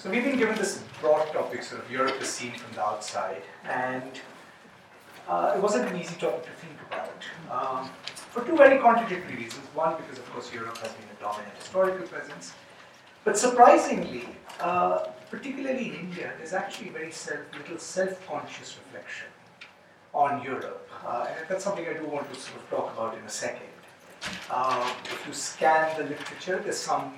So 0.00 0.08
we've 0.08 0.24
been 0.24 0.38
given 0.38 0.56
this 0.56 0.82
broad 1.02 1.30
topic, 1.30 1.62
sort 1.62 1.84
of 1.84 1.90
Europe 1.90 2.22
is 2.22 2.28
seen 2.30 2.52
from 2.52 2.74
the 2.74 2.82
outside, 2.82 3.42
and 3.64 4.18
uh, 5.28 5.52
it 5.54 5.60
wasn't 5.60 5.90
an 5.90 6.00
easy 6.00 6.14
topic 6.14 6.46
to 6.46 6.52
think 6.52 6.72
about 6.88 7.20
um, 7.52 7.90
for 8.14 8.42
two 8.46 8.56
very 8.56 8.78
contradictory 8.78 9.36
reasons. 9.36 9.66
One, 9.74 9.98
because 9.98 10.16
of 10.16 10.24
course 10.30 10.54
Europe 10.54 10.78
has 10.78 10.90
been 10.92 11.04
a 11.14 11.20
dominant 11.22 11.54
historical 11.58 12.06
presence, 12.06 12.54
but 13.24 13.36
surprisingly, 13.36 14.26
uh, 14.58 15.08
particularly 15.30 15.90
in 15.90 15.94
India, 15.96 16.32
there's 16.38 16.54
actually 16.54 16.88
very 16.88 17.12
self, 17.12 17.40
little 17.58 17.76
self-conscious 17.76 18.78
reflection 18.78 19.28
on 20.14 20.42
Europe, 20.42 20.88
uh, 21.04 21.26
and 21.28 21.46
that's 21.46 21.62
something 21.62 21.86
I 21.86 21.92
do 21.92 22.06
want 22.06 22.32
to 22.32 22.40
sort 22.40 22.56
of 22.56 22.70
talk 22.70 22.90
about 22.94 23.18
in 23.18 23.24
a 23.24 23.28
second. 23.28 23.68
Uh, 24.48 24.94
if 25.04 25.26
you 25.26 25.34
scan 25.34 25.94
the 25.98 26.04
literature, 26.04 26.58
there's 26.64 26.78
some 26.78 27.12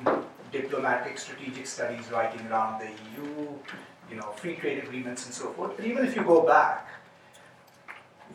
diplomatic, 0.52 1.18
strategic 1.18 1.66
studies 1.66 2.10
writing 2.10 2.46
around 2.48 2.80
the 2.80 2.88
EU, 2.88 3.48
you 4.10 4.16
know, 4.16 4.30
free 4.36 4.56
trade 4.56 4.84
agreements 4.84 5.24
and 5.26 5.34
so 5.34 5.50
forth. 5.52 5.76
But 5.76 5.86
even 5.86 6.06
if 6.06 6.14
you 6.14 6.22
go 6.22 6.42
back, 6.46 6.88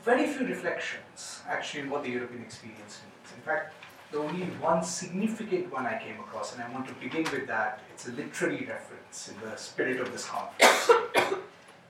very 0.04 0.28
few 0.28 0.46
reflections 0.46 1.42
actually 1.48 1.84
on 1.84 1.90
what 1.90 2.04
the 2.04 2.10
European 2.10 2.42
experience 2.44 3.02
means. 3.04 3.34
In 3.36 3.42
fact, 3.42 3.74
the 4.12 4.20
only 4.20 4.46
one 4.62 4.84
significant 4.84 5.72
one 5.72 5.86
I 5.86 6.00
came 6.00 6.20
across, 6.20 6.54
and 6.54 6.64
I 6.64 6.70
want 6.72 6.88
to 6.88 6.94
begin 6.96 7.24
with 7.24 7.48
that, 7.48 7.82
it's 7.92 8.08
a 8.08 8.12
literary 8.12 8.66
reference 8.66 9.30
in 9.30 9.36
the 9.48 9.56
spirit 9.58 10.00
of 10.00 10.12
this 10.12 10.26
conference. 10.26 10.90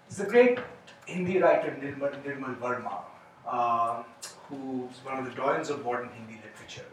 it's 0.08 0.18
the 0.18 0.26
great 0.26 0.60
Hindi 1.06 1.38
writer 1.40 1.78
Nirmal, 1.82 2.22
Nirmal 2.24 2.56
Verma, 2.58 3.02
uh, 3.48 4.04
who's 4.50 4.98
one 5.04 5.20
of 5.20 5.26
the 5.26 5.42
doyens 5.42 5.70
of 5.70 5.86
modern 5.86 6.10
Hindi 6.10 6.42
literature. 6.44 6.90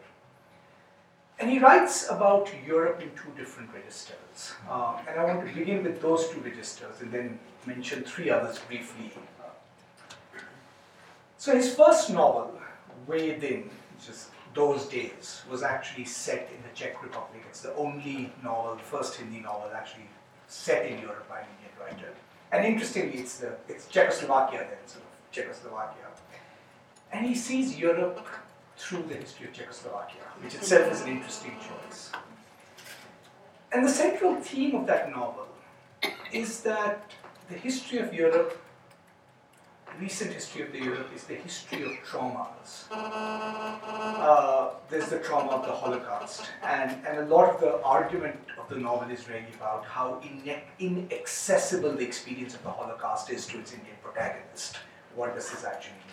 And 1.38 1.50
he 1.50 1.58
writes 1.58 2.08
about 2.08 2.48
Europe 2.66 3.02
in 3.02 3.10
two 3.10 3.32
different 3.36 3.70
registers. 3.74 4.54
Uh, 4.70 4.98
and 5.08 5.18
I 5.18 5.24
want 5.24 5.46
to 5.46 5.52
begin 5.52 5.82
with 5.82 6.00
those 6.00 6.28
two 6.28 6.40
registers 6.40 7.00
and 7.00 7.10
then 7.10 7.38
mention 7.66 8.04
three 8.04 8.30
others 8.30 8.58
briefly. 8.60 9.10
So 11.38 11.54
his 11.54 11.74
first 11.74 12.10
novel, 12.10 12.58
Ve 13.08 13.36
Din, 13.38 13.70
which 13.94 14.16
Those 14.54 14.86
Days, 14.86 15.42
was 15.50 15.62
actually 15.62 16.04
set 16.04 16.48
in 16.54 16.62
the 16.62 16.74
Czech 16.74 17.02
Republic. 17.02 17.42
It's 17.50 17.60
the 17.60 17.74
only 17.74 18.32
novel, 18.42 18.76
the 18.76 18.82
first 18.82 19.16
Hindi 19.16 19.40
novel 19.40 19.70
actually 19.74 20.08
set 20.46 20.86
in 20.86 21.00
Europe 21.00 21.28
by 21.28 21.40
an 21.40 21.46
Indian 21.56 21.74
writer. 21.80 22.14
And 22.52 22.64
interestingly, 22.64 23.18
it's, 23.18 23.38
the, 23.38 23.56
it's 23.68 23.88
Czechoslovakia 23.88 24.60
then, 24.60 24.78
sort 24.86 25.02
of 25.02 25.32
Czechoslovakia. 25.32 26.06
And 27.12 27.26
he 27.26 27.34
sees 27.34 27.76
Europe 27.76 28.24
through 28.76 29.04
the 29.08 29.14
history 29.14 29.46
of 29.46 29.52
Czechoslovakia, 29.52 30.22
which 30.42 30.54
itself 30.54 30.92
is 30.92 31.02
an 31.02 31.08
interesting 31.08 31.52
choice. 31.58 32.10
And 33.72 33.84
the 33.84 33.90
central 33.90 34.36
theme 34.36 34.74
of 34.74 34.86
that 34.86 35.10
novel 35.10 35.48
is 36.32 36.60
that 36.60 37.10
the 37.48 37.54
history 37.56 37.98
of 37.98 38.14
Europe, 38.14 38.56
recent 40.00 40.32
history 40.32 40.62
of 40.62 40.72
the 40.72 40.78
Europe, 40.78 41.08
is 41.14 41.24
the 41.24 41.34
history 41.34 41.82
of 41.82 41.92
traumas. 42.04 42.84
Uh, 42.90 44.70
there's 44.88 45.08
the 45.08 45.18
trauma 45.18 45.52
of 45.52 45.66
the 45.66 45.72
Holocaust, 45.72 46.42
and, 46.62 46.90
and 47.06 47.18
a 47.18 47.26
lot 47.26 47.52
of 47.52 47.60
the 47.60 47.82
argument 47.82 48.38
of 48.58 48.68
the 48.68 48.76
novel 48.76 49.10
is 49.10 49.28
really 49.28 49.52
about 49.56 49.84
how 49.84 50.20
ine- 50.22 50.62
inaccessible 50.78 51.92
the 51.92 52.04
experience 52.04 52.54
of 52.54 52.62
the 52.62 52.70
Holocaust 52.70 53.30
is 53.30 53.46
to 53.46 53.58
its 53.58 53.72
Indian 53.72 53.96
protagonist. 54.02 54.78
What 55.14 55.34
does 55.34 55.50
this 55.50 55.64
actually 55.64 56.03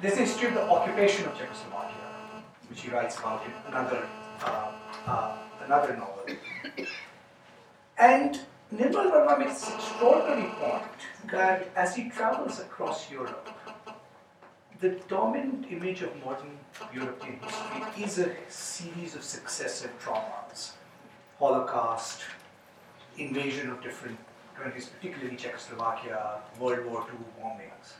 the 0.00 0.22
of 0.22 0.54
the 0.54 0.70
occupation 0.70 1.26
of 1.26 1.36
Czechoslovakia, 1.36 2.42
which 2.68 2.82
he 2.82 2.90
writes 2.90 3.18
about 3.18 3.44
in 3.44 3.52
another, 3.66 4.06
uh, 4.44 4.72
uh, 5.06 5.36
another 5.64 5.96
novel. 5.96 6.24
And 7.98 8.40
Nirmal 8.72 9.10
Verma 9.10 9.38
makes 9.38 9.60
this 9.62 9.74
extraordinary 9.74 10.50
point 10.60 10.84
that 11.32 11.68
as 11.74 11.96
he 11.96 12.10
travels 12.10 12.60
across 12.60 13.10
Europe, 13.10 13.48
the 14.80 14.90
dominant 15.08 15.66
image 15.70 16.02
of 16.02 16.14
modern 16.24 16.56
European 16.94 17.40
history 17.40 18.04
is 18.04 18.18
a 18.18 18.30
series 18.48 19.16
of 19.16 19.24
successive 19.24 19.90
traumas 19.98 20.72
Holocaust, 21.38 22.20
invasion 23.16 23.70
of 23.70 23.82
different 23.82 24.18
countries, 24.60 24.86
particularly 24.86 25.36
Czechoslovakia, 25.36 26.40
World 26.58 26.84
War 26.86 27.04
II 27.08 27.18
bombings. 27.40 27.94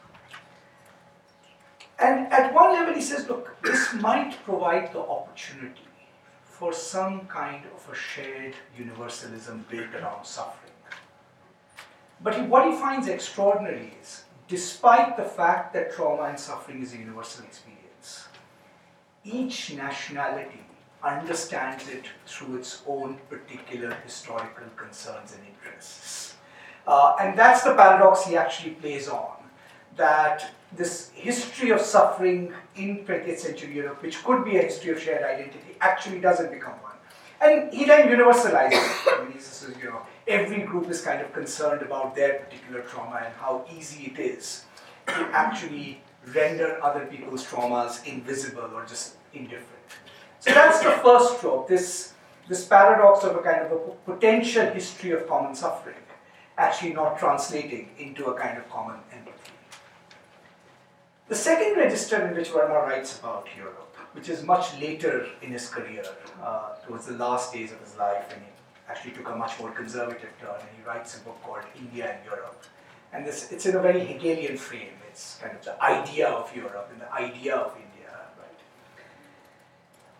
And 1.98 2.32
at 2.32 2.54
one 2.54 2.72
level, 2.72 2.94
he 2.94 3.00
says, 3.00 3.28
look, 3.28 3.60
this 3.62 3.92
might 3.94 4.36
provide 4.44 4.92
the 4.92 5.00
opportunity 5.00 5.82
for 6.44 6.72
some 6.72 7.26
kind 7.26 7.64
of 7.74 7.92
a 7.92 7.94
shared 7.94 8.54
universalism 8.76 9.64
built 9.68 9.94
around 9.94 10.24
suffering. 10.24 10.72
But 12.20 12.36
he, 12.36 12.42
what 12.42 12.66
he 12.66 12.78
finds 12.78 13.08
extraordinary 13.08 13.94
is, 14.00 14.24
despite 14.48 15.16
the 15.16 15.24
fact 15.24 15.72
that 15.74 15.92
trauma 15.92 16.24
and 16.24 16.38
suffering 16.38 16.82
is 16.82 16.94
a 16.94 16.98
universal 16.98 17.44
experience, 17.44 18.28
each 19.24 19.72
nationality 19.74 20.64
understands 21.02 21.88
it 21.88 22.06
through 22.26 22.56
its 22.56 22.82
own 22.86 23.18
particular 23.28 23.94
historical 24.04 24.66
concerns 24.76 25.32
and 25.32 25.42
interests. 25.46 26.34
Uh, 26.86 27.14
and 27.20 27.38
that's 27.38 27.62
the 27.62 27.74
paradox 27.74 28.24
he 28.24 28.36
actually 28.36 28.72
plays 28.72 29.08
on 29.08 29.37
that 29.98 30.50
this 30.72 31.10
history 31.14 31.70
of 31.70 31.80
suffering 31.80 32.52
in 32.76 33.04
20th 33.04 33.38
century 33.38 33.74
Europe, 33.74 34.02
which 34.02 34.22
could 34.24 34.44
be 34.44 34.56
a 34.56 34.62
history 34.62 34.92
of 34.92 35.00
shared 35.00 35.22
identity, 35.22 35.76
actually 35.80 36.20
doesn't 36.20 36.50
become 36.50 36.74
one. 36.82 36.94
And 37.40 37.72
he 37.72 37.84
then 37.84 38.08
universalizes 38.08 38.72
it. 38.72 39.20
I 39.20 39.28
mean, 39.28 39.38
says, 39.38 39.74
you 39.80 39.90
know, 39.90 40.02
every 40.26 40.62
group 40.62 40.88
is 40.88 41.00
kind 41.00 41.20
of 41.20 41.32
concerned 41.32 41.82
about 41.82 42.14
their 42.16 42.40
particular 42.40 42.82
trauma 42.82 43.22
and 43.24 43.34
how 43.34 43.64
easy 43.76 44.12
it 44.12 44.18
is 44.18 44.64
to 45.06 45.28
actually 45.32 46.02
render 46.34 46.82
other 46.82 47.06
people's 47.06 47.46
traumas 47.46 48.04
invisible 48.06 48.70
or 48.74 48.84
just 48.84 49.16
indifferent. 49.32 49.66
So 50.40 50.52
that's 50.52 50.80
the 50.80 50.90
first 51.02 51.40
trope, 51.40 51.68
this, 51.68 52.12
this 52.48 52.64
paradox 52.64 53.24
of 53.24 53.36
a 53.36 53.42
kind 53.42 53.62
of 53.62 53.72
a 53.72 54.12
potential 54.12 54.66
history 54.66 55.12
of 55.12 55.26
common 55.28 55.54
suffering 55.54 55.96
actually 56.58 56.92
not 56.92 57.18
translating 57.18 57.88
into 57.98 58.26
a 58.26 58.34
kind 58.34 58.58
of 58.58 58.68
common. 58.68 58.96
The 61.28 61.34
second 61.34 61.76
register 61.76 62.26
in 62.26 62.34
which 62.34 62.48
Verma 62.48 62.86
writes 62.86 63.18
about 63.18 63.46
Europe, 63.54 63.94
which 64.12 64.30
is 64.30 64.42
much 64.42 64.80
later 64.80 65.26
in 65.42 65.50
his 65.52 65.68
career, 65.68 66.02
uh, 66.42 66.76
towards 66.86 67.04
the 67.04 67.12
last 67.14 67.52
days 67.52 67.70
of 67.70 67.80
his 67.80 67.98
life, 67.98 68.24
and 68.32 68.40
he 68.40 68.48
actually 68.88 69.10
took 69.10 69.28
a 69.28 69.36
much 69.36 69.60
more 69.60 69.70
conservative 69.70 70.30
turn, 70.40 70.58
and 70.58 70.70
he 70.74 70.82
writes 70.88 71.18
a 71.18 71.20
book 71.20 71.38
called 71.42 71.64
India 71.78 72.14
and 72.14 72.24
Europe. 72.24 72.64
And 73.12 73.26
this, 73.26 73.52
it's 73.52 73.66
in 73.66 73.76
a 73.76 73.78
very 73.78 74.02
Hegelian 74.06 74.56
frame. 74.56 74.94
It's 75.10 75.38
kind 75.42 75.54
of 75.54 75.62
the 75.62 75.82
idea 75.82 76.28
of 76.28 76.54
Europe 76.56 76.88
and 76.92 77.00
the 77.02 77.12
idea 77.12 77.56
of 77.56 77.76
India, 77.76 78.10
right? 78.38 78.60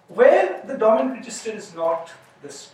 Where 0.08 0.62
the 0.66 0.76
dominant 0.76 1.20
register 1.20 1.52
is 1.52 1.74
not 1.74 2.10
this, 2.42 2.72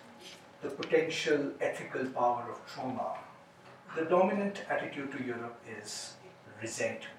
the 0.61 0.71
potential 0.71 1.53
ethical 1.61 2.05
power 2.07 2.51
of 2.51 2.59
trauma, 2.67 3.15
the 3.95 4.07
dominant 4.07 4.63
attitude 4.69 5.13
to 5.13 5.23
Europe 5.23 5.61
is 5.81 6.15
resentment. 6.61 7.14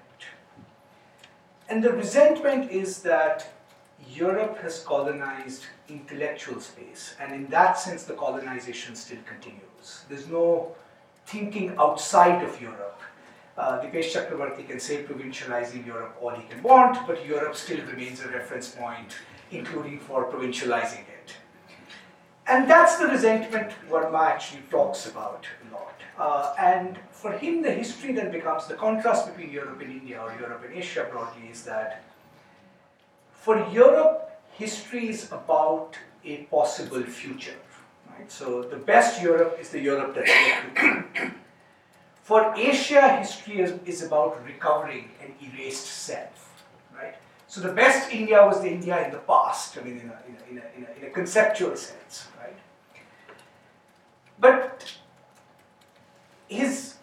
And 1.68 1.82
the 1.82 1.92
resentment 1.92 2.70
is 2.70 3.02
that 3.02 3.52
Europe 4.08 4.58
has 4.58 4.82
colonized 4.84 5.64
intellectual 5.88 6.60
space, 6.60 7.14
and 7.20 7.34
in 7.34 7.46
that 7.48 7.78
sense, 7.78 8.04
the 8.04 8.14
colonization 8.14 8.94
still 8.94 9.18
continues. 9.26 10.04
There's 10.08 10.28
no 10.28 10.74
thinking 11.26 11.74
outside 11.78 12.44
of 12.44 12.60
Europe. 12.60 13.00
Uh, 13.58 13.80
Dipesh 13.80 14.12
Chakrabarty 14.12 14.68
can 14.68 14.78
say 14.78 15.02
provincializing 15.02 15.84
Europe 15.86 16.16
all 16.20 16.30
he 16.30 16.46
can 16.46 16.62
want, 16.62 17.04
but 17.06 17.24
Europe 17.26 17.56
still 17.56 17.84
remains 17.86 18.20
a 18.20 18.28
reference 18.28 18.68
point, 18.68 19.16
including 19.50 19.98
for 19.98 20.30
provincializing 20.30 21.00
it. 21.00 21.15
And 22.48 22.70
that's 22.70 22.96
the 22.96 23.06
resentment 23.08 23.72
Verma 23.90 24.26
actually 24.26 24.62
talks 24.70 25.06
about 25.06 25.46
a 25.68 25.74
lot. 25.74 25.94
Uh, 26.18 26.54
and 26.58 26.98
for 27.10 27.32
him, 27.32 27.62
the 27.62 27.72
history 27.72 28.12
then 28.12 28.30
becomes 28.30 28.66
the 28.66 28.74
contrast 28.74 29.26
between 29.26 29.50
Europe 29.50 29.80
and 29.80 29.90
India 29.90 30.20
or 30.20 30.32
Europe 30.40 30.62
and 30.64 30.74
Asia 30.74 31.06
broadly 31.10 31.48
is 31.50 31.64
that 31.64 32.02
for 33.32 33.64
Europe, 33.70 34.40
history 34.52 35.08
is 35.08 35.30
about 35.30 35.96
a 36.24 36.38
possible 36.44 37.02
future. 37.02 37.60
Right? 38.10 38.30
So 38.30 38.62
the 38.62 38.76
best 38.76 39.22
Europe 39.22 39.58
is 39.60 39.68
the 39.70 39.80
Europe 39.80 40.14
that's. 40.14 41.32
For 42.24 42.52
Asia, 42.56 43.18
history 43.18 43.60
is, 43.60 43.74
is 43.84 44.02
about 44.02 44.44
recovering 44.44 45.10
an 45.22 45.34
erased 45.40 45.86
self. 45.86 46.45
So 47.48 47.60
the 47.60 47.72
best 47.72 48.12
India 48.12 48.44
was 48.44 48.60
the 48.60 48.70
India 48.70 49.04
in 49.04 49.12
the 49.12 49.18
past, 49.18 49.78
I 49.78 49.82
mean, 49.82 50.00
in 50.00 50.10
a, 50.10 50.18
in 50.28 50.36
a, 50.36 50.50
in 50.50 50.58
a, 50.58 50.76
in 50.76 50.84
a, 50.84 51.00
in 51.00 51.04
a 51.04 51.10
conceptual 51.10 51.76
sense. 51.76 52.26
Right? 52.38 52.56
But 54.38 54.92
his 56.48 56.96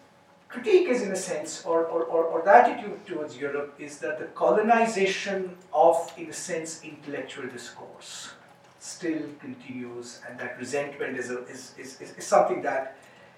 critique 0.48 0.88
is 0.88 1.02
in 1.02 1.10
a 1.10 1.16
sense, 1.16 1.64
or, 1.64 1.86
or, 1.86 2.04
or, 2.04 2.24
or, 2.24 2.42
the 2.44 2.54
attitude 2.54 3.04
towards 3.06 3.36
Europe 3.36 3.74
is 3.78 3.98
that 3.98 4.18
the 4.18 4.26
colonization 4.26 5.56
of, 5.72 6.12
in 6.16 6.28
a 6.28 6.32
sense, 6.32 6.84
intellectual 6.84 7.46
discourse 7.48 8.30
still 8.78 9.22
continues, 9.40 10.20
and 10.28 10.38
that 10.38 10.56
resentment 10.58 11.16
is, 11.18 11.30
a, 11.30 11.44
is, 11.46 11.74
is, 11.76 12.00
is, 12.00 12.24
something 12.24 12.62
that 12.62 12.96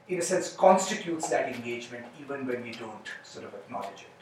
in 0.08 0.18
a 0.18 0.22
sense, 0.22 0.52
constitutes 0.52 1.28
that 1.28 1.54
engagement 1.54 2.04
even 2.20 2.46
when 2.46 2.62
we 2.62 2.72
don't 2.72 3.08
sort 3.22 3.44
of 3.44 3.54
acknowledge 3.54 4.02
it. 4.02 4.15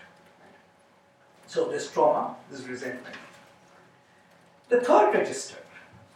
So 1.47 1.69
there's 1.69 1.91
trauma, 1.91 2.37
there's 2.51 2.67
resentment. 2.67 3.17
The 4.69 4.81
third 4.81 5.13
register, 5.15 5.59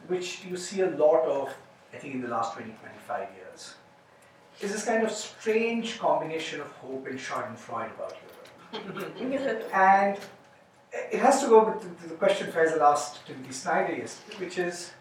which 0.06 0.44
you 0.44 0.56
see 0.56 0.80
a 0.80 0.90
lot 0.90 1.25
of, 1.26 1.54
I 1.92 1.98
think, 1.98 2.14
in 2.14 2.22
the 2.22 2.28
last 2.28 2.54
20, 2.54 2.70
25 2.70 3.28
years, 3.36 3.75
is 4.60 4.72
this 4.72 4.84
kind 4.84 5.04
of 5.04 5.10
strange 5.10 5.98
combination 5.98 6.60
of 6.60 6.69
hope 6.72 7.06
and 7.06 7.19
Schadenfreude 7.19 7.94
about 7.94 8.16
Europe. 8.72 9.16
and 9.72 10.19
it 10.92 11.19
has 11.19 11.42
to 11.42 11.48
go 11.48 11.64
with 11.64 12.08
the, 12.08 12.14
question 12.14 12.50
Faisal 12.50 12.81
asked 12.81 13.26
Timothy 13.26 13.52
Snyder 13.52 13.94
yesterday, 13.94 14.44
which 14.44 14.58
is 14.58 14.92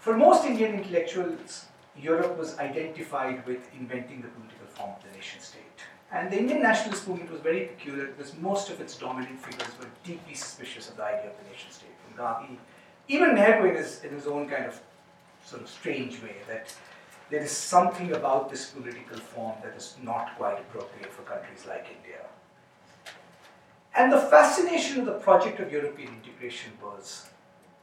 for 0.00 0.16
most 0.16 0.44
Indian 0.44 0.74
intellectuals, 0.74 1.66
Europe 2.00 2.38
was 2.38 2.58
identified 2.58 3.46
with 3.46 3.68
inventing 3.78 4.22
the 4.22 4.28
political 4.28 4.66
form 4.68 4.90
of 4.96 5.02
the 5.04 5.16
nation 5.16 5.40
state. 5.40 5.67
And 6.10 6.30
the 6.30 6.38
Indian 6.38 6.62
nationalist 6.62 7.06
movement 7.06 7.30
was 7.30 7.40
very 7.40 7.66
peculiar 7.66 8.06
because 8.06 8.34
most 8.38 8.70
of 8.70 8.80
its 8.80 8.96
dominant 8.96 9.38
figures 9.40 9.68
were 9.78 9.88
deeply 10.04 10.34
suspicious 10.34 10.88
of 10.88 10.96
the 10.96 11.04
idea 11.04 11.30
of 11.30 11.36
the 11.36 11.50
nation 11.50 11.70
state. 11.70 11.90
From 12.06 12.16
Gandhi, 12.16 12.58
even 13.08 13.34
Nehru 13.34 13.70
in 13.70 13.76
his, 13.76 14.02
in 14.02 14.10
his 14.10 14.26
own 14.26 14.48
kind 14.48 14.64
of 14.64 14.80
sort 15.44 15.60
of 15.62 15.68
strange 15.68 16.22
way, 16.22 16.36
that 16.48 16.74
there 17.30 17.42
is 17.42 17.50
something 17.50 18.12
about 18.12 18.48
this 18.48 18.70
political 18.70 19.18
form 19.18 19.56
that 19.62 19.76
is 19.76 19.96
not 20.02 20.34
quite 20.38 20.58
appropriate 20.58 21.12
for 21.12 21.22
countries 21.22 21.66
like 21.66 21.86
India. 21.94 22.20
And 23.94 24.10
the 24.12 24.20
fascination 24.20 25.00
of 25.00 25.06
the 25.06 25.18
project 25.18 25.60
of 25.60 25.70
European 25.70 26.14
integration 26.22 26.72
was 26.82 27.28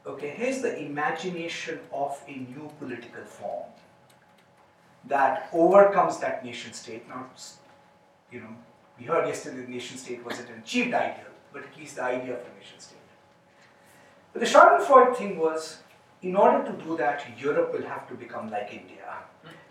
okay, 0.04 0.30
here's 0.30 0.62
the 0.62 0.78
imagination 0.78 1.80
of 1.92 2.20
a 2.28 2.32
new 2.32 2.70
political 2.78 3.24
form 3.24 3.66
that 5.04 5.48
overcomes 5.52 6.18
that 6.18 6.44
nation 6.44 6.72
state. 6.72 7.08
Now, 7.08 7.26
you 8.30 8.40
know, 8.40 8.54
we 8.98 9.04
heard 9.04 9.26
yesterday 9.26 9.62
the 9.62 9.70
nation 9.70 9.96
state 9.98 10.24
wasn't 10.24 10.50
an 10.50 10.58
achieved 10.58 10.94
ideal, 10.94 11.32
but 11.52 11.62
at 11.62 11.76
least 11.78 11.96
the 11.96 12.02
idea 12.02 12.34
of 12.34 12.40
a 12.40 12.58
nation 12.58 12.78
state. 12.78 12.96
But 14.32 14.40
the 14.40 14.46
Schadenfreude 14.46 15.16
thing 15.16 15.38
was, 15.38 15.78
in 16.22 16.36
order 16.36 16.64
to 16.70 16.84
do 16.84 16.96
that, 16.96 17.24
Europe 17.38 17.72
will 17.72 17.86
have 17.86 18.08
to 18.08 18.14
become 18.14 18.50
like 18.50 18.72
India. 18.72 19.16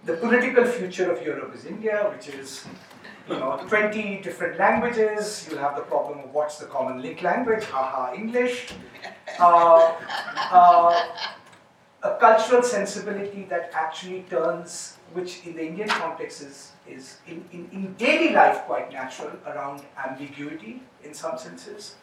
The 0.05 0.17
political 0.17 0.65
future 0.65 1.11
of 1.11 1.21
Europe 1.25 1.53
is 1.55 1.65
India, 1.65 2.07
which 2.13 2.29
is, 2.29 2.65
you 3.27 3.35
know, 3.35 3.59
20 3.67 4.21
different 4.21 4.59
languages. 4.59 5.47
You'll 5.49 5.59
have 5.59 5.75
the 5.75 5.81
problem 5.81 6.19
of 6.19 6.33
what's 6.33 6.59
the 6.59 6.65
common 6.65 7.01
link 7.01 7.23
language, 7.23 7.63
haha, 7.65 8.13
English. 8.13 8.73
Uh, 9.39 9.93
uh, 10.51 11.05
a 12.03 12.17
cultural 12.19 12.61
sensibility 12.61 13.45
that 13.49 13.71
actually 13.73 14.21
turns, 14.29 14.97
which 15.15 15.45
in 15.45 15.55
the 15.55 15.65
Indian 15.65 15.87
context 15.87 16.41
is, 16.41 16.71
is 16.87 17.19
in, 17.25 17.43
in, 17.53 17.69
in 17.71 17.93
daily 17.93 18.33
life 18.33 18.57
quite 18.69 18.91
natural, 18.91 19.31
around 19.47 19.81
ambiguity 19.97 20.81
in 21.03 21.13
some 21.13 21.37
senses. 21.37 21.95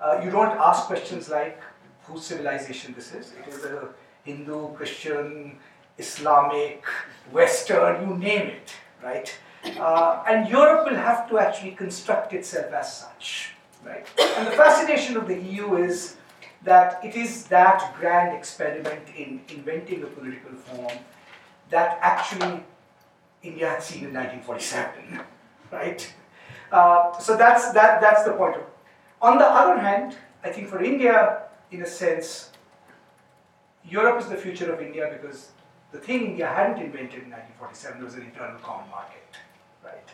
Uh, 0.00 0.20
you 0.22 0.30
don't 0.30 0.56
ask 0.58 0.86
questions 0.86 1.28
like 1.28 1.60
whose 2.04 2.24
civilization 2.24 2.94
this 2.94 3.12
is. 3.14 3.32
It 3.32 3.52
is 3.52 3.64
a 3.64 3.88
Hindu, 4.24 4.74
Christian, 4.74 5.58
Islamic, 5.98 6.84
Western, 7.32 8.08
you 8.08 8.16
name 8.16 8.46
it, 8.58 8.72
right? 9.02 9.34
Uh, 9.78 10.22
and 10.28 10.48
Europe 10.48 10.86
will 10.86 10.96
have 10.96 11.28
to 11.30 11.38
actually 11.38 11.72
construct 11.72 12.32
itself 12.32 12.72
as 12.72 12.98
such, 13.00 13.54
right? 13.84 14.06
And 14.36 14.46
the 14.46 14.52
fascination 14.52 15.16
of 15.16 15.26
the 15.26 15.38
EU 15.38 15.76
is 15.76 16.16
that 16.62 17.04
it 17.04 17.16
is 17.16 17.46
that 17.46 17.94
grand 17.98 18.36
experiment 18.36 19.02
in 19.16 19.40
inventing 19.48 20.04
a 20.04 20.06
political 20.06 20.54
form 20.54 20.98
that 21.72 21.98
actually 22.00 22.62
India 23.42 23.68
had 23.68 23.82
seen 23.82 24.04
in 24.04 24.14
1947, 24.14 25.20
right? 25.72 26.14
Uh, 26.70 27.18
so 27.18 27.36
that's, 27.36 27.72
that, 27.72 28.00
that's 28.00 28.24
the 28.24 28.32
point. 28.32 28.56
On 29.20 29.38
the 29.38 29.44
other 29.44 29.78
hand, 29.78 30.16
I 30.44 30.50
think 30.50 30.68
for 30.68 30.82
India, 30.82 31.42
in 31.70 31.82
a 31.82 31.86
sense, 31.86 32.52
Europe 33.84 34.20
is 34.20 34.28
the 34.28 34.36
future 34.36 34.72
of 34.72 34.80
India 34.80 35.10
because 35.12 35.50
the 35.90 35.98
thing 35.98 36.26
India 36.26 36.46
hadn't 36.46 36.82
invented 36.82 37.24
in 37.24 37.30
1947 37.30 38.04
was 38.04 38.14
an 38.14 38.22
internal 38.22 38.58
common 38.60 38.88
market, 38.90 39.36
right? 39.84 40.08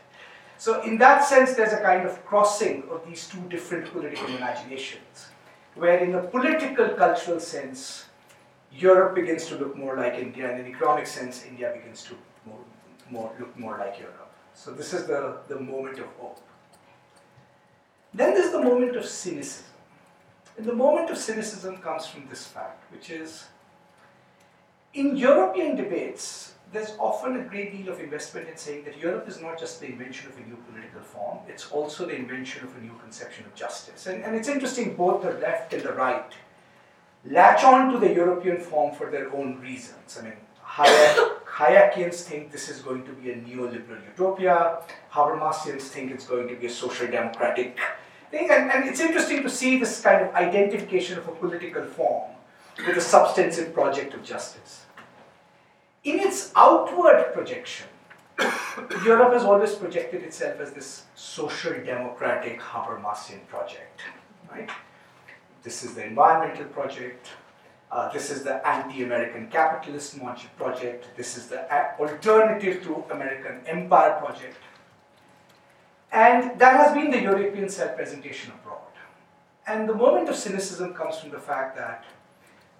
So 0.57 0.83
in 0.83 0.99
that 0.99 1.25
sense, 1.25 1.55
there's 1.55 1.73
a 1.73 1.81
kind 1.81 2.07
of 2.07 2.25
crossing 2.25 2.85
of 2.91 3.07
these 3.07 3.29
two 3.29 3.41
different 3.49 3.93
political 3.93 4.27
imaginations 4.27 5.29
where 5.75 5.99
in 5.99 6.15
a 6.15 6.23
political 6.23 6.89
cultural 6.91 7.39
sense, 7.39 8.08
Europe 8.73 9.15
begins 9.15 9.47
to 9.47 9.56
look 9.56 9.76
more 9.76 9.97
like 9.97 10.15
India, 10.15 10.50
and 10.50 10.61
in 10.61 10.67
an 10.67 10.73
economic 10.73 11.06
sense, 11.06 11.44
India 11.44 11.73
begins 11.75 12.03
to 12.05 12.15
more, 12.47 12.61
more, 13.11 13.32
look 13.38 13.56
more 13.59 13.79
like 13.79 13.99
Europe. 13.99 14.32
So 14.55 14.73
this 14.73 14.93
is 14.93 15.06
the, 15.06 15.38
the 15.49 15.59
moment 15.59 15.99
of 15.99 16.06
hope. 16.19 16.41
Then 18.12 18.35
there's 18.35 18.53
the 18.53 18.62
moment 18.62 18.97
of 18.97 19.05
cynicism. 19.05 19.65
And 20.56 20.67
the 20.67 20.75
moment 20.75 21.09
of 21.11 21.17
cynicism 21.17 21.79
comes 21.79 22.06
from 22.06 22.26
this 22.29 22.47
fact, 22.47 22.93
which 22.93 23.11
is 23.11 23.44
in 24.94 25.17
European 25.17 25.76
debates, 25.76 26.55
there's 26.73 26.94
often 26.99 27.37
a 27.37 27.44
great 27.44 27.73
deal 27.73 27.93
of 27.93 28.00
investment 28.00 28.49
in 28.49 28.56
saying 28.56 28.85
that 28.85 28.99
Europe 28.99 29.29
is 29.29 29.41
not 29.41 29.59
just 29.59 29.81
the 29.81 29.87
invention 29.87 30.29
of 30.29 30.37
a 30.37 30.41
new 30.41 30.56
political 30.71 31.00
form, 31.00 31.38
it's 31.49 31.71
also 31.71 32.06
the 32.06 32.14
invention 32.14 32.64
of 32.64 32.76
a 32.76 32.81
new 32.81 32.94
conception 33.03 33.44
of 33.47 33.55
justice. 33.55 34.06
And, 34.06 34.23
and 34.25 34.35
it's 34.35 34.49
interesting, 34.49 34.97
both 34.97 35.23
the 35.23 35.32
left 35.32 35.73
and 35.73 35.82
the 35.82 35.93
right 35.93 36.32
latch 37.31 37.65
on 37.65 37.93
to 37.93 37.99
the 37.99 38.13
European 38.13 38.59
form 38.59 38.95
for 38.95 39.11
their 39.11 39.33
own 39.35 39.61
reasons. 39.61 40.19
I 40.19 40.23
mean, 40.23 40.33
Hayek, 40.65 41.45
Hayekians 41.45 42.23
think 42.23 42.53
this 42.53 42.69
is 42.69 42.81
going 42.81 43.05
to 43.05 43.13
be 43.13 43.31
a 43.31 43.37
neoliberal 43.37 44.05
utopia, 44.07 44.79
Habermasians 45.13 45.83
think 45.83 46.13
it's 46.13 46.27
going 46.27 46.49
to 46.49 46.55
be 46.55 46.67
a 46.67 46.71
social 46.71 47.07
democratic 47.09 47.79
thing. 48.31 48.51
And, 48.51 48.71
and 48.71 48.89
it's 48.89 49.01
interesting 49.01 49.43
to 49.43 49.51
see 49.51 49.79
this 49.79 50.01
kind 50.01 50.25
of 50.25 50.35
identification 50.35 51.19
of 51.19 51.27
a 51.27 51.33
political 51.33 51.85
form 51.85 52.31
with 52.87 52.97
a 52.97 53.01
substantive 53.01 53.75
project 53.75 54.15
of 54.15 54.23
justice. 54.23 54.85
In 56.05 56.21
its 56.21 56.53
outward 56.55 57.33
projection, 57.35 57.87
Europe 59.05 59.33
has 59.33 59.43
always 59.43 59.75
projected 59.75 60.23
itself 60.23 60.61
as 60.61 60.71
this 60.71 61.05
social 61.17 61.73
democratic 61.85 62.61
Habermasian 62.61 63.45
project, 63.49 64.03
right? 64.51 64.71
This 65.63 65.85
is 65.85 65.95
the 65.95 66.05
environmental 66.05 66.67
project. 66.67 67.29
Uh, 67.91 68.13
this 68.13 68.31
is 68.31 68.43
the 68.43 68.67
anti-American 68.67 69.49
capitalist 69.49 70.19
project. 70.57 71.07
This 71.17 71.37
is 71.37 71.47
the 71.47 71.61
alternative 71.99 72.83
to 72.85 73.05
American 73.11 73.61
empire 73.67 74.19
project. 74.21 74.57
And 76.12 76.59
that 76.59 76.77
has 76.77 76.95
been 76.95 77.11
the 77.11 77.21
European 77.21 77.69
self-presentation 77.69 78.53
abroad. 78.53 78.79
And 79.67 79.88
the 79.88 79.95
moment 79.95 80.29
of 80.29 80.37
cynicism 80.37 80.95
comes 80.95 81.19
from 81.19 81.31
the 81.31 81.38
fact 81.38 81.77
that 81.77 82.05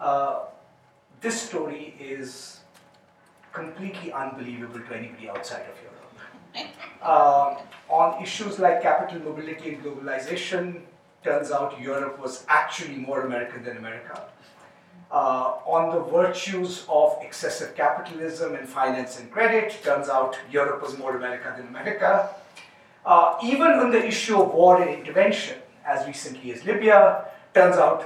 uh, 0.00 0.40
this 1.20 1.40
story 1.42 1.94
is 2.00 2.61
completely 3.52 4.12
unbelievable 4.12 4.80
to 4.80 4.97
anybody 4.97 5.28
outside 5.28 5.66
of 5.73 5.76
Europe. 5.82 5.94
Uh, 7.00 7.54
on 7.88 8.20
issues 8.20 8.58
like 8.58 8.82
capital 8.82 9.20
mobility 9.20 9.75
and 9.75 9.85
globalization, 9.85 10.82
turns 11.28 11.50
out 11.50 11.80
Europe 11.80 12.18
was 12.25 12.35
actually 12.49 12.97
more 13.08 13.20
American 13.28 13.62
than 13.66 13.76
America. 13.76 14.16
Uh, 15.11 15.75
on 15.76 15.82
the 15.94 16.02
virtues 16.18 16.85
of 16.88 17.16
excessive 17.23 17.70
capitalism 17.82 18.54
and 18.54 18.66
finance 18.68 19.18
and 19.20 19.30
credit, 19.30 19.68
turns 19.82 20.08
out 20.08 20.38
Europe 20.50 20.80
was 20.82 20.92
more 21.02 21.16
America 21.16 21.49
than 21.56 21.66
America. 21.75 22.11
Uh, 23.04 23.38
even 23.42 23.70
on 23.82 23.90
the 23.90 24.02
issue 24.12 24.37
of 24.42 24.52
war 24.52 24.82
and 24.82 24.90
intervention, 25.00 25.56
as 25.87 26.06
recently 26.06 26.52
as 26.52 26.64
Libya, 26.64 27.25
turns 27.54 27.76
out 27.76 28.00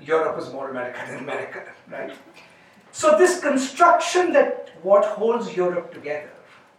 Europe 0.00 0.36
was 0.36 0.52
more 0.52 0.70
America 0.70 1.00
than 1.08 1.18
America, 1.18 1.62
right? 1.90 2.12
So 2.92 3.16
this 3.18 3.40
construction 3.40 4.32
that 4.32 4.70
what 4.82 5.04
holds 5.04 5.56
Europe 5.56 5.92
together 5.92 6.34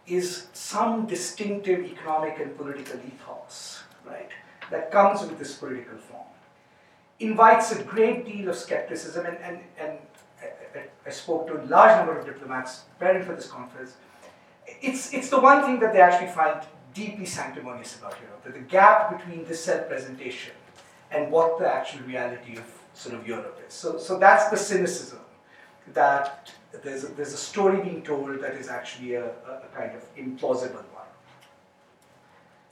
is 0.07 0.47
some 0.53 1.05
distinctive 1.05 1.85
economic 1.93 2.39
and 2.39 2.57
political 2.57 2.99
ethos, 3.11 3.83
right, 4.05 4.31
that 4.71 4.91
comes 4.91 5.21
with 5.21 5.37
this 5.39 5.55
political 5.55 5.97
form, 5.97 6.23
invites 7.19 7.71
a 7.71 7.83
great 7.83 8.25
deal 8.25 8.49
of 8.49 8.55
skepticism, 8.55 9.25
and, 9.25 9.37
and, 9.37 9.59
and 9.79 9.97
I, 10.75 10.83
I 11.05 11.09
spoke 11.09 11.47
to 11.47 11.61
a 11.61 11.63
large 11.65 11.97
number 11.97 12.17
of 12.17 12.25
diplomats 12.25 12.83
preparing 12.99 13.25
for 13.25 13.33
this 13.33 13.47
conference. 13.47 13.97
It's, 14.81 15.13
it's 15.13 15.29
the 15.29 15.39
one 15.39 15.63
thing 15.63 15.79
that 15.79 15.93
they 15.93 16.01
actually 16.01 16.31
find 16.31 16.61
deeply 16.93 17.25
sanctimonious 17.25 17.97
about 17.97 18.15
Europe, 18.21 18.43
that 18.43 18.53
the 18.53 18.59
gap 18.59 19.17
between 19.17 19.45
this 19.45 19.63
self-presentation 19.63 20.53
and 21.11 21.31
what 21.31 21.59
the 21.59 21.71
actual 21.71 22.01
reality 22.01 22.57
of 22.57 22.65
sort 22.93 23.15
of 23.15 23.27
Europe 23.27 23.59
is. 23.65 23.73
So, 23.73 23.97
so 23.97 24.17
that's 24.19 24.49
the 24.49 24.57
cynicism 24.57 25.19
that 25.93 26.51
there's 26.83 27.03
a, 27.05 27.07
there's 27.07 27.33
a 27.33 27.37
story 27.37 27.81
being 27.81 28.01
told 28.01 28.41
that 28.41 28.55
is 28.55 28.67
actually 28.67 29.15
a, 29.15 29.25
a 29.25 29.67
kind 29.73 29.91
of 29.95 30.03
implausible. 30.15 30.83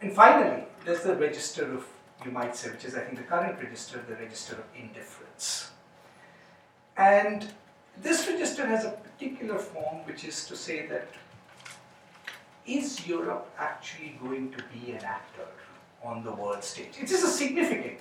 And 0.02 0.14
finally, 0.14 0.64
there's 0.84 1.04
the 1.04 1.16
register 1.16 1.74
of, 1.74 1.86
you 2.24 2.32
might 2.32 2.56
say, 2.56 2.72
which 2.72 2.86
is 2.86 2.96
I 2.96 3.02
think 3.02 3.18
the 3.18 3.24
current 3.24 3.62
register, 3.62 4.04
the 4.08 4.16
register 4.16 4.56
of 4.56 4.64
indifference. 4.78 5.72
And 6.98 7.48
this 8.02 8.28
register 8.28 8.66
has 8.66 8.86
a 8.86 8.92
particular 8.92 9.58
form, 9.58 10.06
which 10.06 10.26
is 10.26 10.46
to 10.48 10.56
say 10.56 10.86
that 10.88 11.08
is 12.66 13.08
Europe 13.08 13.50
actually 13.60 14.18
going 14.22 14.52
to 14.52 14.64
be 14.74 14.92
an 14.92 15.04
actor 15.04 15.48
on 16.04 16.24
the 16.24 16.32
world 16.32 16.64
stage? 16.64 16.94
It 17.00 17.12
is 17.12 17.24
a 17.24 17.28
significant 17.28 18.00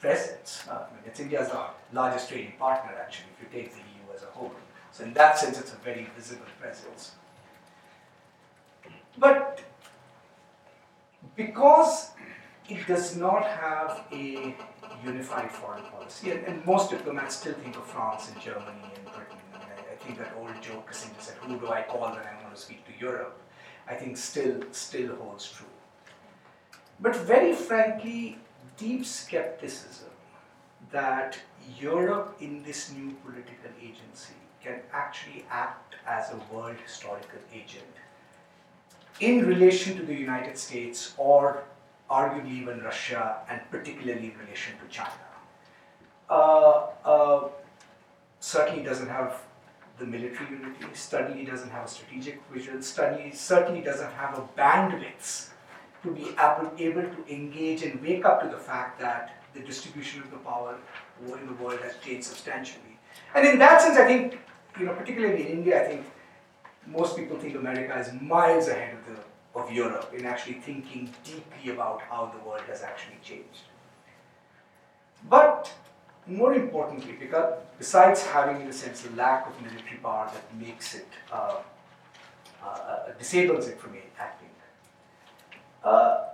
presence. 0.00 0.64
Uh, 0.68 0.72
I 0.72 0.94
mean, 0.94 1.02
it's 1.06 1.20
India's 1.20 1.50
largest 1.92 2.28
trading 2.28 2.54
partner, 2.58 2.92
actually, 3.00 3.28
if 3.36 3.42
you 3.42 3.60
take 3.60 3.72
the 3.72 3.78
EU 3.78 4.14
as 4.14 4.22
a 4.22 4.26
whole. 4.26 4.52
So, 4.90 5.04
in 5.04 5.14
that 5.14 5.38
sense, 5.38 5.58
it's 5.58 5.72
a 5.72 5.76
very 5.76 6.08
visible 6.16 6.46
presence. 6.60 7.12
But 9.16 9.60
because 11.36 12.10
it 12.68 12.86
does 12.86 13.16
not 13.16 13.44
have 13.46 14.04
a 14.12 14.54
unified 15.04 15.50
foreign 15.50 15.82
policy, 15.84 16.30
and, 16.30 16.44
and, 16.44 16.64
most 16.64 16.90
diplomats 16.90 17.36
still 17.36 17.54
think 17.54 17.76
of 17.76 17.84
France 17.84 18.30
and 18.30 18.40
Germany 18.40 18.84
and 18.94 19.04
Britain. 19.06 19.38
Mean, 19.52 19.62
I, 19.62 19.92
I 19.92 19.96
think 19.96 20.18
that 20.18 20.32
old 20.38 20.60
joke 20.62 20.90
Kissinger 20.90 21.20
said, 21.20 21.36
who 21.40 21.58
do 21.58 21.68
I 21.68 21.82
call 21.82 22.00
when 22.00 22.20
I 22.20 22.42
want 22.42 22.54
to 22.54 22.60
speak 22.60 22.86
to 22.86 22.92
Europe? 23.00 23.40
I 23.88 23.94
think 23.94 24.16
still, 24.16 24.62
still 24.70 25.16
holds 25.16 25.50
true. 25.50 25.66
But 27.00 27.16
very 27.16 27.52
frankly, 27.52 28.38
deep 28.76 29.04
skepticism 29.04 30.10
that 30.92 31.38
Europe 31.80 32.36
in 32.40 32.62
this 32.62 32.92
new 32.92 33.16
political 33.24 33.70
agency 33.80 34.34
can 34.62 34.80
actually 34.92 35.44
act 35.50 35.96
as 36.06 36.30
a 36.30 36.54
world 36.54 36.76
historical 36.84 37.40
agent 37.52 37.96
in 39.20 39.46
relation 39.46 39.96
to 39.96 40.02
the 40.02 40.14
United 40.14 40.58
States 40.58 41.14
or 41.16 41.64
arguably 42.10 42.52
even 42.52 42.80
Russia 42.80 43.38
and 43.48 43.60
particularly 43.70 44.32
in 44.32 44.38
relation 44.38 44.74
to 44.78 44.86
China. 44.88 45.10
Uh, 46.28 46.86
uh, 47.04 47.48
certainly 48.40 48.82
doesn't 48.82 49.08
have 49.08 49.42
the 49.98 50.06
military 50.06 50.50
unity, 50.50 50.86
certainly 50.94 51.44
doesn't 51.44 51.70
have 51.70 51.84
a 51.84 51.88
strategic 51.88 52.40
vision, 52.52 52.82
certainly, 52.82 53.32
certainly 53.32 53.80
doesn't 53.80 54.12
have 54.12 54.38
a 54.38 54.42
bandwidth 54.58 55.50
to 56.02 56.10
be 56.10 56.34
able, 56.38 56.72
able 56.78 57.02
to 57.02 57.32
engage 57.32 57.82
and 57.82 58.02
wake 58.02 58.24
up 58.24 58.42
to 58.42 58.48
the 58.48 58.56
fact 58.56 58.98
that 58.98 59.42
the 59.54 59.60
distribution 59.60 60.22
of 60.22 60.30
the 60.30 60.38
power 60.38 60.76
over 61.24 61.38
in 61.38 61.46
the 61.46 61.52
world 61.54 61.78
has 61.80 61.94
changed 62.04 62.24
substantially. 62.24 62.98
And 63.34 63.46
in 63.46 63.58
that 63.58 63.80
sense, 63.80 63.96
I 63.98 64.06
think, 64.06 64.38
you 64.78 64.86
know, 64.86 64.94
particularly 64.94 65.42
in 65.42 65.58
India, 65.58 65.82
I 65.82 65.86
think 65.86 66.06
most 66.86 67.16
people 67.16 67.38
think 67.38 67.54
America 67.54 67.98
is 67.98 68.12
miles 68.20 68.68
ahead 68.68 68.94
of, 68.94 69.06
the, 69.06 69.60
of 69.60 69.72
Europe 69.72 70.12
in 70.16 70.26
actually 70.26 70.54
thinking 70.54 71.12
deeply 71.24 71.72
about 71.72 72.02
how 72.02 72.32
the 72.34 72.48
world 72.48 72.62
has 72.68 72.82
actually 72.82 73.18
changed. 73.22 73.64
But 75.28 75.72
more 76.26 76.54
importantly, 76.54 77.14
because 77.18 77.54
besides 77.78 78.24
having, 78.26 78.60
in 78.60 78.68
a 78.68 78.72
sense, 78.72 79.06
a 79.06 79.10
lack 79.16 79.46
of 79.46 79.60
military 79.60 79.98
power 80.02 80.30
that 80.32 80.56
makes 80.56 80.94
it, 80.94 81.08
uh, 81.32 81.56
uh, 82.62 82.66
uh 82.66 83.12
disables 83.18 83.68
it 83.68 83.80
from 83.80 83.96
acting, 84.18 84.48
uh, 85.84 86.24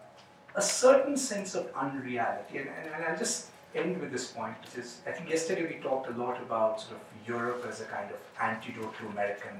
a 0.54 0.62
certain 0.62 1.16
sense 1.16 1.54
of 1.54 1.68
unreality. 1.74 2.58
And, 2.58 2.68
and, 2.68 2.94
and, 2.94 3.04
I'll 3.04 3.16
just 3.16 3.46
end 3.74 4.00
with 4.00 4.10
this 4.10 4.26
point, 4.32 4.54
which 4.62 4.76
is 4.84 5.00
I 5.06 5.12
think 5.12 5.30
yesterday 5.30 5.66
we 5.66 5.80
talked 5.80 6.08
a 6.08 6.12
lot 6.12 6.40
about 6.42 6.80
sort 6.80 7.00
of 7.00 7.28
Europe 7.28 7.64
as 7.68 7.80
a 7.80 7.84
kind 7.84 8.10
of 8.10 8.18
antidote 8.40 8.96
to 8.98 9.06
American 9.06 9.56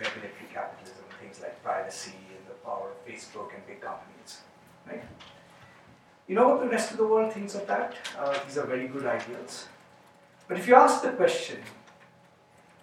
regulatory 0.00 0.48
capitalism, 0.52 1.04
things 1.20 1.40
like 1.40 1.62
privacy 1.62 2.14
and 2.30 2.46
the 2.48 2.54
power 2.64 2.90
of 2.90 3.06
Facebook 3.06 3.54
and 3.54 3.66
big 3.66 3.80
companies. 3.80 4.40
Right? 4.86 5.04
You 6.26 6.34
know 6.34 6.48
what 6.48 6.60
the 6.60 6.68
rest 6.68 6.90
of 6.90 6.98
the 6.98 7.06
world 7.06 7.32
thinks 7.32 7.54
of 7.54 7.66
that? 7.66 7.94
Uh, 8.18 8.38
these 8.46 8.58
are 8.58 8.66
very 8.66 8.88
good 8.88 9.06
ideals. 9.06 9.66
But 10.46 10.58
if 10.58 10.68
you 10.68 10.74
ask 10.74 11.02
the 11.02 11.10
question, 11.12 11.58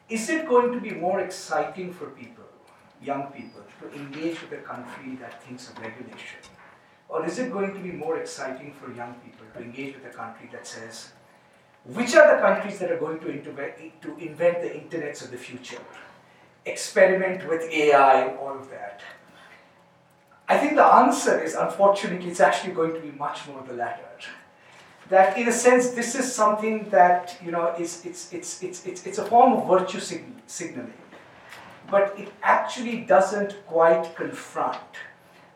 is 0.09 0.29
it 0.29 0.47
going 0.47 0.71
to 0.71 0.79
be 0.79 0.91
more 0.91 1.19
exciting 1.19 1.93
for 1.93 2.07
people, 2.07 2.43
young 3.01 3.27
people, 3.27 3.61
to 3.81 3.95
engage 3.95 4.41
with 4.41 4.51
a 4.59 4.63
country 4.63 5.15
that 5.15 5.43
thinks 5.43 5.69
of 5.69 5.79
regulation? 5.79 6.39
Or 7.07 7.25
is 7.25 7.39
it 7.39 7.51
going 7.51 7.73
to 7.73 7.79
be 7.79 7.91
more 7.91 8.17
exciting 8.17 8.73
for 8.73 8.91
young 8.93 9.13
people 9.15 9.45
to 9.53 9.61
engage 9.61 9.95
with 9.95 10.05
a 10.05 10.15
country 10.15 10.49
that 10.51 10.65
says, 10.65 11.11
which 11.83 12.15
are 12.15 12.35
the 12.35 12.41
countries 12.41 12.79
that 12.79 12.91
are 12.91 12.97
going 12.97 13.19
to, 13.19 13.27
to 13.41 14.17
invent 14.17 14.61
the 14.61 14.69
internets 14.69 15.23
of 15.23 15.31
the 15.31 15.37
future, 15.37 15.81
experiment 16.65 17.47
with 17.49 17.61
AI 17.63 18.35
all 18.35 18.57
of 18.57 18.69
that? 18.69 19.01
I 20.47 20.57
think 20.57 20.75
the 20.75 20.85
answer 20.85 21.41
is, 21.41 21.55
unfortunately, 21.55 22.29
it's 22.29 22.39
actually 22.39 22.73
going 22.73 22.93
to 22.93 22.99
be 22.99 23.11
much 23.11 23.47
more 23.47 23.63
the 23.67 23.73
latter. 23.73 24.01
That, 25.09 25.37
in 25.37 25.47
a 25.47 25.51
sense, 25.51 25.91
this 25.91 26.15
is 26.15 26.33
something 26.33 26.89
that 26.89 27.37
you 27.43 27.51
know 27.51 27.75
is 27.77 28.05
it's 28.05 28.33
it's 28.33 28.63
it's 28.63 28.85
it's, 28.85 29.05
it's 29.05 29.17
a 29.19 29.25
form 29.25 29.53
of 29.53 29.67
virtue 29.67 29.99
signaling, 30.47 30.93
but 31.91 32.15
it 32.17 32.29
actually 32.41 33.01
doesn't 33.01 33.55
quite 33.67 34.15
confront 34.15 34.79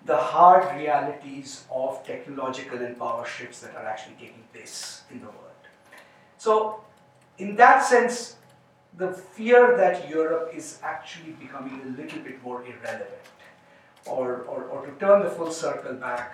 the 0.06 0.18
hard 0.18 0.76
realities 0.78 1.66
of 1.72 2.04
technological 2.06 2.78
and 2.80 2.98
power 2.98 3.26
shifts 3.26 3.62
that 3.62 3.76
are 3.76 3.86
actually 3.86 4.16
taking 4.20 4.44
place 4.54 5.02
in 5.12 5.20
the 5.20 5.26
world. 5.26 5.64
So, 6.38 6.82
in 7.40 7.56
that 7.56 7.84
sense, 7.84 8.36
the 8.98 9.14
fear 9.14 9.78
that 9.78 10.10
Europe 10.10 10.52
is 10.54 10.80
actually 10.84 11.32
becoming 11.34 11.82
a 11.82 12.02
little 12.02 12.20
bit 12.20 12.44
more 12.44 12.64
irrelevant 12.64 13.10
or, 14.06 14.42
or, 14.48 14.64
or 14.64 14.86
to 14.86 14.92
turn 15.00 15.24
the 15.24 15.30
full 15.30 15.52
circle 15.52 15.94
back, 15.94 16.34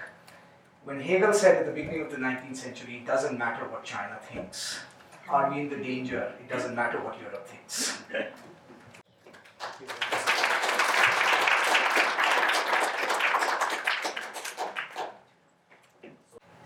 when 0.83 0.99
Hegel 0.99 1.33
said 1.33 1.55
at 1.57 1.65
the 1.65 1.71
beginning 1.71 2.01
of 2.01 2.11
the 2.11 2.17
19th 2.17 2.57
century, 2.57 2.97
it 2.97 3.07
doesn't 3.07 3.37
matter 3.37 3.67
what 3.67 3.83
China 3.83 4.17
thinks. 4.21 4.79
Are 5.27 5.51
we 5.51 5.61
in 5.61 5.69
the 5.69 5.77
danger? 5.77 6.33
It 6.39 6.49
doesn't 6.49 6.75
matter 6.75 6.99
what 7.01 7.19
Europe 7.19 7.47
thinks. 7.47 7.97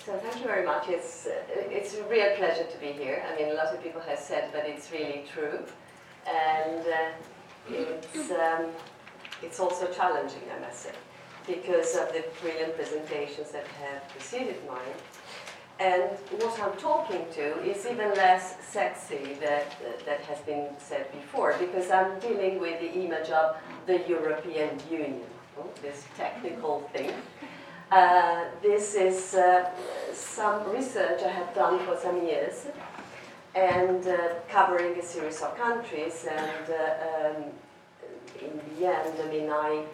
So 0.06 0.18
thank 0.18 0.39
you 0.39 0.39
very 0.50 0.66
much. 0.66 0.90
It's, 0.90 1.28
uh, 1.28 1.78
it's 1.78 1.94
a 1.96 2.04
real 2.06 2.32
pleasure 2.36 2.68
to 2.74 2.78
be 2.80 2.92
here. 3.04 3.24
I 3.30 3.32
mean, 3.38 3.52
a 3.52 3.58
lot 3.62 3.68
of 3.74 3.84
people 3.84 4.02
have 4.02 4.18
said 4.18 4.52
that 4.54 4.66
it's 4.68 4.92
really 4.92 5.24
true. 5.34 5.60
And 6.26 6.82
uh, 7.00 7.12
it's, 7.70 8.32
um, 8.32 8.64
it's 9.44 9.60
also 9.60 9.86
challenging, 10.00 10.46
I 10.56 10.60
must 10.66 10.80
say, 10.86 10.96
because 11.46 11.96
of 11.96 12.08
the 12.16 12.24
brilliant 12.42 12.76
presentations 12.76 13.52
that 13.52 13.68
have 13.84 14.10
preceded 14.10 14.58
mine. 14.68 14.98
And 15.80 16.10
what 16.42 16.60
I'm 16.64 16.76
talking 16.78 17.24
to 17.38 17.46
is 17.64 17.86
even 17.86 18.10
less 18.16 18.46
sexy 18.66 19.38
that, 19.46 19.68
that 20.08 20.22
has 20.22 20.40
been 20.40 20.66
said 20.80 21.06
before, 21.12 21.56
because 21.60 21.92
I'm 21.92 22.20
dealing 22.20 22.60
with 22.60 22.82
the 22.82 22.92
image 23.04 23.30
of 23.30 23.56
the 23.86 23.98
European 24.10 24.72
Union, 24.90 25.22
this 25.84 26.06
technical 26.18 26.90
thing. 26.92 27.14
Uh, 27.92 28.44
this 28.62 28.94
is 28.94 29.34
uh, 29.34 29.68
some 30.20 30.70
research 30.72 31.22
I 31.24 31.30
have 31.30 31.54
done 31.54 31.80
for 31.86 31.98
some 31.98 32.26
years, 32.26 32.68
and 33.56 34.06
uh, 34.08 34.18
covering 34.50 35.00
a 35.00 35.04
series 35.04 35.42
of 35.42 35.58
countries, 35.58 36.26
and 36.30 36.66
uh, 36.70 37.38
um, 37.38 37.44
in 38.42 38.62
the 38.78 38.88
end, 38.88 39.14
I 39.22 39.30
mean, 39.30 39.50
I 39.50 39.86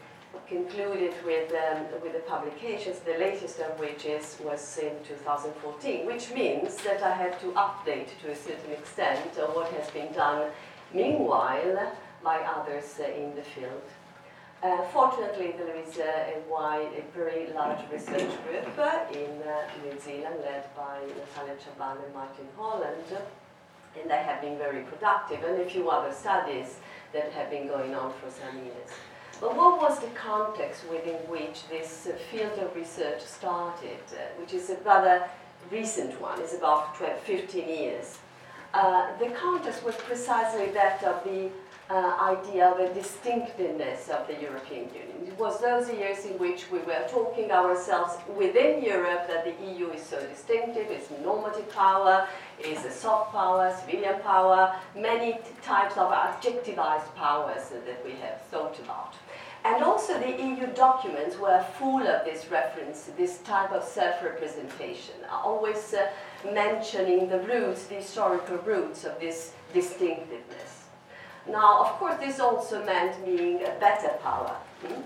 concluded 0.47 1.13
with, 1.25 1.51
um, 1.51 1.85
with 2.03 2.13
the 2.13 2.23
publications, 2.27 2.99
the 2.99 3.17
latest 3.17 3.59
of 3.59 3.79
which 3.79 4.05
is, 4.05 4.37
was 4.43 4.77
in 4.77 4.93
2014, 5.07 6.05
which 6.05 6.31
means 6.31 6.75
that 6.83 7.01
I 7.01 7.15
had 7.15 7.39
to 7.39 7.47
update 7.53 8.09
to 8.21 8.31
a 8.31 8.35
certain 8.35 8.71
extent 8.71 9.31
what 9.53 9.71
has 9.71 9.89
been 9.91 10.11
done 10.13 10.51
meanwhile 10.93 11.93
by 12.23 12.37
others 12.37 12.99
in 12.99 13.35
the 13.35 13.41
field. 13.41 13.81
Uh, 14.63 14.81
fortunately, 14.85 15.53
there 15.57 15.75
is 15.75 15.97
a, 15.97 16.35
a, 16.35 16.39
wide, 16.49 16.89
a 16.97 17.03
very 17.15 17.51
large 17.53 17.79
research 17.91 18.31
group 18.45 18.67
uh, 18.79 18.99
in 19.11 19.29
uh, 19.43 19.69
New 19.83 19.99
Zealand 19.99 20.35
led 20.41 20.63
by 20.75 20.99
Natalia 21.01 21.55
Chaban 21.61 22.03
and 22.03 22.13
Martin 22.13 22.47
Holland, 22.57 23.03
and 23.99 24.09
they 24.09 24.17
have 24.17 24.41
been 24.41 24.57
very 24.57 24.81
productive, 24.83 25.43
and 25.43 25.61
a 25.61 25.65
few 25.65 25.89
other 25.89 26.13
studies 26.13 26.77
that 27.13 27.31
have 27.33 27.49
been 27.49 27.67
going 27.67 27.93
on 27.93 28.11
for 28.13 28.31
some 28.31 28.57
years. 28.63 28.89
But 29.39 29.55
what 29.55 29.81
was 29.81 29.99
the 29.99 30.07
context 30.07 30.89
within 30.89 31.15
which 31.29 31.67
this 31.69 32.07
uh, 32.07 32.15
field 32.31 32.57
of 32.59 32.75
research 32.75 33.21
started, 33.21 33.99
which 34.39 34.53
is 34.53 34.69
a 34.69 34.77
rather 34.77 35.29
recent 35.69 36.19
one, 36.21 36.41
is 36.41 36.53
about 36.53 36.95
12, 36.95 37.19
15 37.19 37.67
years. 37.67 38.17
Uh, 38.73 39.17
the 39.19 39.29
context 39.29 39.85
was 39.85 39.95
precisely 39.95 40.67
that 40.71 41.03
of 41.03 41.23
the 41.23 41.49
uh, 41.89 42.17
idea 42.19 42.67
of 42.67 42.79
a 42.79 42.93
distinctiveness 42.93 44.09
of 44.09 44.27
the 44.27 44.33
European 44.41 44.85
Union. 44.85 45.27
It 45.27 45.37
was 45.37 45.61
those 45.61 45.89
years 45.89 46.25
in 46.25 46.37
which 46.39 46.71
we 46.71 46.79
were 46.79 47.05
talking 47.07 47.51
ourselves 47.51 48.17
within 48.35 48.83
Europe 48.83 49.27
that 49.27 49.45
the 49.45 49.65
EU 49.71 49.89
is 49.91 50.03
so 50.03 50.19
distinctive, 50.25 50.87
it's 50.89 51.09
normative 51.23 51.69
power, 51.71 52.27
it's 52.59 52.85
a 52.85 52.91
soft 52.91 53.31
power, 53.31 53.75
civilian 53.79 54.19
power, 54.21 54.75
many 54.95 55.39
types 55.61 55.97
of 55.97 56.11
adjectivized 56.11 57.13
powers 57.15 57.69
that 57.69 58.03
we 58.03 58.11
have 58.13 58.41
thought 58.49 58.79
about. 58.79 59.13
And 59.63 59.83
also 59.83 60.19
the 60.19 60.43
EU 60.43 60.67
documents 60.75 61.37
were 61.37 61.63
full 61.79 62.05
of 62.07 62.23
this 62.23 62.49
reference, 62.51 63.09
this 63.17 63.39
type 63.39 63.71
of 63.71 63.83
self-representation, 63.83 65.15
always 65.31 65.93
uh, 65.93 66.07
mentioning 66.53 67.29
the 67.29 67.39
roots, 67.39 67.85
the 67.85 67.95
historical 67.95 68.57
roots 68.57 69.05
of 69.05 69.19
this 69.19 69.53
distinctiveness. 69.73 70.74
Now, 71.47 71.81
of 71.81 71.87
course, 71.99 72.17
this 72.19 72.39
also 72.39 72.83
meant 72.85 73.23
being 73.25 73.61
a 73.63 73.71
better 73.79 74.09
power. 74.23 74.55
Hmm? 74.85 75.01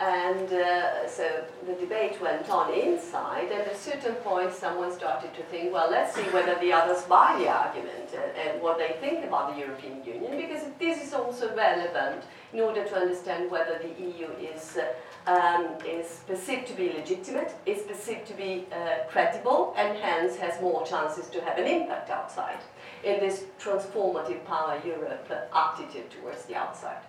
And 0.00 0.52
uh, 0.52 1.08
so 1.08 1.44
the 1.66 1.72
debate 1.72 2.20
went 2.20 2.48
on 2.50 2.72
inside, 2.72 3.50
and 3.50 3.62
at 3.62 3.72
a 3.72 3.76
certain 3.76 4.14
point, 4.16 4.52
someone 4.52 4.92
started 4.92 5.34
to 5.34 5.42
think, 5.44 5.72
well, 5.72 5.90
let's 5.90 6.14
see 6.14 6.22
whether 6.30 6.56
the 6.60 6.72
others 6.72 7.02
buy 7.02 7.36
the 7.36 7.48
argument 7.48 8.14
and, 8.14 8.48
and 8.48 8.62
what 8.62 8.78
they 8.78 8.96
think 9.00 9.24
about 9.24 9.52
the 9.52 9.60
European 9.60 10.04
Union, 10.04 10.36
because 10.36 10.62
this 10.78 11.04
is 11.04 11.14
also 11.14 11.52
relevant 11.56 12.22
in 12.52 12.60
order 12.60 12.84
to 12.84 12.94
understand 12.94 13.50
whether 13.50 13.76
the 13.78 14.04
EU 14.04 14.28
is, 14.54 14.78
uh, 14.78 15.30
um, 15.30 15.66
is 15.84 16.20
perceived 16.28 16.68
to 16.68 16.74
be 16.74 16.92
legitimate, 16.92 17.52
is 17.66 17.82
perceived 17.82 18.24
to 18.28 18.34
be 18.34 18.66
uh, 18.70 19.04
credible, 19.10 19.74
and 19.76 19.98
hence 19.98 20.36
has 20.36 20.60
more 20.62 20.86
chances 20.86 21.28
to 21.28 21.40
have 21.40 21.58
an 21.58 21.66
impact 21.66 22.08
outside 22.10 22.60
in 23.04 23.20
this 23.20 23.44
transformative 23.60 24.44
power 24.44 24.80
Europe 24.84 25.30
attitude 25.54 26.10
towards 26.10 26.44
the 26.44 26.54
outside. 26.54 27.02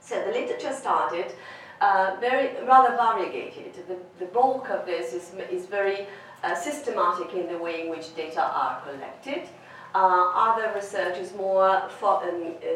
So 0.00 0.22
the 0.24 0.32
literature 0.32 0.72
started 0.72 1.32
uh, 1.80 2.16
very 2.20 2.50
rather 2.66 2.96
variegated. 2.96 3.74
The, 3.88 3.98
the 4.18 4.26
bulk 4.30 4.70
of 4.70 4.86
this 4.86 5.12
is, 5.12 5.32
is 5.50 5.66
very 5.66 6.06
uh, 6.42 6.54
systematic 6.54 7.34
in 7.34 7.46
the 7.48 7.58
way 7.58 7.82
in 7.82 7.90
which 7.90 8.14
data 8.14 8.42
are 8.42 8.80
collected. 8.82 9.48
Uh, 9.94 10.30
other 10.34 10.72
research 10.74 11.18
is 11.18 11.32
more 11.34 11.88
fo 12.00 12.16
um, 12.16 12.54
uh, 12.56 12.68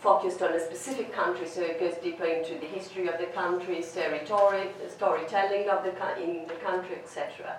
focused 0.00 0.42
on 0.42 0.52
a 0.52 0.60
specific 0.60 1.12
country, 1.12 1.46
so 1.46 1.60
it 1.62 1.80
goes 1.80 1.94
deeper 2.02 2.24
into 2.24 2.54
the 2.60 2.66
history 2.66 3.08
of 3.08 3.18
the 3.18 3.26
country, 3.26 3.82
storytelling 3.82 5.68
of 5.68 5.82
the 5.82 5.92
in 6.22 6.46
the 6.46 6.54
country, 6.62 6.94
etc. 7.02 7.56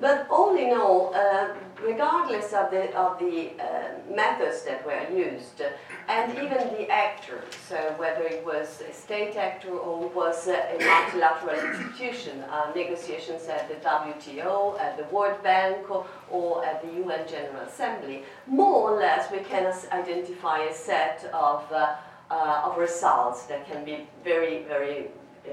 But 0.00 0.26
all 0.30 0.56
in 0.56 0.76
all, 0.76 1.14
uh, 1.14 1.48
regardless 1.82 2.52
of 2.52 2.70
the, 2.70 2.94
of 2.96 3.18
the 3.18 3.52
uh, 3.60 4.14
methods 4.14 4.62
that 4.64 4.84
were 4.86 5.06
used, 5.14 5.62
and 6.08 6.32
even 6.32 6.58
the 6.76 6.88
actors, 6.90 7.54
so 7.68 7.76
whether 7.98 8.22
it 8.22 8.44
was 8.44 8.82
a 8.88 8.92
state 8.92 9.36
actor 9.36 9.70
or 9.70 10.08
was 10.08 10.48
a 10.48 10.76
multilateral 10.80 11.58
institution, 11.58 12.40
uh, 12.50 12.72
negotiations 12.74 13.46
at 13.48 13.68
the 13.68 13.74
WTO, 13.86 14.80
at 14.80 14.96
the 14.96 15.04
World 15.14 15.42
Bank, 15.42 15.90
or, 15.90 16.06
or, 16.30 16.64
at 16.64 16.82
the 16.82 17.00
UN 17.04 17.28
General 17.28 17.62
Assembly, 17.62 18.24
more 18.46 18.90
or 18.90 18.98
less 18.98 19.30
we 19.30 19.38
can 19.40 19.72
identify 19.92 20.60
a 20.64 20.74
set 20.74 21.30
of, 21.34 21.70
uh, 21.70 21.96
uh, 22.30 22.62
of 22.64 22.78
results 22.78 23.44
that 23.44 23.66
can 23.70 23.84
be 23.84 24.06
very, 24.24 24.62
very 24.64 25.08
uh, 25.46 25.50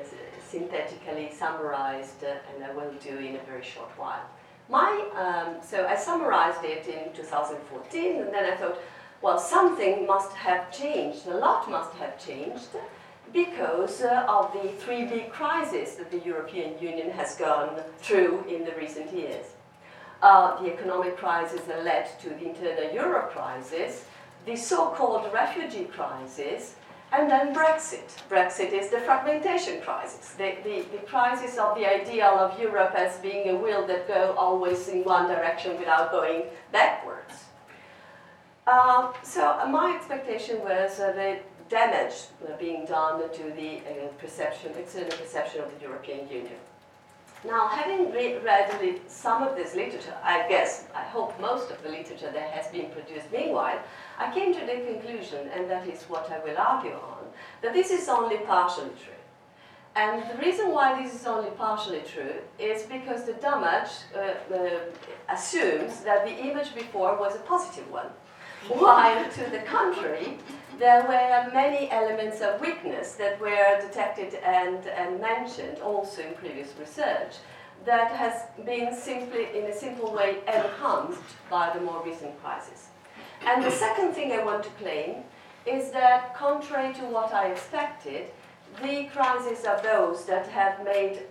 synthetically 0.50 1.32
summarized, 1.32 2.24
uh, 2.24 2.36
and 2.53 2.63
I 2.63 2.74
will 2.74 2.91
do 3.01 3.18
in 3.18 3.36
a 3.36 3.44
very 3.46 3.63
short 3.63 3.89
while. 3.98 4.25
My, 4.70 4.91
um, 5.15 5.63
so 5.63 5.88
I 5.88 5.96
summarized 5.96 6.63
it 6.63 6.88
in 6.88 7.13
2014, 7.13 8.22
and 8.22 8.34
then 8.34 8.46
I 8.46 8.56
thought, 8.56 8.79
well, 9.22 9.39
something 9.39 10.06
must 10.06 10.34
have 10.34 10.72
changed, 10.72 11.27
a 11.27 11.36
lot 11.36 11.70
must 11.70 11.94
have 11.96 12.24
changed, 12.24 12.70
because 13.34 14.01
uh, 14.01 14.25
of 14.27 14.53
the 14.53 14.70
three 14.70 15.06
big 15.06 15.32
crises 15.32 15.96
that 15.96 16.12
the 16.12 16.20
European 16.20 16.79
Union 16.82 17.12
has 17.12 17.36
gone 17.36 17.82
through 18.00 18.44
in 18.48 18.63
the 18.63 18.72
recent 18.74 19.13
years. 19.13 19.46
Uh, 20.22 20.62
the 20.62 20.72
economic 20.74 21.18
crisis 21.18 21.62
that 21.62 21.84
led 21.84 22.08
to 22.20 22.29
the 22.29 22.50
internal 22.50 22.94
euro 22.94 23.27
crisis, 23.27 24.06
the 24.46 24.56
so-called 24.56 25.32
refugee 25.34 25.86
crisis, 25.86 26.75
and 27.12 27.30
then 27.30 27.54
Brexit. 27.54 28.08
Brexit 28.30 28.72
is 28.72 28.89
the 28.89 29.00
fragmentation 29.00 29.82
crisis, 29.82 30.34
the, 30.38 30.56
the, 30.63 30.86
the, 30.92 31.04
crisis 31.06 31.58
of 31.58 31.75
the 31.75 31.86
ideal 31.86 32.38
of 32.38 32.60
Europe 32.60 32.94
as 32.96 33.18
being 33.18 33.50
a 33.50 33.56
wheel 33.56 33.86
that 33.88 34.08
go 34.08 34.36
always 34.38 34.88
in 34.88 35.04
one 35.04 35.28
direction 35.28 35.78
without 35.80 36.12
going 36.12 36.44
backwards. 36.72 37.46
Uh, 38.68 39.12
so 39.24 39.42
my 39.68 39.96
expectation 39.96 40.60
was 40.60 41.00
uh, 41.00 41.12
the 41.13 41.39
damage 41.70 42.13
being 42.60 42.86
done 42.86 43.22
to 43.34 43.44
the 43.56 43.78
uh, 43.80 44.08
perception, 44.20 44.72
external 44.78 45.10
perception 45.10 45.62
of 45.62 45.74
the 45.74 45.82
European 45.86 46.28
Union. 46.30 46.60
Now, 47.46 47.67
having 47.69 48.12
re 48.12 48.38
read 48.39 48.99
some 49.08 49.43
of 49.43 49.56
this 49.56 49.73
literature, 49.73 50.13
I 50.23 50.45
guess, 50.49 50.88
I 50.93 51.04
hope 51.04 51.39
most 51.39 51.71
of 51.71 51.82
the 51.84 51.89
literature 51.89 52.32
that 52.32 52.52
has 52.52 52.67
been 52.67 52.89
produced 52.89 53.32
meanwhile, 53.32 53.80
I 54.17 54.34
came 54.34 54.54
to 54.54 54.60
the 54.65 54.84
conclusion, 54.91 55.47
and 55.56 55.69
that 55.71 55.88
is 55.88 56.04
what 56.04 56.30
I 56.30 56.39
will 56.43 56.58
argue 56.58 56.95
on, 56.95 57.23
that 57.62 57.73
this 57.73 57.91
is 57.91 58.10
only 58.10 58.38
partially 58.39 58.91
true. 59.02 59.13
And 59.95 60.23
the 60.30 60.38
reason 60.45 60.71
why 60.71 61.02
this 61.02 61.15
is 61.15 61.25
only 61.25 61.49
partially 61.52 62.02
true 62.02 62.36
is 62.60 62.84
because 62.84 63.23
the 63.23 63.34
damage 63.34 63.91
uh, 64.13 64.54
uh, 64.54 64.80
assumes 65.30 66.02
that 66.02 66.25
the 66.25 66.36
image 66.36 66.75
before 66.75 67.17
was 67.17 67.36
a 67.36 67.39
positive 67.39 67.89
one, 67.89 68.10
while 68.67 69.30
to 69.32 69.49
the 69.49 69.60
contrary, 69.60 70.38
there 70.80 71.04
were 71.04 71.52
many 71.54 71.92
elements 71.92 72.42
of 72.42 72.60
weakness 72.62 73.13
that 73.15 73.39
were 73.39 73.80
detected 73.82 74.34
and, 74.36 74.88
and 74.88 75.20
mentioned 75.20 75.80
also 75.80 76.22
in 76.22 76.34
previous 76.36 76.74
research 76.80 77.36
that 77.86 78.12
has 78.12 78.44
been 78.65 78.96
simply, 78.96 79.48
in 79.58 79.65
a 79.65 79.76
simple 79.76 80.13
way, 80.13 80.38
enhanced 80.48 81.22
by 81.50 81.72
the 81.74 81.82
more 81.82 82.02
recent 82.06 82.42
crisis. 82.42 82.88
And 83.46 83.63
the 83.63 83.72
second 83.72 84.13
thing 84.13 84.32
I 84.32 84.44
want 84.44 84.63
to 84.63 84.70
claim 84.72 85.24
is 85.65 85.92
that, 85.92 86.36
contrary 86.36 86.94
to 86.96 87.02
what 87.02 87.34
I 87.34 87.48
expected, 87.48 88.32
the 88.82 89.06
crises 89.13 89.65
are 89.65 89.82
those 89.82 90.26
that 90.26 90.48
have 90.48 90.84
made, 90.84 91.24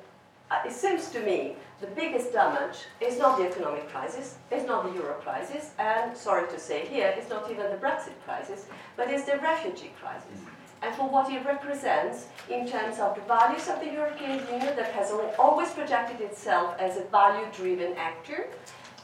uh, 0.51 0.63
it 0.67 0.73
seems 0.73 1.11
to 1.11 1.21
me, 1.21 1.57
the 1.81 1.87
biggest 1.88 2.33
damage 2.33 2.79
is 3.01 3.19
not 3.19 3.38
the 3.38 3.49
economic 3.49 3.88
crisis, 3.88 4.37
it's 4.51 4.67
not 4.67 4.85
the 4.85 4.99
euro 4.99 5.14
crisis, 5.14 5.71
and 5.79 6.17
sorry 6.17 6.49
to 6.49 6.59
say 6.59 6.87
here, 6.87 7.14
it's 7.17 7.31
not 7.31 7.51
even 7.51 7.71
the 7.71 7.77
Brexit 7.77 8.19
crisis, 8.25 8.67
but 8.97 9.09
it's 9.11 9.25
the 9.25 9.38
refugee 9.38 9.93
crisis. 10.01 10.38
Mm. 10.38 10.49
And 10.83 10.95
for 10.95 11.09
what 11.09 11.31
it 11.31 11.45
represents 11.45 12.27
in 12.49 12.69
terms 12.69 12.99
of 12.99 13.14
the 13.14 13.21
values 13.23 13.69
of 13.69 13.81
the 13.81 13.93
European 13.93 14.38
Union 14.47 14.77
that 14.77 14.93
has 14.93 15.12
always 15.38 15.71
projected 15.71 16.21
itself 16.21 16.75
as 16.79 16.97
a 16.97 17.05
value-driven 17.05 17.95
actor, 17.95 18.49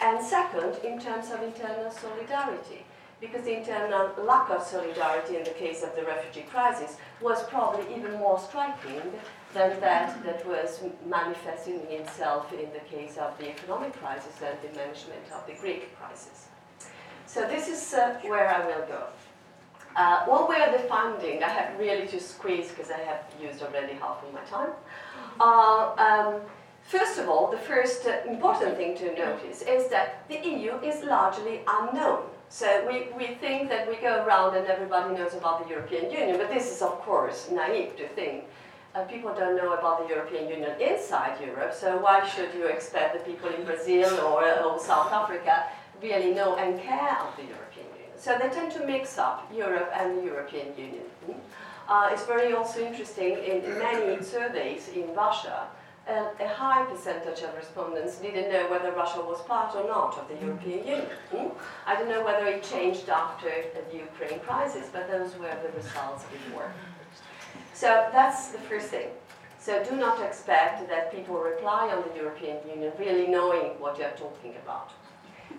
and 0.00 0.24
second, 0.24 0.76
in 0.84 0.98
terms 0.98 1.30
of 1.30 1.42
internal 1.42 1.90
solidarity 1.90 2.84
because 3.20 3.44
the 3.44 3.56
internal 3.56 4.10
lack 4.24 4.50
of 4.50 4.62
solidarity 4.62 5.36
in 5.36 5.44
the 5.44 5.50
case 5.50 5.82
of 5.82 5.94
the 5.96 6.04
refugee 6.04 6.46
crisis 6.50 6.96
was 7.22 7.42
probably 7.44 7.94
even 7.94 8.12
more 8.14 8.38
striking 8.38 9.00
than 9.54 9.80
that 9.80 10.22
that 10.24 10.46
was 10.46 10.80
manifesting 11.06 11.80
itself 11.88 12.52
in 12.52 12.68
the 12.72 12.84
case 12.94 13.16
of 13.16 13.38
the 13.38 13.48
economic 13.48 13.92
crisis 13.94 14.34
and 14.42 14.56
the 14.62 14.76
management 14.76 15.22
of 15.32 15.46
the 15.46 15.54
Greek 15.54 15.96
crisis. 15.96 16.48
So 17.26 17.46
this 17.48 17.68
is 17.68 17.94
uh, 17.94 18.18
where 18.24 18.48
I 18.48 18.66
will 18.66 18.86
go. 18.86 19.04
Uh, 19.96 20.24
what 20.26 20.48
were 20.48 20.76
the 20.76 20.82
findings? 20.88 21.42
I 21.42 21.48
have 21.48 21.78
really 21.78 22.06
to 22.08 22.20
squeeze 22.20 22.68
because 22.70 22.90
I 22.90 22.98
have 22.98 23.22
used 23.40 23.62
already 23.62 23.94
half 23.94 24.22
of 24.24 24.32
my 24.34 24.42
time. 24.42 24.70
Uh, 25.38 25.94
um, 25.98 26.40
first 26.82 27.18
of 27.18 27.28
all, 27.28 27.50
the 27.50 27.58
first 27.58 28.04
uh, 28.06 28.28
important 28.28 28.76
thing 28.76 28.96
to 28.98 29.14
notice 29.14 29.62
is 29.62 29.88
that 29.90 30.28
the 30.28 30.38
EU 30.48 30.72
is 30.80 31.04
largely 31.04 31.62
unknown. 31.68 32.24
So 32.48 32.86
we, 32.88 33.08
we 33.16 33.34
think 33.36 33.68
that 33.68 33.88
we 33.88 33.96
go 33.96 34.24
around 34.24 34.56
and 34.56 34.66
everybody 34.66 35.14
knows 35.14 35.34
about 35.34 35.64
the 35.64 35.70
European 35.70 36.10
Union, 36.10 36.38
but 36.38 36.50
this 36.52 36.70
is 36.70 36.82
of 36.82 37.00
course 37.00 37.48
naive 37.50 37.96
to 37.96 38.08
think 38.08 38.44
uh, 38.94 39.04
people 39.04 39.34
don't 39.34 39.56
know 39.56 39.72
about 39.72 40.06
the 40.06 40.14
European 40.14 40.48
Union 40.48 40.72
inside 40.80 41.40
Europe, 41.40 41.74
so 41.74 41.98
why 41.98 42.26
should 42.26 42.54
you 42.54 42.66
expect 42.66 43.14
the 43.14 43.30
people 43.30 43.50
in 43.50 43.64
Brazil 43.64 44.08
or, 44.20 44.44
or 44.62 44.78
South 44.78 45.12
Africa 45.12 45.64
really 46.02 46.32
know 46.32 46.56
and 46.56 46.80
care 46.80 47.18
of 47.20 47.36
the 47.36 47.42
European 47.42 47.86
Union? 47.96 48.12
So 48.16 48.38
they 48.40 48.48
tend 48.48 48.72
to 48.72 48.86
mix 48.86 49.18
up 49.18 49.50
Europe 49.54 49.90
and 49.94 50.18
the 50.18 50.24
European 50.24 50.68
Union. 50.76 51.04
Uh, 51.88 52.08
it's 52.12 52.24
very 52.24 52.54
also 52.54 52.80
interesting 52.86 53.32
in 53.44 53.78
many 53.78 54.22
surveys 54.22 54.88
in 54.88 55.14
Russia, 55.14 55.66
a 56.06 56.48
high 56.48 56.84
percentage 56.84 57.42
of 57.42 57.54
respondents 57.56 58.18
didn't 58.18 58.52
know 58.52 58.68
whether 58.70 58.92
Russia 58.92 59.20
was 59.20 59.40
part 59.42 59.74
or 59.74 59.86
not 59.86 60.18
of 60.18 60.28
the 60.28 60.34
European 60.44 60.86
Union. 60.86 61.50
I 61.86 61.94
don't 61.94 62.08
know 62.08 62.24
whether 62.24 62.46
it 62.46 62.62
changed 62.62 63.08
after 63.08 63.50
the 63.90 63.96
Ukraine 63.96 64.40
crisis, 64.40 64.88
but 64.92 65.10
those 65.10 65.34
were 65.36 65.56
the 65.62 65.72
results 65.76 66.24
before. 66.24 66.70
So 67.74 68.08
that's 68.12 68.48
the 68.48 68.58
first 68.58 68.86
thing. 68.88 69.08
So 69.58 69.82
do 69.82 69.96
not 69.96 70.22
expect 70.22 70.88
that 70.88 71.12
people 71.12 71.36
reply 71.36 71.90
on 71.94 72.04
the 72.08 72.14
European 72.16 72.58
Union 72.68 72.92
really 72.98 73.26
knowing 73.26 73.80
what 73.80 73.98
you're 73.98 74.10
talking 74.10 74.54
about. 74.62 74.92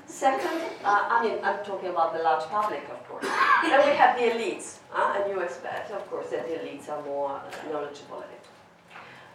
Second, 0.05 0.61
uh, 0.83 1.07
I 1.09 1.23
mean, 1.23 1.39
I'm 1.43 1.63
talking 1.65 1.89
about 1.89 2.13
the 2.13 2.23
large 2.23 2.45
public, 2.45 2.83
of 2.89 3.05
course. 3.07 3.25
And 3.25 3.83
we 3.83 3.95
have 3.97 4.17
the 4.17 4.25
elites, 4.25 4.77
uh, 4.93 5.15
and 5.17 5.31
you 5.31 5.39
expect, 5.41 5.91
of 5.91 6.09
course, 6.09 6.29
that 6.29 6.47
the 6.47 6.53
elites 6.53 6.89
are 6.89 7.03
more 7.03 7.41
knowledgeable 7.71 8.19
of 8.19 8.29
it. 8.37 8.45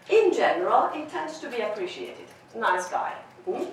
In 0.09 0.33
general, 0.33 0.91
it 0.95 1.09
tends 1.09 1.39
to 1.41 1.51
be 1.51 1.61
appreciated. 1.61 2.27
Nice 2.57 2.89
guy. 2.89 3.13
Hmm? 3.45 3.65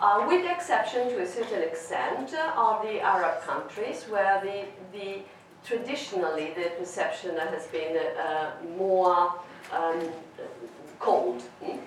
Uh, 0.00 0.26
with 0.28 0.42
the 0.42 0.52
exception, 0.52 1.08
to 1.08 1.22
a 1.22 1.26
certain 1.26 1.62
extent, 1.62 2.34
uh, 2.34 2.52
of 2.56 2.82
the 2.82 3.00
Arab 3.00 3.42
countries, 3.42 4.04
where 4.04 4.40
the, 4.44 4.66
the 4.96 5.20
traditionally 5.66 6.52
the 6.54 6.70
perception 6.78 7.36
has 7.36 7.66
been 7.66 7.96
uh, 7.96 8.52
more 8.78 9.34
um, 9.72 10.00
cold. 10.98 11.42
Hmm? 11.62 11.78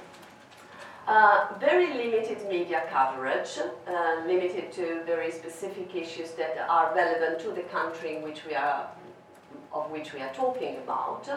Uh, 1.08 1.48
very 1.60 1.88
limited 1.88 2.48
media 2.48 2.84
coverage, 2.92 3.58
uh, 3.58 4.22
limited 4.28 4.72
to 4.72 5.02
very 5.06 5.32
specific 5.32 5.96
issues 5.96 6.32
that 6.32 6.56
are 6.70 6.94
relevant 6.94 7.40
to 7.40 7.50
the 7.52 7.64
country 7.64 8.18
in 8.18 8.22
which 8.22 8.46
we 8.46 8.54
are, 8.54 8.88
of 9.74 9.90
which 9.90 10.14
we 10.14 10.22
are 10.22 10.34
talking 10.34 10.78
about. 10.78 11.28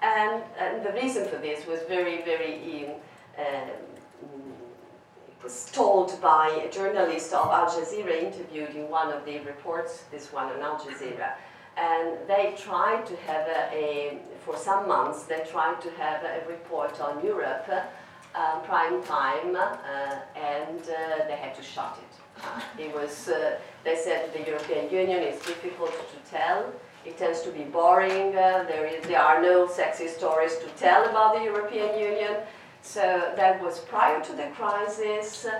And, 0.00 0.42
and 0.58 0.82
the 0.82 0.92
reason 0.92 1.28
for 1.28 1.36
this 1.36 1.66
was 1.66 1.80
very, 1.82 2.22
very 2.22 2.86
um, 3.38 3.68
was 5.42 5.70
told 5.70 6.18
by 6.20 6.48
a 6.64 6.70
journalist 6.70 7.32
of 7.32 7.48
Al 7.48 7.66
Jazeera 7.66 8.22
interviewed 8.22 8.74
in 8.74 8.88
one 8.88 9.12
of 9.12 9.24
the 9.24 9.40
reports, 9.40 10.04
this 10.10 10.32
one 10.32 10.46
on 10.46 10.60
Al 10.60 10.78
Jazeera. 10.78 11.32
And 11.80 12.18
they 12.28 12.54
tried 12.58 13.06
to 13.06 13.16
have 13.28 13.46
a, 13.48 13.60
a 13.72 14.18
for 14.44 14.56
some 14.56 14.86
months, 14.86 15.24
they 15.24 15.42
tried 15.50 15.80
to 15.82 15.90
have 15.92 16.22
a 16.24 16.42
report 16.48 17.00
on 17.00 17.24
Europe, 17.24 17.68
uh, 17.70 18.58
prime 18.60 19.02
time, 19.02 19.56
uh, 19.56 20.16
and 20.36 20.80
uh, 20.80 21.26
they 21.28 21.36
had 21.36 21.54
to 21.54 21.62
shut 21.62 21.98
it. 22.04 22.82
It 22.84 22.94
was, 22.94 23.28
uh, 23.28 23.58
they 23.84 23.96
said 23.96 24.32
the 24.32 24.44
European 24.50 24.90
Union 24.90 25.22
is 25.22 25.38
difficult 25.44 25.92
to 25.92 26.30
tell. 26.30 26.72
It 27.04 27.18
tends 27.18 27.40
to 27.42 27.50
be 27.50 27.64
boring. 27.64 28.28
Uh, 28.36 28.64
there, 28.68 28.86
is, 28.86 29.06
there 29.06 29.20
are 29.20 29.42
no 29.42 29.68
sexy 29.68 30.08
stories 30.08 30.56
to 30.58 30.66
tell 30.78 31.08
about 31.08 31.34
the 31.34 31.44
European 31.44 31.98
Union 31.98 32.34
so 32.82 33.32
that 33.36 33.62
was 33.62 33.80
prior 33.80 34.22
to 34.22 34.32
the 34.32 34.46
crisis 34.54 35.46
uh, 35.46 35.50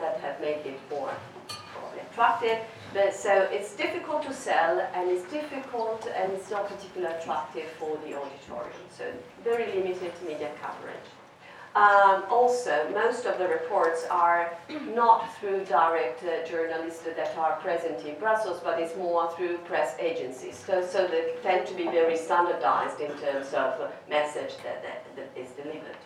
that 0.00 0.20
had 0.20 0.40
made 0.40 0.66
it 0.66 0.80
more 0.90 1.12
attractive. 2.10 2.58
But, 2.92 3.14
so 3.14 3.48
it's 3.52 3.74
difficult 3.76 4.22
to 4.24 4.34
sell 4.34 4.80
and 4.94 5.10
it's 5.10 5.30
difficult 5.30 6.08
and 6.14 6.32
it's 6.32 6.50
not 6.50 6.68
particularly 6.68 7.14
attractive 7.14 7.66
for 7.78 7.96
the 8.04 8.18
auditorium. 8.18 8.82
So 8.96 9.12
very 9.44 9.66
limited 9.72 10.12
media 10.26 10.50
coverage. 10.60 10.96
Um, 11.76 12.24
also, 12.28 12.90
most 12.92 13.26
of 13.26 13.38
the 13.38 13.46
reports 13.46 14.04
are 14.10 14.52
not 14.92 15.32
through 15.36 15.66
direct 15.66 16.24
uh, 16.24 16.44
journalists 16.44 17.02
that 17.02 17.36
are 17.38 17.56
present 17.60 18.04
in 18.04 18.18
Brussels, 18.18 18.60
but 18.64 18.80
it's 18.80 18.96
more 18.96 19.30
through 19.36 19.58
press 19.58 19.94
agencies. 20.00 20.56
So, 20.56 20.84
so 20.84 21.06
they 21.06 21.34
tend 21.44 21.68
to 21.68 21.74
be 21.74 21.84
very 21.84 22.16
standardized 22.16 23.00
in 23.00 23.12
terms 23.18 23.54
of 23.54 23.88
message 24.08 24.56
that, 24.64 24.82
that, 24.82 25.04
that 25.14 25.30
is 25.40 25.50
delivered 25.50 25.96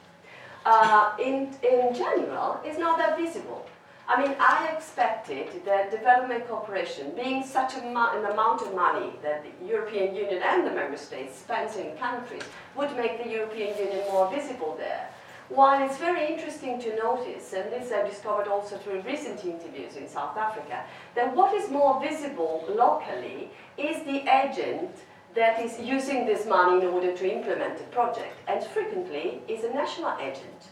uh, 0.65 1.13
in, 1.21 1.55
in 1.63 1.95
general 1.95 2.61
it's 2.65 2.79
not 2.79 2.99
that 2.99 3.19
visible. 3.19 3.67
I 4.07 4.23
mean, 4.23 4.37
I 4.39 4.69
expected 4.77 5.65
that 5.65 5.91
development 5.91 6.47
cooperation, 6.47 7.13
being 7.17 7.43
such 7.43 7.75
an 7.75 7.89
amount 7.89 8.63
of 8.63 8.75
money 8.75 9.13
that 9.23 9.45
the 9.45 9.67
European 9.67 10.15
Union 10.15 10.43
and 10.43 10.67
the 10.67 10.73
member 10.73 10.99
states 10.99 11.39
spends 11.39 11.77
in 11.77 11.97
countries, 11.97 12.43
would 12.77 12.95
make 12.97 13.23
the 13.25 13.31
European 13.31 13.77
Union 13.79 14.03
more 14.11 14.31
visible 14.31 14.77
there. 14.77 15.09
While 15.49 15.85
it's 15.87 15.99
very 15.99 16.27
interesting 16.27 16.81
to 16.81 16.97
notice, 16.97 17.53
and 17.55 17.73
this 17.73 17.93
I 17.93 18.07
discovered 18.07 18.49
also 18.49 18.77
through 18.77 19.01
recent 19.03 19.45
interviews 19.45 19.97
in 19.97 20.09
South 20.09 20.37
Africa, 20.37 20.85
that 21.15 21.35
what 21.35 21.55
is 21.55 21.71
more 21.71 22.01
visible 22.01 22.65
locally 22.69 23.51
is 23.79 24.05
the 24.05 24.21
agent 24.31 24.91
that 25.35 25.61
is 25.61 25.81
using 25.81 26.27
this 26.27 26.47
money 26.47 26.85
in 26.85 26.93
order 26.93 27.17
to 27.17 27.33
implement 27.33 27.79
the 27.79 27.85
project, 27.85 28.37
and 28.49 28.63
frequently 28.65 29.43
is 29.49 29.65
a 29.65 29.73
national 29.73 30.17
agent. 30.21 30.69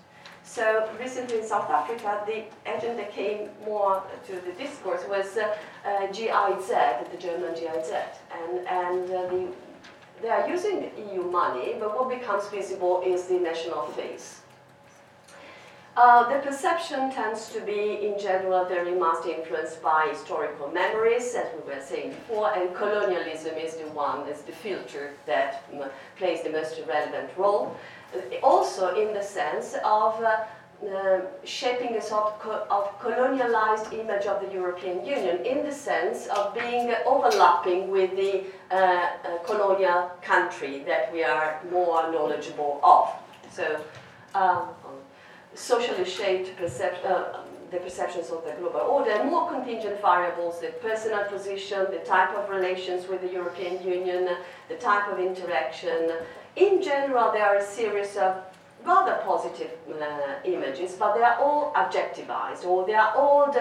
So 0.53 0.87
recently 1.01 1.39
in 1.39 1.47
South 1.47 1.71
Africa, 1.71 2.21
the 2.27 2.45
agenda 2.71 3.07
came 3.07 3.49
more 3.65 4.03
to 4.27 4.33
the 4.35 4.53
discourse 4.63 5.01
was 5.09 5.39
uh, 5.39 5.57
uh, 5.87 6.07
GIZ, 6.09 6.69
the 7.11 7.17
German 7.19 7.55
GIZ, 7.55 7.91
and, 8.39 8.69
and 8.69 9.11
uh, 9.11 9.23
the, 9.31 9.49
they 10.21 10.29
are 10.29 10.47
using 10.47 10.91
EU 11.11 11.23
money, 11.23 11.77
but 11.81 11.99
what 11.99 12.11
becomes 12.11 12.49
visible 12.49 13.03
is 13.03 13.29
the 13.29 13.39
national 13.39 13.87
face. 13.93 14.43
Uh, 15.97 16.31
the 16.31 16.39
perception 16.41 17.11
tends 17.11 17.51
to 17.53 17.61
be, 17.63 18.07
in 18.07 18.19
general, 18.19 18.67
very 18.67 18.95
much 18.95 19.25
influenced 19.27 19.83
by 19.83 20.09
historical 20.11 20.69
memories, 20.69 21.35
as 21.35 21.47
we 21.55 21.73
were 21.73 21.81
saying 21.81 22.11
before, 22.11 22.53
and 22.55 22.75
colonialism 22.75 23.55
is 23.57 23.77
the 23.77 23.87
one, 23.89 24.29
is 24.29 24.43
the 24.43 24.53
filter 24.53 25.13
that 25.25 25.65
plays 26.19 26.43
the 26.43 26.51
most 26.51 26.79
relevant 26.87 27.31
role. 27.39 27.75
Also, 28.43 28.95
in 28.95 29.15
the 29.15 29.23
sense 29.23 29.75
of 29.85 30.23
uh, 30.23 30.45
uh, 30.83 31.21
shaping 31.45 31.97
a 31.97 32.03
sort 32.03 32.35
of 32.45 32.99
colonialized 32.99 33.93
image 33.93 34.27
of 34.27 34.41
the 34.45 34.53
European 34.53 35.05
Union 35.07 35.45
in 35.47 35.65
the 35.65 35.73
sense 35.73 36.27
of 36.27 36.55
being 36.55 36.93
overlapping 37.07 37.89
with 37.89 38.11
the 38.17 38.45
uh, 38.71 38.75
uh, 38.75 39.39
colonial 39.45 40.11
country 40.23 40.83
that 40.85 41.13
we 41.13 41.23
are 41.23 41.61
more 41.71 42.11
knowledgeable 42.11 42.81
of. 42.83 43.09
So, 43.53 43.81
um, 44.35 44.69
socially 45.55 46.05
shaped 46.05 46.57
percep 46.59 47.05
uh, 47.05 47.41
the 47.71 47.79
perceptions 47.79 48.31
of 48.31 48.45
the 48.45 48.53
global 48.53 48.81
order, 48.81 49.25
more 49.25 49.49
contingent 49.49 50.01
variables, 50.03 50.61
the 50.61 50.69
personal 50.83 51.25
position, 51.25 51.87
the 51.91 52.03
type 52.05 52.37
of 52.37 52.51
relations 52.51 53.09
with 53.09 53.23
the 53.23 53.33
European 53.33 53.83
Union, 53.87 54.29
the 54.69 54.75
type 54.77 55.09
of 55.11 55.19
interaction. 55.19 56.13
In 56.57 56.83
general, 56.83 57.33
there 57.33 57.47
are 57.47 57.57
a 57.57 57.65
series 57.65 58.17
of 58.17 58.37
rather 58.85 59.21
positive 59.25 59.71
uh, 59.89 60.35
images, 60.45 60.95
but 60.99 61.15
they 61.15 61.23
are 61.23 61.39
all 61.39 61.73
objectivized, 61.75 62.67
or 62.67 62.87
they 62.87 62.95
are 62.95 63.15
all 63.17 63.55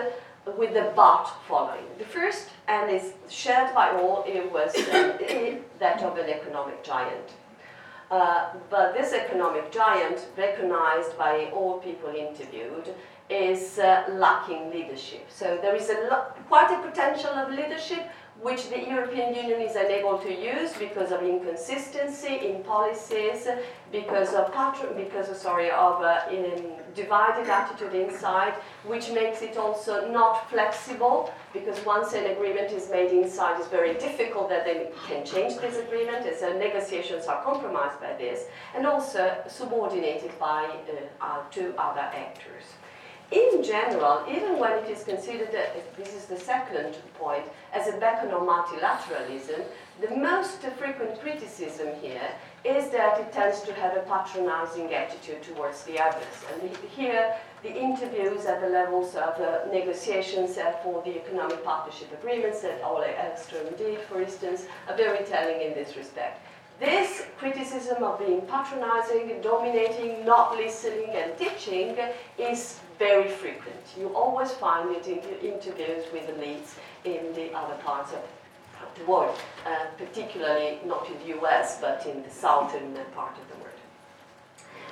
with 0.57 0.73
the 0.73 0.91
but 0.95 1.25
following. 1.47 1.85
The 1.99 2.05
first, 2.05 2.49
and 2.67 2.91
is 2.91 3.13
shared 3.29 3.73
by 3.73 3.91
all, 3.91 4.23
it 4.27 4.51
was 4.51 4.75
uh, 4.75 5.17
that 5.79 6.01
of 6.01 6.17
an 6.17 6.29
economic 6.29 6.83
giant. 6.83 7.29
Uh, 8.09 8.49
but 8.69 8.93
this 8.93 9.13
economic 9.13 9.71
giant, 9.71 10.27
recognized 10.37 11.17
by 11.17 11.49
all 11.53 11.79
people 11.79 12.09
interviewed, 12.09 12.93
is 13.29 13.79
uh, 13.79 14.03
lacking 14.09 14.69
leadership. 14.69 15.25
So 15.29 15.57
there 15.61 15.75
is 15.75 15.89
a 15.89 16.33
quite 16.49 16.71
a 16.71 16.85
potential 16.85 17.29
of 17.29 17.51
leadership, 17.51 18.09
which 18.41 18.69
the 18.69 18.79
European 18.79 19.35
Union 19.35 19.61
is 19.61 19.75
unable 19.75 20.17
to 20.17 20.33
use 20.33 20.73
because 20.73 21.11
of 21.11 21.21
inconsistency 21.21 22.47
in 22.47 22.63
policies, 22.63 23.47
because 23.91 24.33
of 24.33 24.51
because 24.95 25.39
sorry 25.39 25.69
of 25.69 26.01
uh, 26.01 26.21
divided 26.95 27.47
attitude 27.47 27.93
inside, 27.93 28.53
which 28.83 29.11
makes 29.11 29.41
it 29.43 29.57
also 29.57 30.09
not 30.11 30.49
flexible. 30.49 31.31
Because 31.53 31.83
once 31.85 32.13
an 32.13 32.25
agreement 32.31 32.71
is 32.71 32.89
made 32.89 33.11
inside, 33.11 33.59
it's 33.59 33.67
very 33.67 33.93
difficult 33.95 34.49
that 34.49 34.65
they 34.65 34.89
can 35.07 35.23
change 35.25 35.57
this 35.57 35.77
agreement. 35.77 36.25
So 36.39 36.57
negotiations 36.57 37.25
are 37.27 37.43
compromised 37.43 37.99
by 37.99 38.13
this, 38.13 38.45
and 38.75 38.87
also 38.87 39.37
subordinated 39.47 40.31
by 40.39 40.77
uh, 41.21 41.43
two 41.51 41.73
other 41.77 42.01
actors 42.01 42.63
in 43.31 43.63
general, 43.63 44.23
even 44.29 44.59
when 44.59 44.73
it 44.73 44.89
is 44.89 45.03
considered, 45.03 45.51
that, 45.53 45.95
this 45.95 46.13
is 46.13 46.25
the 46.25 46.37
second 46.37 46.97
point, 47.17 47.43
as 47.73 47.87
a 47.87 47.93
beacon 47.93 48.31
of 48.31 48.41
multilateralism, 48.41 49.63
the 50.01 50.15
most 50.15 50.59
frequent 50.77 51.19
criticism 51.21 51.87
here 52.01 52.29
is 52.65 52.89
that 52.91 53.19
it 53.19 53.31
tends 53.31 53.61
to 53.61 53.73
have 53.73 53.95
a 53.95 54.01
patronizing 54.01 54.93
attitude 54.93 55.41
towards 55.43 55.83
the 55.83 55.99
others. 55.99 56.25
And 56.51 56.69
here, 56.95 57.35
the 57.63 57.73
interviews 57.73 58.45
at 58.45 58.59
the 58.59 58.67
levels 58.67 59.15
of 59.15 59.39
uh, 59.39 59.59
negotiations 59.71 60.57
uh, 60.57 60.73
for 60.83 61.01
the 61.03 61.15
economic 61.15 61.63
partnership 61.63 62.11
agreements 62.13 62.61
that 62.61 62.83
Ole 62.83 63.05
Elgström 63.05 63.77
did, 63.77 64.01
for 64.01 64.21
instance, 64.21 64.65
are 64.89 64.97
very 64.97 65.23
telling 65.25 65.61
in 65.61 65.73
this 65.73 65.95
respect. 65.95 66.45
This 66.79 67.25
criticism 67.37 68.03
of 68.03 68.17
being 68.17 68.41
patronizing, 68.41 69.39
dominating, 69.41 70.25
not 70.25 70.57
listening, 70.57 71.11
and 71.11 71.37
teaching 71.37 71.95
is 72.39 72.79
very 73.01 73.27
frequent. 73.27 73.83
You 73.97 74.09
always 74.13 74.51
find 74.51 74.95
it 74.95 75.07
in 75.07 75.19
interviews 75.41 76.03
with 76.13 76.25
elites 76.33 76.69
in 77.03 77.33
the 77.33 77.51
other 77.51 77.73
parts 77.87 78.11
of 78.13 78.21
the 78.99 79.05
world, 79.11 79.39
uh, 79.65 79.85
particularly 79.97 80.77
not 80.85 81.07
in 81.09 81.17
the 81.21 81.29
US, 81.39 81.81
but 81.81 82.05
in 82.05 82.21
the 82.21 82.29
southern 82.29 82.93
part 83.15 83.35
of 83.41 83.45
the 83.51 83.57
world. 83.63 83.79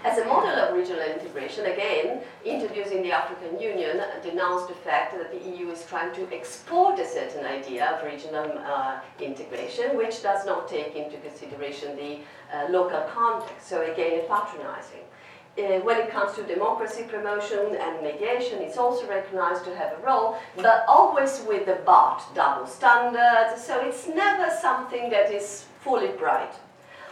As 0.03 0.17
a 0.17 0.25
model 0.25 0.55
of 0.63 0.75
regional 0.75 1.05
integration, 1.17 1.65
again, 1.67 2.21
interviews 2.43 2.89
in 2.97 3.03
the 3.03 3.11
African 3.11 3.59
Union 3.59 4.01
denounced 4.23 4.69
the 4.69 4.79
fact 4.89 5.15
that 5.19 5.29
the 5.35 5.41
EU 5.51 5.69
is 5.69 5.85
trying 5.85 6.11
to 6.15 6.23
export 6.33 6.97
a 6.97 7.07
certain 7.07 7.45
idea 7.45 7.91
of 7.91 8.03
regional 8.03 8.49
uh, 8.65 9.01
integration, 9.19 9.95
which 9.95 10.23
does 10.23 10.47
not 10.47 10.67
take 10.67 10.95
into 10.95 11.17
consideration 11.17 11.95
the 11.95 12.13
uh, 12.55 12.69
local 12.71 13.01
context, 13.13 13.67
so 13.69 13.83
again, 13.83 14.13
it's 14.13 14.27
patronizing. 14.27 15.05
Uh, 15.57 15.79
when 15.81 15.97
it 15.97 16.09
comes 16.09 16.35
to 16.35 16.43
democracy 16.43 17.03
promotion 17.03 17.75
and 17.75 18.01
mediation, 18.01 18.61
it's 18.61 18.77
also 18.77 19.05
recognized 19.07 19.65
to 19.65 19.75
have 19.75 19.91
a 19.93 20.05
role, 20.05 20.37
but 20.55 20.85
always 20.87 21.41
with 21.47 21.65
the 21.65 21.77
but, 21.85 22.21
double 22.33 22.65
standards, 22.65 23.61
so 23.61 23.79
it's 23.81 24.07
never 24.07 24.49
something 24.61 25.09
that 25.09 25.31
is 25.31 25.65
fully 25.81 26.09
bright. 26.09 26.53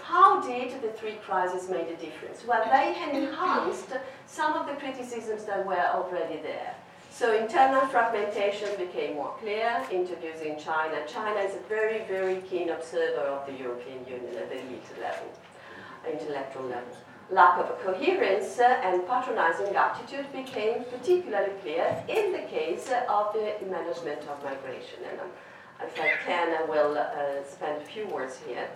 How 0.03 0.39
did 0.39 0.81
the 0.81 0.89
three 0.89 1.17
crises 1.25 1.69
make 1.69 1.89
a 1.89 1.97
difference? 1.97 2.45
Well, 2.47 2.63
they 2.71 2.95
enhanced 3.11 3.91
some 4.25 4.53
of 4.53 4.65
the 4.65 4.73
criticisms 4.73 5.43
that 5.43 5.65
were 5.65 5.87
already 5.93 6.37
there. 6.41 6.73
So 7.11 7.35
internal 7.35 7.81
fragmentation 7.87 8.69
became 8.77 9.15
more 9.15 9.33
clear, 9.41 9.83
interviews 9.91 10.39
in 10.41 10.57
China. 10.57 11.01
China 11.07 11.39
is 11.39 11.55
a 11.55 11.67
very, 11.67 12.05
very 12.05 12.41
keen 12.41 12.69
observer 12.69 13.21
of 13.21 13.45
the 13.47 13.53
European 13.53 14.05
Union 14.07 14.37
at 14.37 14.49
the 14.49 14.59
elite 14.59 14.85
level, 15.01 15.27
intellectual 16.09 16.63
level. 16.65 16.95
Lack 17.29 17.59
of 17.59 17.77
coherence 17.83 18.57
and 18.57 19.05
patronizing 19.05 19.75
attitude 19.75 20.31
became 20.31 20.85
particularly 20.85 21.51
clear 21.61 22.01
in 22.07 22.31
the 22.31 22.43
case 22.47 22.89
of 23.09 23.33
the 23.33 23.53
management 23.69 24.21
of 24.29 24.41
migration. 24.45 24.99
And 25.11 25.19
um, 25.19 25.27
if 25.83 25.99
I 25.99 26.11
can, 26.25 26.55
I 26.55 26.63
will 26.63 26.97
uh, 26.97 27.43
spend 27.43 27.81
a 27.81 27.85
few 27.85 28.07
words 28.07 28.39
here. 28.47 28.69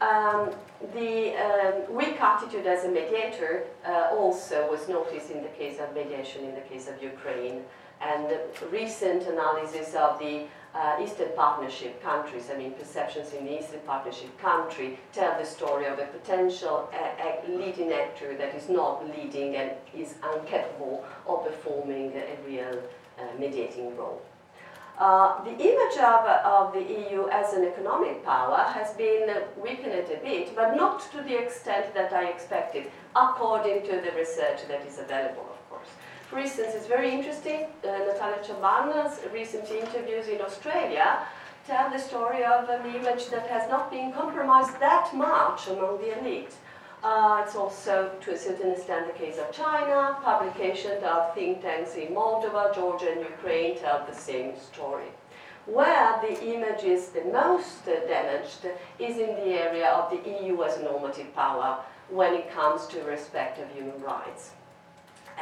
Um, 0.00 0.50
the 0.94 1.34
um, 1.34 1.94
weak 1.96 2.20
attitude 2.20 2.66
as 2.66 2.84
a 2.84 2.88
mediator 2.88 3.64
uh, 3.84 4.10
also 4.12 4.70
was 4.70 4.88
noticed 4.88 5.30
in 5.32 5.42
the 5.42 5.48
case 5.48 5.80
of 5.80 5.92
mediation 5.92 6.44
in 6.44 6.54
the 6.54 6.60
case 6.60 6.86
of 6.86 7.02
Ukraine. 7.02 7.62
And 8.00 8.28
recent 8.70 9.24
analysis 9.24 9.94
of 9.94 10.18
the 10.20 10.46
uh, 10.76 11.02
Eastern 11.02 11.28
Partnership 11.34 12.02
countries, 12.02 12.50
I 12.52 12.58
mean 12.58 12.72
perceptions 12.72 13.32
in 13.32 13.46
the 13.46 13.58
Eastern 13.58 13.80
Partnership 13.80 14.38
country, 14.38 14.98
tell 15.12 15.38
the 15.38 15.46
story 15.46 15.86
of 15.86 15.98
a 15.98 16.06
potential 16.06 16.90
uh, 16.92 17.50
leading 17.50 17.92
actor 17.92 18.36
that 18.36 18.54
is 18.54 18.68
not 18.68 19.04
leading 19.16 19.56
and 19.56 19.70
is 19.94 20.14
incapable 20.34 21.04
of 21.26 21.44
performing 21.44 22.12
a 22.14 22.36
real 22.46 22.82
uh, 23.18 23.22
mediating 23.38 23.96
role. 23.96 24.22
Uh, 24.98 25.44
the 25.44 25.50
image 25.50 25.98
of, 25.98 26.24
of 26.44 26.72
the 26.72 26.80
EU 26.80 27.28
as 27.28 27.52
an 27.52 27.64
economic 27.64 28.24
power 28.24 28.64
has 28.72 28.94
been 28.94 29.28
weakened 29.62 29.92
a 29.92 30.16
bit, 30.22 30.54
but 30.56 30.74
not 30.74 31.00
to 31.12 31.22
the 31.22 31.36
extent 31.36 31.92
that 31.92 32.12
I 32.14 32.24
expected, 32.24 32.90
according 33.14 33.82
to 33.84 34.00
the 34.00 34.12
research 34.16 34.66
that 34.68 34.86
is 34.86 34.98
available. 34.98 35.48
For 36.30 36.40
instance, 36.40 36.74
it's 36.74 36.88
very 36.88 37.12
interesting, 37.12 37.66
uh, 37.84 37.98
Natalia 37.98 38.42
Chaban's 38.42 39.20
recent 39.32 39.70
interviews 39.70 40.26
in 40.26 40.40
Australia 40.40 41.20
tell 41.68 41.88
the 41.88 41.98
story 41.98 42.44
of 42.44 42.68
an 42.68 42.84
image 42.94 43.28
that 43.30 43.46
has 43.46 43.70
not 43.70 43.92
been 43.92 44.12
compromised 44.12 44.78
that 44.80 45.14
much 45.14 45.68
among 45.68 45.98
the 45.98 46.18
elite. 46.18 46.54
Uh, 47.04 47.42
it's 47.44 47.54
also, 47.54 48.10
to 48.20 48.32
a 48.32 48.36
certain 48.36 48.72
extent, 48.72 49.06
the 49.06 49.18
case 49.18 49.38
of 49.38 49.52
China. 49.52 50.16
Publications 50.24 51.00
of 51.04 51.32
think 51.34 51.62
tanks 51.62 51.94
in 51.94 52.08
Moldova, 52.08 52.74
Georgia, 52.74 53.12
and 53.12 53.20
Ukraine 53.20 53.78
tell 53.78 54.04
the 54.04 54.14
same 54.14 54.58
story. 54.58 55.10
Where 55.66 56.20
the 56.22 56.34
image 56.54 56.82
is 56.82 57.10
the 57.10 57.24
most 57.24 57.84
damaged 57.84 58.66
is 58.98 59.18
in 59.18 59.34
the 59.36 59.54
area 59.66 59.90
of 59.90 60.10
the 60.10 60.28
EU 60.28 60.62
as 60.64 60.78
a 60.78 60.82
normative 60.82 61.32
power 61.36 61.78
when 62.08 62.34
it 62.34 62.50
comes 62.50 62.86
to 62.86 63.00
respect 63.02 63.60
of 63.60 63.70
human 63.70 64.00
rights. 64.02 64.50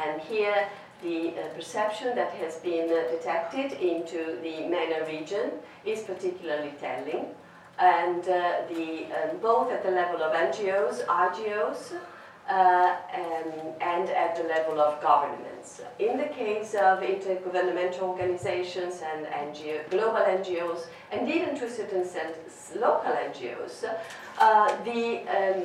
And 0.03 0.21
here, 0.21 0.67
the 1.01 1.29
uh, 1.29 1.47
perception 1.55 2.15
that 2.15 2.31
has 2.33 2.57
been 2.57 2.89
uh, 2.89 3.11
detected 3.11 3.73
into 3.73 4.39
the 4.41 4.67
MENA 4.67 5.05
region 5.07 5.51
is 5.85 6.01
particularly 6.01 6.73
telling 6.79 7.27
and 7.77 8.27
uh, 8.29 8.61
the, 8.69 9.05
um, 9.05 9.37
both 9.41 9.71
at 9.71 9.83
the 9.83 9.91
level 9.91 10.23
of 10.23 10.33
NGOs, 10.33 11.05
IGOs, 11.05 11.93
uh, 12.47 12.95
and, 13.11 13.81
and, 13.81 14.09
at 14.09 14.35
the 14.35 14.43
level 14.43 14.79
of 14.79 15.01
governments. 15.01 15.81
In 15.97 16.17
the 16.17 16.27
case 16.27 16.75
of 16.75 16.99
intergovernmental 16.99 18.01
organizations 18.01 19.01
and 19.01 19.25
NGO, 19.25 19.89
global 19.89 20.19
NGOs, 20.19 20.85
and 21.11 21.27
even 21.27 21.55
to 21.57 21.65
a 21.65 21.69
certain 21.69 22.01
extent 22.01 22.35
local 22.75 23.11
NGOs, 23.11 23.85
uh, 24.39 24.83
the 24.83 25.21
um, 25.21 25.63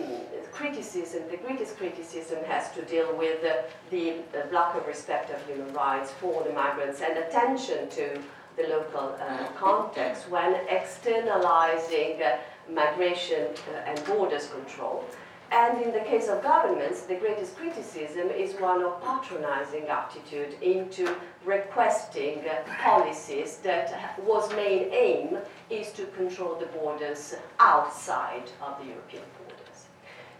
criticism, 0.60 1.22
the 1.30 1.38
greatest 1.38 1.78
criticism 1.78 2.44
has 2.44 2.70
to 2.72 2.82
deal 2.82 3.16
with 3.16 3.40
the, 3.40 3.64
the, 3.90 4.16
lack 4.52 4.76
of 4.76 4.86
respect 4.86 5.30
of 5.30 5.40
human 5.46 5.72
rights 5.72 6.10
for 6.20 6.44
the 6.44 6.52
migrants 6.52 7.00
and 7.00 7.16
attention 7.16 7.88
to 7.88 8.20
the 8.58 8.64
local 8.68 9.16
uh, 9.18 9.46
context 9.56 10.28
when 10.28 10.54
externalizing 10.68 12.22
uh, 12.22 12.36
migration 12.70 13.46
uh, 13.72 13.88
and 13.88 14.04
borders 14.04 14.48
control. 14.48 15.02
And 15.50 15.82
in 15.82 15.92
the 15.92 16.00
case 16.00 16.28
of 16.28 16.42
governments, 16.42 17.02
the 17.02 17.16
greatest 17.16 17.56
criticism 17.56 18.28
is 18.28 18.52
one 18.60 18.82
of 18.82 19.02
patronizing 19.02 19.88
attitude 19.88 20.54
into 20.60 21.16
requesting 21.44 22.44
uh, 22.46 22.70
policies 22.82 23.56
that 23.68 24.14
was 24.22 24.52
main 24.52 24.92
aim 24.92 25.38
is 25.70 25.90
to 25.92 26.04
control 26.18 26.54
the 26.54 26.66
borders 26.66 27.34
outside 27.58 28.50
of 28.60 28.78
the 28.78 28.88
European 28.90 29.24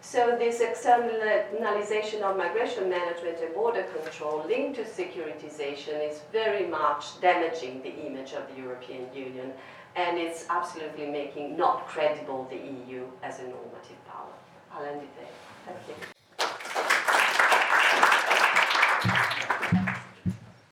so 0.01 0.35
this 0.37 0.61
externalization 0.61 2.23
of 2.23 2.35
migration 2.35 2.89
management 2.89 3.37
and 3.39 3.53
border 3.53 3.83
control 3.83 4.43
linked 4.47 4.75
to 4.75 4.83
securitization 4.83 6.09
is 6.09 6.21
very 6.31 6.65
much 6.65 7.21
damaging 7.21 7.81
the 7.83 7.93
image 8.07 8.33
of 8.33 8.43
the 8.49 8.61
European 8.61 9.05
Union 9.13 9.53
and 9.95 10.17
it's 10.17 10.45
absolutely 10.49 11.05
making 11.05 11.55
not 11.55 11.87
credible 11.87 12.47
the 12.49 12.55
EU 12.55 13.05
as 13.21 13.39
a 13.39 13.43
normative 13.43 14.03
power. 14.07 14.33
I'll 14.73 14.85
end 14.85 15.01
it 15.01 15.09
there. 15.17 15.27
Thank 15.65 15.79
you. 15.87 15.95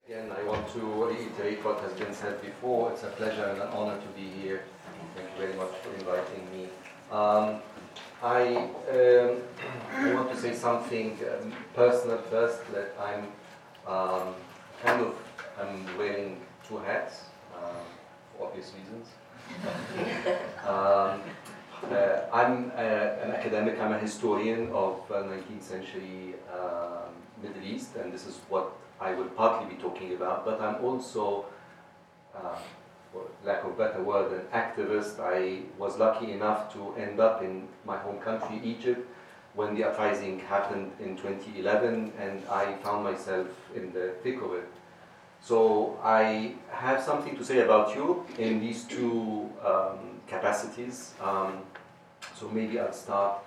Again, 0.07 0.31
I 0.31 0.43
want 0.43 0.67
to 0.73 0.79
reiterate 0.79 1.63
what 1.63 1.79
has 1.81 1.93
been 1.93 2.13
said 2.13 2.41
before. 2.41 2.91
It's 2.91 3.03
a 3.03 3.07
pleasure 3.07 3.45
and 3.45 3.61
an 3.61 3.67
honor 3.67 3.99
to 3.99 4.07
be 4.19 4.27
here. 4.41 4.63
Thank 5.15 5.29
you 5.31 5.45
very 5.45 5.55
much 5.55 5.71
for 5.83 5.93
inviting 5.93 6.49
me. 6.51 6.67
Um, 7.11 7.61
I, 8.21 8.69
um, 8.91 10.13
want 10.13 10.29
to 10.31 10.37
say 10.37 10.53
something 10.53 11.17
um, 11.23 11.53
personal 11.73 12.17
first, 12.17 12.59
that 12.73 12.93
I'm 12.99 13.27
um, 13.87 14.35
kind 14.83 15.01
of 15.01 15.15
I'm 15.59 15.97
wearing 15.97 16.41
two 16.67 16.77
hats 16.79 17.23
uh, 17.55 17.83
for 18.37 18.47
obvious 18.47 18.73
reasons. 18.77 19.07
Um, 20.67 21.21
uh, 21.89 22.19
I'm 22.33 22.71
uh, 22.75 23.23
an 23.23 23.31
academic, 23.31 23.79
I'm 23.79 23.93
a 23.93 23.97
historian 23.99 24.69
of 24.73 25.07
19th 25.09 25.59
uh, 25.59 25.63
century 25.63 26.35
um, 26.53 27.09
Middle 27.41 27.63
East, 27.63 27.95
and 27.95 28.13
this 28.13 28.27
is 28.27 28.37
what 28.49 28.73
I 28.99 29.13
will 29.13 29.29
partly 29.29 29.73
be 29.73 29.81
talking 29.81 30.13
about, 30.13 30.45
but 30.45 30.61
I'm 30.61 30.83
also 30.83 31.45
uh, 32.35 32.59
lack 33.43 33.63
of 33.63 33.77
better 33.77 34.01
word, 34.01 34.31
an 34.31 34.45
activist. 34.53 35.19
I 35.19 35.61
was 35.77 35.97
lucky 35.97 36.31
enough 36.31 36.71
to 36.73 36.93
end 36.95 37.19
up 37.19 37.41
in 37.41 37.67
my 37.85 37.97
home 37.97 38.19
country, 38.19 38.61
Egypt, 38.63 39.07
when 39.55 39.75
the 39.75 39.83
uprising 39.85 40.39
happened 40.39 40.91
in 40.99 41.17
2011, 41.17 42.13
and 42.19 42.43
I 42.49 42.73
found 42.83 43.03
myself 43.03 43.47
in 43.75 43.91
the 43.93 44.13
thick 44.23 44.41
of 44.41 44.53
it. 44.53 44.67
So 45.41 45.97
I 46.03 46.53
have 46.69 47.01
something 47.01 47.35
to 47.37 47.43
say 47.43 47.59
about 47.61 47.95
you 47.95 48.25
in 48.37 48.59
these 48.59 48.83
two 48.83 49.49
um, 49.65 50.19
capacities. 50.27 51.13
Um, 51.21 51.59
so 52.35 52.49
maybe 52.49 52.79
I'll 52.79 52.93
start 52.93 53.39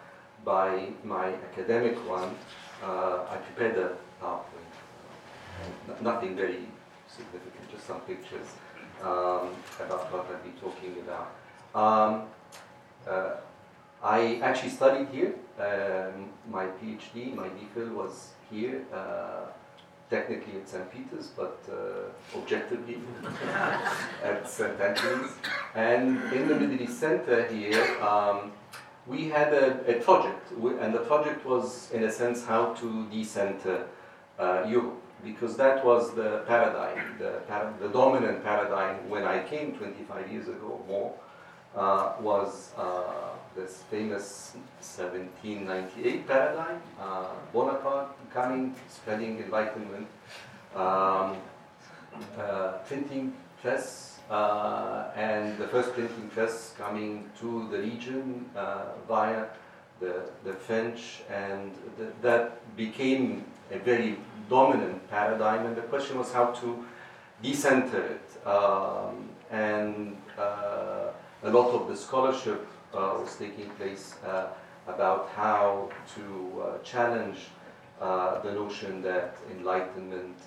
by 0.44 0.88
my 1.04 1.26
academic 1.50 1.96
one. 2.08 2.34
Uh, 2.82 3.20
I 3.30 3.36
prepared 3.36 3.78
a 3.78 3.96
PowerPoint, 4.20 6.00
nothing 6.00 6.34
very 6.34 6.66
significant, 7.06 7.70
just 7.70 7.86
some 7.86 8.00
pictures 8.00 8.48
um, 9.00 9.50
about 9.80 10.12
what 10.12 10.26
I'll 10.30 10.42
be 10.44 10.52
talking 10.60 10.96
about. 11.04 11.28
Um, 11.74 12.28
uh, 13.08 13.36
I 14.02 14.40
actually 14.42 14.70
studied 14.70 15.08
here. 15.08 15.34
Um, 15.58 16.30
my 16.50 16.66
PhD, 16.66 17.34
my 17.34 17.48
DPhil 17.48 17.94
was 17.94 18.30
here, 18.50 18.82
uh, 18.92 19.46
technically 20.10 20.60
at 20.60 20.68
St. 20.68 20.90
Peter's, 20.92 21.28
but 21.28 21.58
uh, 21.70 22.38
objectively 22.38 22.98
at 24.24 24.48
St. 24.48 24.80
Antony's. 24.80 25.32
And 25.74 26.32
in 26.32 26.48
the 26.48 26.54
Middle 26.54 26.82
East 26.82 26.98
Center 26.98 27.46
here, 27.46 27.84
um, 28.02 28.52
we 29.06 29.28
had 29.28 29.52
a, 29.52 29.96
a 29.96 30.00
project, 30.00 30.50
and 30.52 30.94
the 30.94 31.04
project 31.10 31.44
was, 31.44 31.90
in 31.92 32.04
a 32.04 32.10
sense, 32.10 32.44
how 32.44 32.74
to 32.74 33.06
decenter 33.10 33.86
uh, 34.38 34.64
Europe 34.68 35.01
because 35.24 35.56
that 35.56 35.84
was 35.84 36.14
the 36.14 36.42
paradigm, 36.46 37.18
the, 37.18 37.40
the 37.80 37.88
dominant 37.88 38.42
paradigm 38.42 39.08
when 39.08 39.24
I 39.24 39.42
came 39.44 39.74
25 39.76 40.32
years 40.32 40.48
ago 40.48 40.80
or 40.80 40.86
more, 40.88 41.14
uh, 41.74 42.14
was 42.20 42.72
uh, 42.76 43.02
this 43.56 43.82
famous 43.90 44.52
1798 44.80 46.26
paradigm, 46.26 46.82
uh, 47.00 47.28
Bonaparte 47.52 48.14
coming, 48.32 48.74
spreading 48.88 49.38
enlightenment, 49.38 50.06
um, 50.74 51.36
uh, 52.38 52.72
printing 52.86 53.34
press, 53.60 54.20
uh, 54.30 55.10
and 55.16 55.56
the 55.58 55.68
first 55.68 55.92
printing 55.92 56.28
press 56.28 56.74
coming 56.76 57.30
to 57.38 57.68
the 57.70 57.78
region 57.78 58.46
uh, 58.56 58.84
via 59.08 59.46
the, 60.00 60.22
the 60.44 60.52
French, 60.52 61.22
and 61.30 61.72
the, 61.96 62.12
that 62.22 62.76
became 62.76 63.44
a 63.70 63.78
very 63.78 64.16
dominant 64.52 65.00
paradigm, 65.10 65.62
and 65.66 65.74
the 65.80 65.86
question 65.92 66.14
was 66.22 66.30
how 66.38 66.46
to 66.62 66.68
decenter 67.42 68.02
it. 68.16 68.28
Um, 68.46 69.14
and 69.50 70.16
uh, 70.38 71.48
a 71.48 71.50
lot 71.58 71.68
of 71.76 71.88
the 71.90 71.96
scholarship 71.96 72.62
uh, 72.92 73.16
was 73.20 73.36
taking 73.44 73.68
place 73.80 74.06
uh, 74.26 74.46
about 74.94 75.22
how 75.42 75.88
to 76.14 76.24
uh, 76.62 76.78
challenge 76.92 77.38
uh, 78.00 78.40
the 78.44 78.52
notion 78.52 78.92
that 79.02 79.30
enlightenment, 79.56 80.38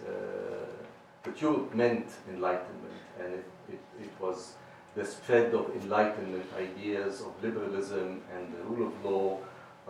that 1.23 1.41
Europe 1.41 1.73
meant 1.73 2.07
enlightenment, 2.29 3.01
and 3.19 3.29
it, 3.39 3.47
it, 3.73 3.83
it 4.05 4.13
was 4.19 4.53
the 4.95 5.05
spread 5.05 5.53
of 5.53 5.65
enlightenment 5.81 6.45
ideas 6.67 7.21
of 7.21 7.31
liberalism 7.45 8.21
and 8.33 8.43
the 8.55 8.61
rule 8.69 8.83
of 8.89 8.93
law, 9.09 9.27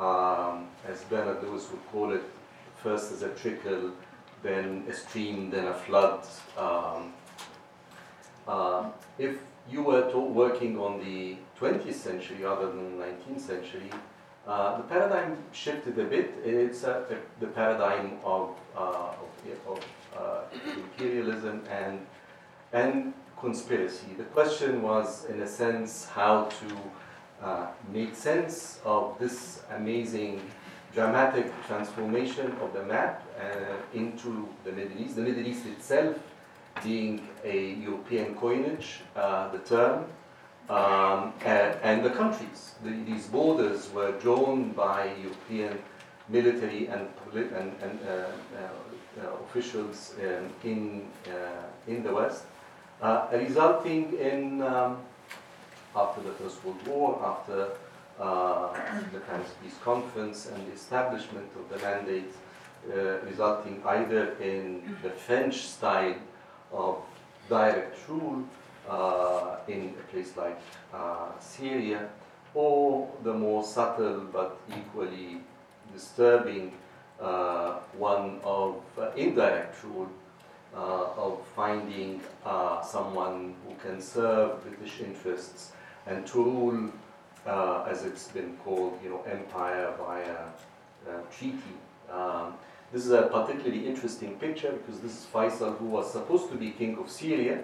um, 0.06 0.68
as 0.88 0.98
Bernard 1.12 1.44
Lewis 1.44 1.70
would 1.72 1.86
call 1.92 2.14
it, 2.14 2.24
first 2.86 3.12
as 3.12 3.24
a 3.24 3.30
trickle, 3.30 3.92
then 4.44 4.86
a 4.88 4.94
stream, 4.94 5.50
then 5.50 5.66
a 5.66 5.74
flood. 5.74 6.24
Um, 6.56 7.14
uh, 8.48 8.84
if 9.18 9.34
you 9.72 9.82
were 9.82 10.06
working 10.44 10.78
on 10.80 11.00
the 11.00 11.38
20th 11.60 11.96
century 11.96 12.44
rather 12.44 12.68
than 12.68 13.00
the 13.00 13.06
19th 13.06 13.42
century, 13.42 13.90
uh, 14.48 14.78
the 14.78 14.84
paradigm 14.84 15.36
shifted 15.52 15.98
a 15.98 16.04
bit. 16.04 16.36
It's 16.46 16.84
uh, 16.84 17.04
the 17.40 17.48
paradigm 17.48 18.20
of, 18.24 18.52
uh, 18.78 19.14
of, 19.24 19.32
of 19.72 19.80
uh, 20.16 20.42
imperialism 20.78 21.64
and, 21.68 22.06
and 22.72 23.16
conspiracy. 23.40 24.14
The 24.16 24.26
question 24.26 24.84
was, 24.84 25.26
in 25.26 25.42
a 25.42 25.48
sense, 25.48 26.06
how 26.06 26.50
to 26.60 26.68
uh, 27.44 27.68
make 27.92 28.14
sense 28.16 28.80
of 28.86 29.18
this 29.18 29.64
amazing 29.76 30.40
dramatic 30.96 31.52
transformation 31.68 32.56
of 32.62 32.74
the 32.74 32.84
map 32.84 33.22
uh, 33.38 33.44
into 33.94 34.48
the 34.64 34.72
Middle 34.72 34.98
East. 35.00 35.18
The 35.18 35.22
Middle 35.22 35.46
East 35.46 35.66
itself 35.66 36.16
being 36.84 37.28
a 37.44 37.74
European 37.74 38.36
coinage, 38.36 39.02
uh, 39.16 39.52
the 39.52 39.60
term, 39.60 40.06
um, 40.70 41.34
and, 41.46 41.76
and, 41.84 42.04
the 42.04 42.10
countries. 42.10 42.76
The, 42.84 42.92
these 43.06 43.28
borders 43.28 43.92
were 43.94 44.14
drawn 44.14 44.72
by 44.72 45.12
European 45.22 45.78
military 46.28 46.88
and, 46.88 47.08
and, 47.34 47.72
and 47.84 48.00
uh, 48.08 48.26
uh, 49.22 49.44
officials 49.46 50.16
um, 50.20 50.50
in, 50.64 51.08
uh, 51.28 51.92
in 51.92 52.04
the 52.04 52.12
West, 52.12 52.46
uh, 53.02 53.28
resulting 53.32 54.18
in, 54.18 54.62
um, 54.64 54.98
after 55.96 56.22
the 56.22 56.32
First 56.32 56.64
World 56.66 56.88
War, 56.88 57.22
after 57.24 57.62
uh, 57.62 57.68
the 58.18 59.20
Paris 59.28 59.52
Peace 59.62 59.78
Conference 59.84 60.48
and 60.48 60.68
the 60.68 60.74
establishment 60.74 61.50
of 61.56 61.70
the 61.70 61.86
mandate, 61.86 62.34
resulting 63.26 63.82
either 63.86 64.34
in 64.42 64.98
the 65.04 65.10
French 65.10 65.56
style 65.64 66.16
of 66.72 66.98
direct 67.50 67.98
rule 68.08 68.44
uh, 68.90 69.58
in 69.68 69.94
a 70.00 70.12
place 70.12 70.36
like 70.38 70.60
uh, 70.94 71.28
Syria, 71.40 72.10
or 72.54 73.10
the 73.24 73.34
more 73.34 73.64
subtle 73.64 74.22
but 74.32 74.58
equally 74.70 75.42
disturbing 75.94 76.72
uh, 77.22 77.80
one 77.98 78.40
of 78.44 78.76
uh, 79.00 79.10
indirect 79.16 79.84
rule, 79.84 80.10
uh, 80.76 81.08
of 81.18 81.40
finding 81.56 82.22
uh, 82.46 82.82
someone 82.82 83.56
who 83.66 83.74
can 83.76 84.02
serve 84.02 84.62
British 84.64 85.00
interests 85.00 85.72
and 86.06 86.28
to 86.28 86.44
rule, 86.44 86.92
as 87.46 88.06
it's 88.06 88.28
been 88.30 88.58
called, 88.64 89.00
you 89.04 89.10
know, 89.10 89.22
empire 89.24 89.94
via 89.98 91.18
treaty. 91.32 91.76
Um, 92.12 92.54
this 92.92 93.06
is 93.06 93.12
a 93.12 93.24
particularly 93.24 93.88
interesting 93.88 94.36
picture 94.38 94.72
because 94.72 95.02
this 95.02 95.12
is 95.12 95.28
Faisal, 95.34 95.78
who 95.78 95.86
was 95.86 96.12
supposed 96.12 96.50
to 96.52 96.56
be 96.56 96.72
king 96.72 96.98
of 96.98 97.10
Syria, 97.10 97.62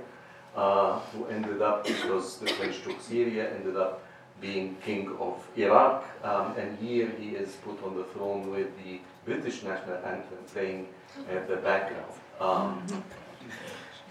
uh, 0.55 0.99
who 0.99 1.25
ended 1.27 1.61
up, 1.61 1.85
because 1.85 2.37
the 2.37 2.47
French 2.47 2.81
took 2.83 2.99
Syria, 2.99 3.53
ended 3.55 3.77
up 3.77 4.03
being 4.41 4.75
king 4.83 5.15
of 5.19 5.47
Iraq. 5.55 6.03
Um, 6.23 6.57
and 6.57 6.77
here 6.79 7.09
he 7.19 7.29
is 7.29 7.55
put 7.63 7.81
on 7.83 7.95
the 7.95 8.03
throne 8.05 8.51
with 8.51 8.75
the 8.83 8.99
British 9.23 9.63
national 9.63 9.97
anthem 9.97 10.39
playing 10.51 10.87
at 11.29 11.47
the 11.47 11.57
background. 11.57 12.13
Um, 12.39 13.03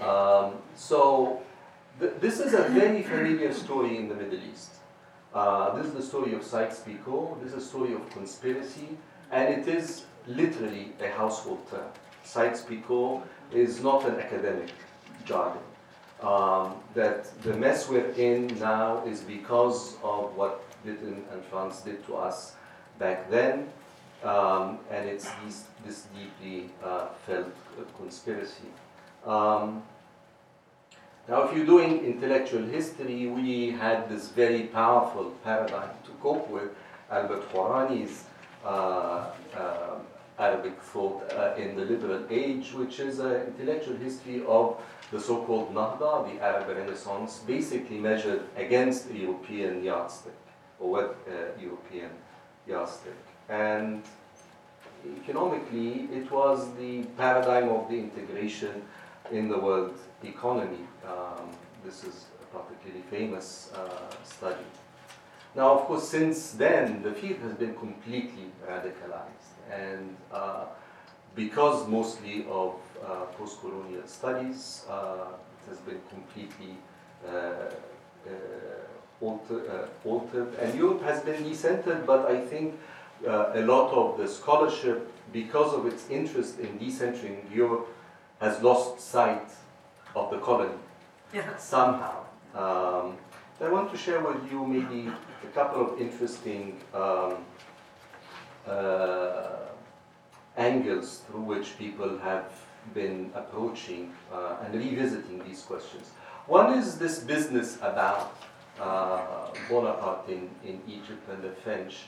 um, 0.01 0.55
so 0.77 1.43
th 1.99 2.13
this 2.21 2.41
is 2.41 2.55
a 2.55 2.65
very 2.81 3.03
familiar 3.03 3.53
story 3.53 3.97
in 4.01 4.09
the 4.09 4.15
Middle 4.15 4.41
East. 4.53 4.80
Uh, 5.33 5.77
this 5.77 5.87
is 5.87 5.93
the 5.93 6.03
story 6.03 6.35
of 6.35 6.43
Sykes-Picot. 6.43 7.43
This 7.43 7.53
is 7.53 7.63
a 7.63 7.67
story 7.67 7.95
of 7.95 8.09
conspiracy, 8.11 8.89
and 9.31 9.49
it 9.55 9.69
is 9.69 10.05
literally 10.27 10.93
a 11.01 11.09
household 11.09 11.71
term. 11.71 11.87
Sykes-Picot 12.25 13.23
is 13.53 13.81
not 13.81 14.05
an 14.07 14.19
academic 14.19 14.71
jargon. 15.25 15.63
Um, 16.21 16.75
that 16.95 17.33
the 17.43 17.55
mess 17.55 17.89
we're 17.89 18.11
in 18.11 18.49
now 18.59 19.05
is 19.07 19.21
because 19.21 19.97
of 20.03 20.37
what 20.37 20.65
Britain 20.85 21.25
and 21.33 21.45
France 21.45 21.81
did 21.83 22.05
to 22.07 22.17
us 22.17 22.55
back 22.99 23.31
then, 23.31 23.69
um, 24.25 24.81
and 24.91 25.09
it's 25.09 25.31
this, 25.45 25.65
this 25.87 26.07
deeply 26.15 26.71
uh, 26.85 27.07
felt 27.25 27.47
conspiracy. 27.97 28.69
Um, 29.25 29.83
now, 31.31 31.45
if 31.45 31.57
you're 31.57 31.65
doing 31.65 32.05
intellectual 32.05 32.65
history, 32.65 33.29
we 33.29 33.71
had 33.71 34.11
this 34.11 34.31
very 34.31 34.65
powerful 34.65 35.31
paradigm 35.45 35.91
to 36.05 36.11
cope 36.21 36.51
with. 36.51 36.71
Albert 37.09 37.49
Hourani's 37.53 38.25
uh, 38.65 39.31
uh, 39.57 39.99
Arabic 40.41 40.83
thought 40.83 41.33
uh, 41.33 41.55
in 41.57 41.77
the 41.77 41.85
liberal 41.85 42.25
age, 42.31 42.73
which 42.73 42.99
is 42.99 43.21
an 43.21 43.43
intellectual 43.47 43.97
history 43.97 44.43
of 44.49 44.83
the 45.13 45.21
so-called 45.21 45.73
Nahda, 45.73 46.33
the 46.33 46.43
Arab 46.43 46.77
Renaissance, 46.77 47.39
basically 47.47 47.99
measured 47.99 48.43
against 48.57 49.09
a 49.11 49.17
European 49.17 49.85
yardstick, 49.85 50.41
or 50.81 50.91
what 50.91 51.17
uh, 51.29 51.61
European 51.61 52.11
yardstick. 52.67 53.21
And 53.49 54.03
economically, 55.23 56.09
it 56.13 56.29
was 56.31 56.75
the 56.75 57.05
paradigm 57.17 57.69
of 57.69 57.89
the 57.89 57.99
integration 57.99 58.83
in 59.31 59.49
the 59.49 59.59
world 59.59 59.95
economy. 60.23 60.87
Um, 61.07 61.51
this 61.85 62.05
is 62.05 62.27
a 62.43 62.59
particularly 62.59 63.03
famous 63.11 63.73
uh, 63.75 64.15
study. 64.25 64.65
Now, 65.55 65.79
of 65.79 65.87
course, 65.87 66.09
since 66.09 66.53
then, 66.53 67.03
the 67.03 67.13
field 67.13 67.39
has 67.41 67.55
been 67.55 67.75
completely 67.75 68.53
radicalized. 68.69 69.51
And 69.73 70.17
uh, 70.33 70.67
because 71.35 71.89
mostly 71.89 72.47
of 72.51 72.75
uh, 73.05 73.25
post-colonial 73.39 74.07
studies, 74.07 74.85
uh, 74.89 75.27
it 75.63 75.71
has 75.71 75.79
been 75.79 76.01
completely 76.09 76.77
uh, 77.27 77.71
alter, 79.21 79.89
altered. 80.05 80.55
And 80.61 80.75
Europe 80.75 81.03
has 81.03 81.21
been 81.23 81.43
decentered, 81.45 82.07
but 82.07 82.31
I 82.31 82.41
think 82.41 82.75
a 83.27 83.63
lot 83.63 83.93
of 83.93 84.19
the 84.19 84.27
scholarship, 84.27 85.13
because 85.33 85.75
of 85.75 85.87
its 85.87 86.09
interest 86.11 86.59
in 86.59 86.79
decentering 86.79 87.39
Europe, 87.55 87.89
has 88.41 88.63
lost 88.63 89.01
sight 89.01 89.51
of 90.17 90.31
the 90.31 90.39
colony 90.39 90.75
yeah. 91.33 91.57
somehow. 91.57 92.25
Um, 92.55 93.17
I 93.61 93.69
want 93.69 93.93
to 93.93 93.99
share 93.99 94.21
with 94.21 94.51
you 94.51 94.67
maybe 94.67 95.13
a 95.45 95.47
couple 95.49 95.87
of 95.87 96.01
interesting 96.01 96.81
um, 96.95 97.45
uh, 98.67 99.51
angles 100.57 101.23
through 101.27 101.43
which 101.43 101.77
people 101.79 102.19
have 102.19 102.51
been 102.95 103.31
approaching 103.35 104.13
uh, 104.33 104.57
and 104.65 104.75
revisiting 104.75 105.45
these 105.47 105.61
questions. 105.63 106.11
One 106.47 106.79
is 106.79 106.99
this 106.99 107.19
business 107.19 107.77
about 107.77 108.35
uh, 108.81 109.49
Bonaparte 109.69 110.29
in, 110.31 110.49
in 110.65 110.81
Egypt 110.89 111.29
and 111.31 111.43
the 111.43 111.51
French, 111.51 111.99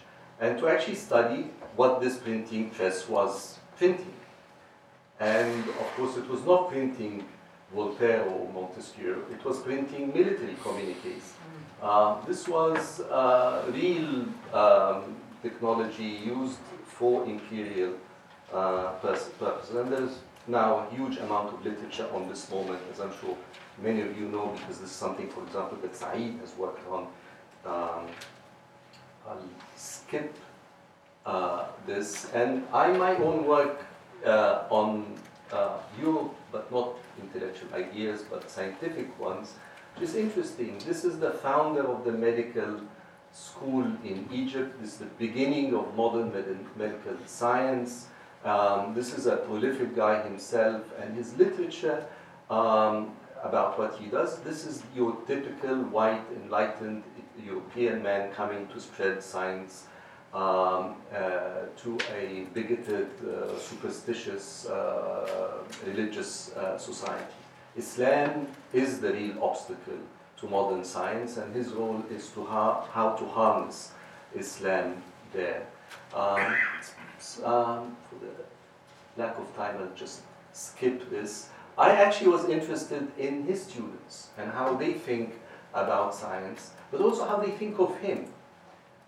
and 0.40 0.58
to 0.58 0.68
actually 0.68 0.96
study 0.96 1.50
what 1.76 2.00
this 2.00 2.16
printing 2.16 2.70
press 2.70 3.08
was 3.08 3.58
printing. 3.76 4.14
And 5.20 5.68
of 5.68 5.86
course, 5.96 6.16
it 6.16 6.28
was 6.28 6.44
not 6.44 6.70
printing 6.70 7.24
Voltaire 7.74 8.24
or 8.24 8.52
Montesquieu, 8.52 9.24
it 9.30 9.44
was 9.44 9.60
printing 9.60 10.12
military 10.12 10.56
communiques. 10.62 11.34
Uh, 11.80 12.22
this 12.26 12.46
was 12.46 13.00
uh, 13.00 13.64
real 13.72 14.26
um, 14.52 15.16
technology 15.42 16.20
used 16.24 16.58
for 16.84 17.24
imperial 17.24 17.94
uh, 18.52 18.92
purposes. 19.00 19.74
And 19.74 19.90
there's 19.90 20.18
now 20.46 20.86
a 20.86 20.94
huge 20.94 21.16
amount 21.18 21.54
of 21.54 21.64
literature 21.64 22.06
on 22.12 22.28
this 22.28 22.50
moment, 22.50 22.80
as 22.92 23.00
I'm 23.00 23.12
sure 23.20 23.36
many 23.82 24.02
of 24.02 24.18
you 24.18 24.28
know, 24.28 24.48
because 24.48 24.78
this 24.78 24.90
is 24.90 24.96
something, 24.96 25.28
for 25.28 25.42
example, 25.42 25.78
that 25.82 25.96
Said 25.96 26.38
has 26.40 26.54
worked 26.56 26.86
on. 26.88 27.06
Um, 27.64 28.06
I'll 29.26 29.42
skip 29.76 30.34
uh, 31.24 31.66
this. 31.86 32.30
And 32.32 32.64
I, 32.72 32.92
my 32.92 33.16
own 33.16 33.46
work 33.46 33.86
uh, 34.24 34.64
on 34.70 35.18
uh, 35.52 35.78
Europe, 36.00 36.34
but 36.50 36.70
not 36.70 36.96
intellectual 37.20 37.74
ideas, 37.74 38.22
but 38.30 38.50
scientific 38.50 39.18
ones, 39.18 39.54
which 39.94 40.08
is 40.08 40.14
interesting. 40.14 40.78
This 40.86 41.04
is 41.04 41.18
the 41.18 41.30
founder 41.30 41.86
of 41.86 42.04
the 42.04 42.12
medical 42.12 42.80
school 43.32 43.84
in 44.04 44.28
Egypt. 44.32 44.80
This 44.80 44.92
is 44.92 44.98
the 44.98 45.12
beginning 45.18 45.74
of 45.74 45.94
modern 45.94 46.32
med 46.32 46.46
medical 46.76 47.16
science. 47.26 48.08
Um, 48.44 48.94
this 48.94 49.12
is 49.14 49.26
a 49.26 49.36
prolific 49.36 49.94
guy 49.94 50.22
himself, 50.22 50.82
and 51.00 51.14
his 51.14 51.36
literature 51.38 52.06
um, 52.50 53.12
about 53.42 53.78
what 53.78 53.94
he 53.96 54.06
does, 54.06 54.38
this 54.40 54.66
is 54.66 54.82
your 54.94 55.16
typical 55.26 55.76
white, 55.76 56.24
enlightened 56.42 57.02
European 57.44 58.02
man 58.02 58.32
coming 58.32 58.68
to 58.68 58.80
spread 58.80 59.22
science 59.22 59.86
um, 60.32 60.96
uh, 61.12 61.66
to 61.76 61.98
a 62.16 62.46
bigoted, 62.54 63.08
uh, 63.22 63.58
superstitious, 63.58 64.66
uh, 64.66 65.58
religious 65.86 66.52
uh, 66.52 66.78
society. 66.78 67.34
Islam 67.76 68.48
is 68.72 69.00
the 69.00 69.12
real 69.12 69.42
obstacle 69.42 69.98
to 70.38 70.46
modern 70.46 70.84
science, 70.84 71.36
and 71.36 71.54
his 71.54 71.68
role 71.68 72.02
is 72.10 72.28
to 72.30 72.44
ha 72.44 72.84
how 72.92 73.10
to 73.10 73.26
harness 73.26 73.92
Islam 74.34 75.02
there. 75.32 75.66
Um, 76.14 76.56
um, 77.44 77.96
for 78.08 78.16
the 78.20 78.34
lack 79.16 79.38
of 79.38 79.54
time, 79.56 79.76
I'll 79.78 79.94
just 79.94 80.22
skip 80.52 81.08
this. 81.10 81.48
I 81.78 81.90
actually 81.90 82.28
was 82.28 82.48
interested 82.48 83.10
in 83.18 83.44
his 83.44 83.62
students 83.62 84.28
and 84.36 84.50
how 84.50 84.74
they 84.74 84.92
think 84.92 85.34
about 85.74 86.14
science, 86.14 86.72
but 86.90 87.00
also 87.00 87.24
how 87.24 87.36
they 87.36 87.50
think 87.50 87.78
of 87.78 87.96
him. 87.98 88.31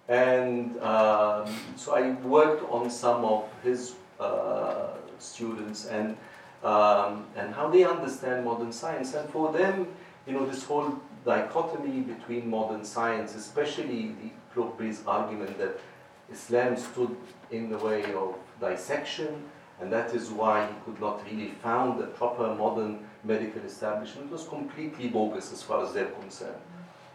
And 0.08 0.78
um, 0.80 1.48
so 1.76 1.94
I 1.94 2.10
worked 2.22 2.70
on 2.70 2.90
some 2.90 3.24
of 3.24 3.48
his 3.62 3.94
uh, 4.20 4.88
students 5.18 5.86
and, 5.86 6.16
um, 6.62 7.26
and 7.36 7.54
how 7.54 7.68
they 7.70 7.84
understand 7.84 8.44
modern 8.44 8.72
science. 8.72 9.14
And 9.14 9.28
for 9.30 9.52
them, 9.52 9.88
you 10.26 10.34
know, 10.34 10.44
this 10.46 10.64
whole 10.64 10.98
dichotomy 11.24 12.00
between 12.00 12.50
modern 12.50 12.84
science, 12.84 13.34
especially 13.34 14.14
the 14.22 14.30
Clot-Bey's 14.52 15.02
argument 15.06 15.58
that 15.58 15.80
Islam 16.30 16.76
stood 16.76 17.16
in 17.50 17.70
the 17.70 17.78
way 17.78 18.04
of 18.14 18.36
dissection, 18.60 19.44
and 19.80 19.92
that 19.92 20.14
is 20.14 20.30
why 20.30 20.66
he 20.66 20.74
could 20.84 21.00
not 21.00 21.24
really 21.24 21.50
found 21.62 22.00
a 22.02 22.06
proper 22.06 22.54
modern 22.54 23.06
medical 23.24 23.62
establishment, 23.62 24.30
was 24.30 24.46
completely 24.48 25.08
bogus 25.08 25.52
as 25.52 25.62
far 25.62 25.82
as 25.84 25.92
they're 25.92 26.06
concerned. 26.06 26.60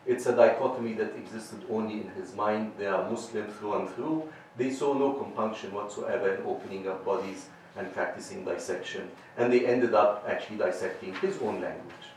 It's 0.06 0.26
a 0.26 0.36
dichotomy 0.36 0.94
that 0.94 1.16
existed 1.16 1.64
only 1.70 2.02
in 2.02 2.10
his 2.10 2.34
mind. 2.36 2.74
They 2.78 2.88
are 2.88 3.10
Muslim 3.10 3.48
through 3.48 3.80
and 3.80 3.90
through. 3.90 4.30
They 4.58 4.72
saw 4.72 4.94
no 4.94 5.14
compunction 5.14 5.74
whatsoever 5.74 6.36
in 6.36 6.46
opening 6.46 6.88
up 6.88 7.06
bodies 7.06 7.46
and 7.78 7.94
practicing 7.94 8.44
dissection. 8.44 9.10
And 9.38 9.52
they 9.54 9.66
ended 9.66 9.94
up 9.94 10.26
actually 10.28 10.58
dissecting 10.58 11.14
his 11.16 11.38
own 11.42 11.62
language 11.62 12.08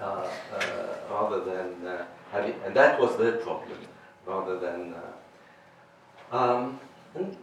uh, 0.00 0.28
uh, 0.54 0.60
rather 1.10 1.44
than 1.44 1.86
uh, 1.86 2.04
having, 2.30 2.54
and 2.64 2.74
that 2.74 3.00
was 3.00 3.16
their 3.16 3.32
problem 3.32 3.78
rather 4.26 4.58
than. 4.58 4.94
Uh, 4.94 6.36
um, 6.36 6.80
and 7.14 7.36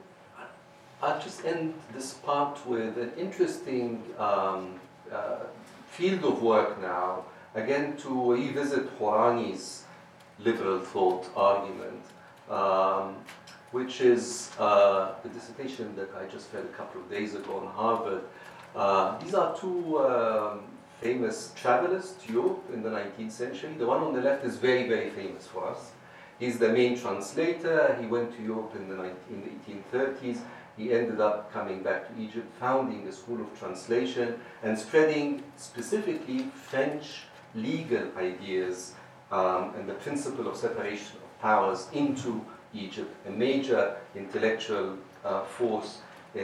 I'll 1.02 1.22
just 1.22 1.45
end 1.45 1.74
this 1.93 2.14
part 2.14 2.66
with 2.68 2.97
an 2.97 3.12
interesting 3.18 4.04
um, 4.18 4.80
uh, 5.12 5.38
field 5.88 6.24
of 6.26 6.41
work 6.41 6.82
now 6.82 7.26
again 7.56 7.97
to 7.97 8.34
revisit 8.34 8.89
Hourani's 9.00 9.84
liberal 10.39 10.80
thought 10.80 11.30
argument, 11.36 12.04
um, 12.50 13.16
which 13.72 14.02
is 14.02 14.52
uh, 14.60 15.14
dissertation 15.34 15.95
that 15.95 16.10
I 16.16 16.26
just 16.26 16.54
read 16.54 16.66
a 16.66 16.76
couple 16.78 17.02
of 17.02 17.10
days 17.10 17.36
ago 17.36 17.62
in 17.62 17.68
Harvard. 17.68 18.24
Uh, 18.76 19.18
these 19.20 19.34
are 19.34 19.56
two 19.58 20.00
um, 20.00 20.62
famous 21.02 21.54
travelers 21.56 22.14
to 22.26 22.34
Europe 22.34 22.64
in 22.74 22.84
the 22.84 22.89
19th 22.89 23.32
century. 23.32 23.74
The 23.78 23.86
one 23.86 24.02
on 24.02 24.14
the 24.14 24.22
left 24.22 24.45
is 24.45 24.58
very, 24.58 24.88
very 24.88 25.10
famous 25.10 25.47
for 25.47 25.68
us. 25.68 25.91
He's 26.39 26.58
the 26.58 26.70
main 26.70 26.97
translator. 26.97 27.97
He 28.00 28.08
went 28.08 28.36
to 28.38 28.41
Europe 28.41 28.74
in 28.76 28.88
the, 28.88 28.95
19, 28.95 29.16
in 29.30 29.41
the 29.41 29.97
1830s. 29.97 30.39
He 30.78 30.93
ended 30.93 31.20
up 31.20 31.52
coming 31.52 31.84
back 31.84 32.08
to 32.08 32.22
Egypt, 32.22 32.47
founding 32.58 33.06
a 33.08 33.12
school 33.12 33.41
of 33.41 33.60
translation 33.60 34.39
and 34.64 34.80
spreading 34.80 35.43
specifically 35.58 36.43
French 36.54 37.24
legal 37.56 38.08
ideas 38.18 38.93
um, 39.32 39.74
and 39.76 39.88
the 39.88 39.93
principle 39.95 40.47
of 40.47 40.56
separation 40.56 41.18
of 41.18 41.39
powers 41.39 41.88
into 41.93 42.43
Egypt, 42.74 43.14
a 43.28 43.32
major 43.32 43.97
intellectual 44.16 44.97
uh, 45.26 45.43
force 45.43 46.00
uh, 46.36 46.39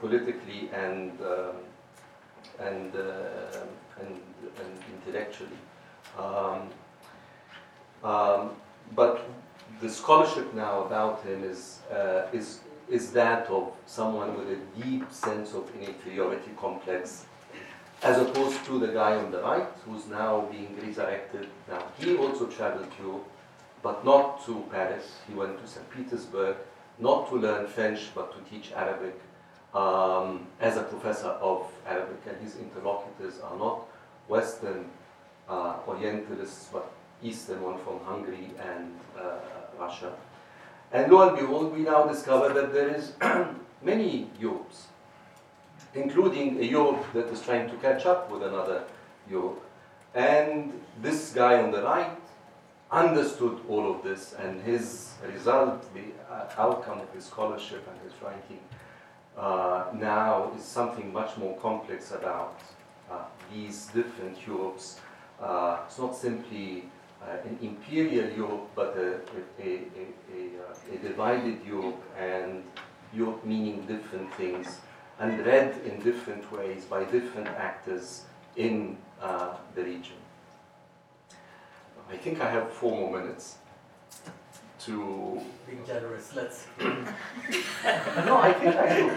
politically 0.00 0.70
and, 0.72 1.12
um, 1.20 1.56
and, 2.60 2.94
uh, 2.94 3.58
and, 4.00 4.20
and, 4.60 4.78
intellectually. 4.94 5.50
Um, 6.18 6.68
um, 8.04 8.50
but 8.94 9.28
the 9.80 9.88
scholarship 9.88 10.54
now 10.54 10.82
about 10.82 11.22
him 11.22 11.42
is, 11.44 11.80
uh, 11.92 12.26
is, 12.32 12.60
is 12.88 13.10
that 13.12 13.48
of 13.48 13.72
someone 13.86 14.36
with 14.36 14.50
a 14.50 14.82
deep 14.82 15.10
sense 15.12 15.52
of 15.54 15.68
inferiority 15.80 16.50
complex 16.56 17.26
as 18.02 18.18
opposed 18.18 18.64
to 18.64 18.78
the 18.78 18.88
guy 18.88 19.16
on 19.16 19.30
the 19.30 19.42
right 19.42 19.68
who's 19.84 20.06
now 20.06 20.42
being 20.52 20.76
resurrected. 20.80 21.48
Now, 21.68 21.82
he 21.98 22.16
also 22.16 22.46
traveled 22.46 22.88
to, 22.98 23.24
but 23.82 24.04
not 24.04 24.44
to 24.46 24.64
Paris. 24.70 25.16
He 25.26 25.34
went 25.34 25.60
to 25.60 25.66
St. 25.66 25.88
Petersburg, 25.90 26.56
not 26.98 27.28
to 27.30 27.36
learn 27.36 27.66
French, 27.66 28.10
but 28.14 28.32
to 28.34 28.50
teach 28.50 28.72
Arabic 28.72 29.20
um, 29.74 30.46
as 30.60 30.76
a 30.76 30.82
professor 30.82 31.28
of 31.28 31.66
Arabic. 31.86 32.20
And 32.28 32.40
his 32.40 32.56
interlocutors 32.56 33.40
are 33.40 33.56
not 33.56 33.86
Western 34.28 34.88
uh, 35.48 35.78
Orientalists, 35.86 36.68
but 36.72 36.92
Eastern 37.22 37.62
one 37.62 37.78
from 37.78 37.98
Hungary 38.04 38.50
and 38.62 38.94
uh, 39.18 39.38
Russia. 39.78 40.12
And 40.92 41.10
lo 41.10 41.28
and 41.28 41.36
behold, 41.36 41.76
we 41.76 41.80
now 41.80 42.06
discover 42.06 42.54
that 42.54 42.72
there 42.72 42.94
is 42.94 43.12
many 43.82 44.30
Europes 44.38 44.86
including 46.02 46.58
a 46.60 46.64
Europe 46.64 47.04
that 47.12 47.26
is 47.26 47.40
trying 47.42 47.68
to 47.70 47.76
catch 47.76 48.06
up 48.06 48.30
with 48.30 48.42
another 48.42 48.84
Europe. 49.30 49.62
And 50.14 50.72
this 51.02 51.32
guy 51.32 51.62
on 51.62 51.70
the 51.70 51.82
right 51.82 52.18
understood 52.90 53.60
all 53.68 53.94
of 53.94 54.02
this, 54.02 54.34
and 54.38 54.62
his 54.62 55.12
result, 55.34 55.82
the 55.94 56.06
uh, 56.32 56.46
outcome 56.56 57.00
of 57.00 57.12
his 57.12 57.24
scholarship 57.26 57.86
and 57.90 57.98
his 58.10 58.14
writing, 58.22 58.60
uh, 59.36 59.84
now 59.94 60.50
is 60.56 60.64
something 60.64 61.12
much 61.12 61.36
more 61.36 61.56
complex 61.58 62.12
about 62.12 62.58
uh, 63.10 63.24
these 63.52 63.86
different 63.94 64.36
Europes. 64.46 65.00
Uh, 65.40 65.78
it's 65.86 65.98
not 65.98 66.16
simply 66.16 66.84
uh, 67.22 67.36
an 67.44 67.58
imperial 67.60 68.30
Europe, 68.30 68.70
but 68.74 68.96
a, 68.96 69.20
a, 69.62 69.82
a, 70.32 70.94
a 70.94 70.98
divided 71.02 71.58
Europe, 71.66 72.02
and 72.18 72.64
Europe 73.12 73.44
meaning 73.44 73.86
different 73.86 74.32
things 74.34 74.80
and 75.20 75.44
read 75.44 75.74
in 75.84 76.00
different 76.00 76.50
ways 76.52 76.84
by 76.84 77.04
different 77.04 77.48
actors 77.48 78.22
in 78.56 78.96
uh, 79.20 79.56
the 79.74 79.82
region. 79.82 80.16
I 82.10 82.16
think 82.16 82.40
I 82.40 82.50
have 82.50 82.72
four 82.72 82.96
more 82.96 83.20
minutes 83.20 83.56
to. 84.80 85.40
Being 85.66 85.84
generous, 85.86 86.34
let's. 86.34 86.66
no, 86.80 88.38
I 88.38 88.52
think 88.52 88.76
I 88.76 88.96
do. 88.96 89.10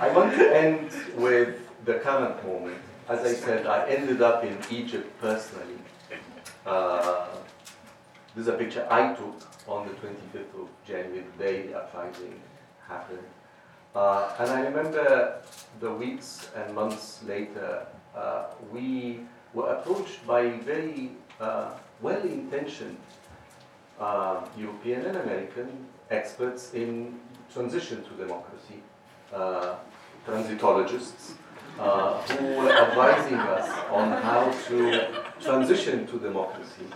I 0.00 0.08
want 0.14 0.34
to 0.34 0.56
end 0.56 0.90
with 1.16 1.68
the 1.84 1.94
current 1.94 2.44
moment. 2.46 2.78
As 3.08 3.20
I 3.20 3.34
said, 3.34 3.66
I 3.66 3.86
ended 3.88 4.22
up 4.22 4.44
in 4.44 4.56
Egypt 4.70 5.10
personally. 5.20 5.78
Uh, 6.64 7.26
this 8.34 8.42
is 8.42 8.48
a 8.48 8.54
picture 8.54 8.86
I 8.90 9.14
took 9.14 9.46
on 9.68 9.86
the 9.86 9.94
25th 9.94 10.62
of 10.62 10.68
January, 10.86 11.24
the 11.36 11.44
day 11.44 11.66
the 11.66 11.78
uprising 11.78 12.40
happened. 12.88 13.18
Uh, 13.94 14.34
and 14.40 14.50
I 14.50 14.60
remember 14.62 15.40
the 15.78 15.92
weeks 15.92 16.50
and 16.56 16.74
months 16.74 17.22
later, 17.26 17.86
uh, 18.16 18.46
we 18.72 19.20
were 19.52 19.68
approached 19.68 20.26
by 20.26 20.50
very 20.50 21.12
uh, 21.40 21.70
well-intentioned 22.02 22.96
uh, 24.00 24.44
European 24.58 25.06
and 25.06 25.16
American 25.18 25.86
experts 26.10 26.74
in 26.74 27.20
transition 27.52 28.02
to 28.04 28.10
democracy, 28.10 28.82
uh, 29.32 29.74
transitologists, 30.26 31.34
uh, 31.78 32.20
who 32.22 32.46
were 32.56 32.72
advising 32.72 33.38
us 33.38 33.68
on 33.90 34.10
how 34.22 34.50
to 34.68 35.06
transition 35.40 36.06
to 36.06 36.18
democracy. 36.18 36.86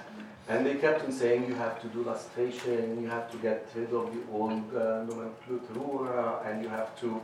And 0.49 0.64
they 0.64 0.76
kept 0.76 1.05
on 1.05 1.12
saying 1.12 1.46
you 1.46 1.55
have 1.55 1.80
to 1.82 1.88
do 1.88 2.03
lustration, 2.03 3.03
you 3.03 3.09
have 3.09 3.30
to 3.30 3.36
get 3.38 3.68
rid 3.74 3.92
of 3.92 4.12
the 4.14 4.22
old 4.32 4.74
uh, 4.74 5.05
nomenclatura, 5.07 6.46
and 6.46 6.62
you 6.62 6.68
have 6.70 6.99
to. 7.01 7.20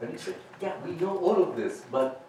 And 0.00 0.10
he 0.10 0.18
said, 0.18 0.36
yeah, 0.60 0.74
we 0.84 0.92
know 0.92 1.18
all 1.18 1.42
of 1.42 1.56
this, 1.56 1.82
but 1.90 2.24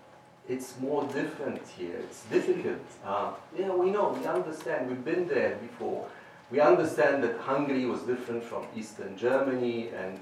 it's 0.50 0.80
more 0.80 1.04
different 1.06 1.62
here. 1.78 1.98
It's 1.98 2.24
difficult. 2.26 2.82
Uh, 3.06 3.34
yeah, 3.58 3.72
we 3.74 3.92
know, 3.92 4.10
we 4.10 4.26
understand, 4.26 4.90
we've 4.90 5.06
been 5.06 5.28
there 5.28 5.56
before. 5.58 6.08
We 6.52 6.60
understand 6.60 7.24
that 7.24 7.40
Hungary 7.40 7.86
was 7.86 8.02
different 8.02 8.44
from 8.44 8.66
Eastern 8.76 9.18
Germany 9.18 9.90
and 9.90 10.20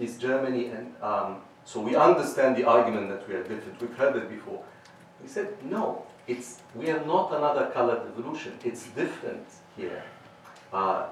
East 0.00 0.20
Germany, 0.20 0.66
and 0.66 0.94
um, 1.02 1.42
so 1.64 1.80
we 1.80 1.94
understand 1.94 2.56
the 2.56 2.64
argument 2.64 3.08
that 3.10 3.28
we 3.28 3.34
are 3.34 3.42
different. 3.42 3.80
We've 3.80 3.94
heard 3.96 4.16
it 4.16 4.28
before. 4.28 4.62
He 5.20 5.28
said, 5.28 5.48
no, 5.64 6.06
it's, 6.26 6.60
we 6.74 6.90
are 6.90 7.04
not 7.04 7.32
another 7.32 7.70
colored 7.72 8.04
revolution. 8.04 8.52
It's 8.64 8.86
different 8.88 9.46
here. 9.76 10.02
Uh, 10.72 11.06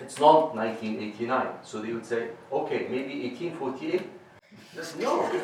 it's 0.00 0.18
not 0.18 0.54
1989. 0.54 1.46
So 1.62 1.80
they 1.80 1.92
would 1.92 2.06
say, 2.06 2.30
okay, 2.52 2.86
maybe 2.90 3.22
1848. 3.28 4.10
No, 5.00 5.22
it's 5.24 5.42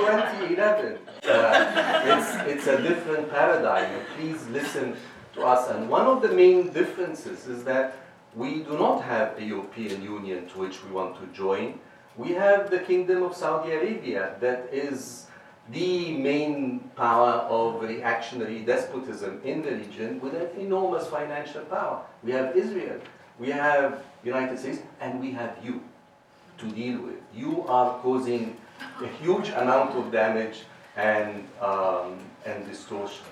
2011. 0.00 0.98
Uh, 1.24 2.02
it's, 2.04 2.34
it's 2.50 2.66
a 2.66 2.82
different 2.82 3.30
paradigm. 3.30 4.04
Please 4.16 4.44
listen 4.48 4.96
to 5.34 5.42
us. 5.42 5.70
And 5.70 5.88
one 5.88 6.06
of 6.06 6.22
the 6.22 6.28
main 6.28 6.72
differences 6.72 7.46
is 7.46 7.64
that 7.64 7.96
we 8.34 8.62
do 8.62 8.78
not 8.78 9.02
have 9.02 9.38
a 9.38 9.44
European 9.44 10.02
Union 10.02 10.48
to 10.48 10.58
which 10.58 10.82
we 10.84 10.90
want 10.90 11.20
to 11.20 11.26
join. 11.36 11.78
We 12.16 12.32
have 12.32 12.70
the 12.70 12.78
Kingdom 12.78 13.22
of 13.22 13.36
Saudi 13.36 13.72
Arabia 13.72 14.34
that 14.40 14.68
is 14.72 15.26
the 15.70 16.12
main 16.16 16.80
power 16.96 17.32
of 17.48 17.82
reactionary 17.82 18.60
despotism 18.60 19.40
in 19.44 19.62
the 19.62 19.72
region 19.72 20.20
with 20.20 20.34
an 20.34 20.48
enormous 20.60 21.06
financial 21.06 21.62
power. 21.62 22.04
We 22.22 22.32
have 22.32 22.56
Israel, 22.56 23.00
we 23.38 23.50
have 23.50 24.02
United 24.24 24.58
States, 24.58 24.80
and 25.00 25.20
we 25.20 25.30
have 25.32 25.56
you 25.62 25.82
to 26.58 26.66
deal 26.70 27.00
with. 27.00 27.20
You 27.34 27.64
are 27.66 27.98
causing 28.00 28.56
a 29.00 29.06
huge 29.06 29.48
amount 29.50 29.94
of 29.94 30.10
damage 30.12 30.62
and, 30.96 31.46
um, 31.60 32.18
and 32.44 32.66
distortion. 32.66 33.24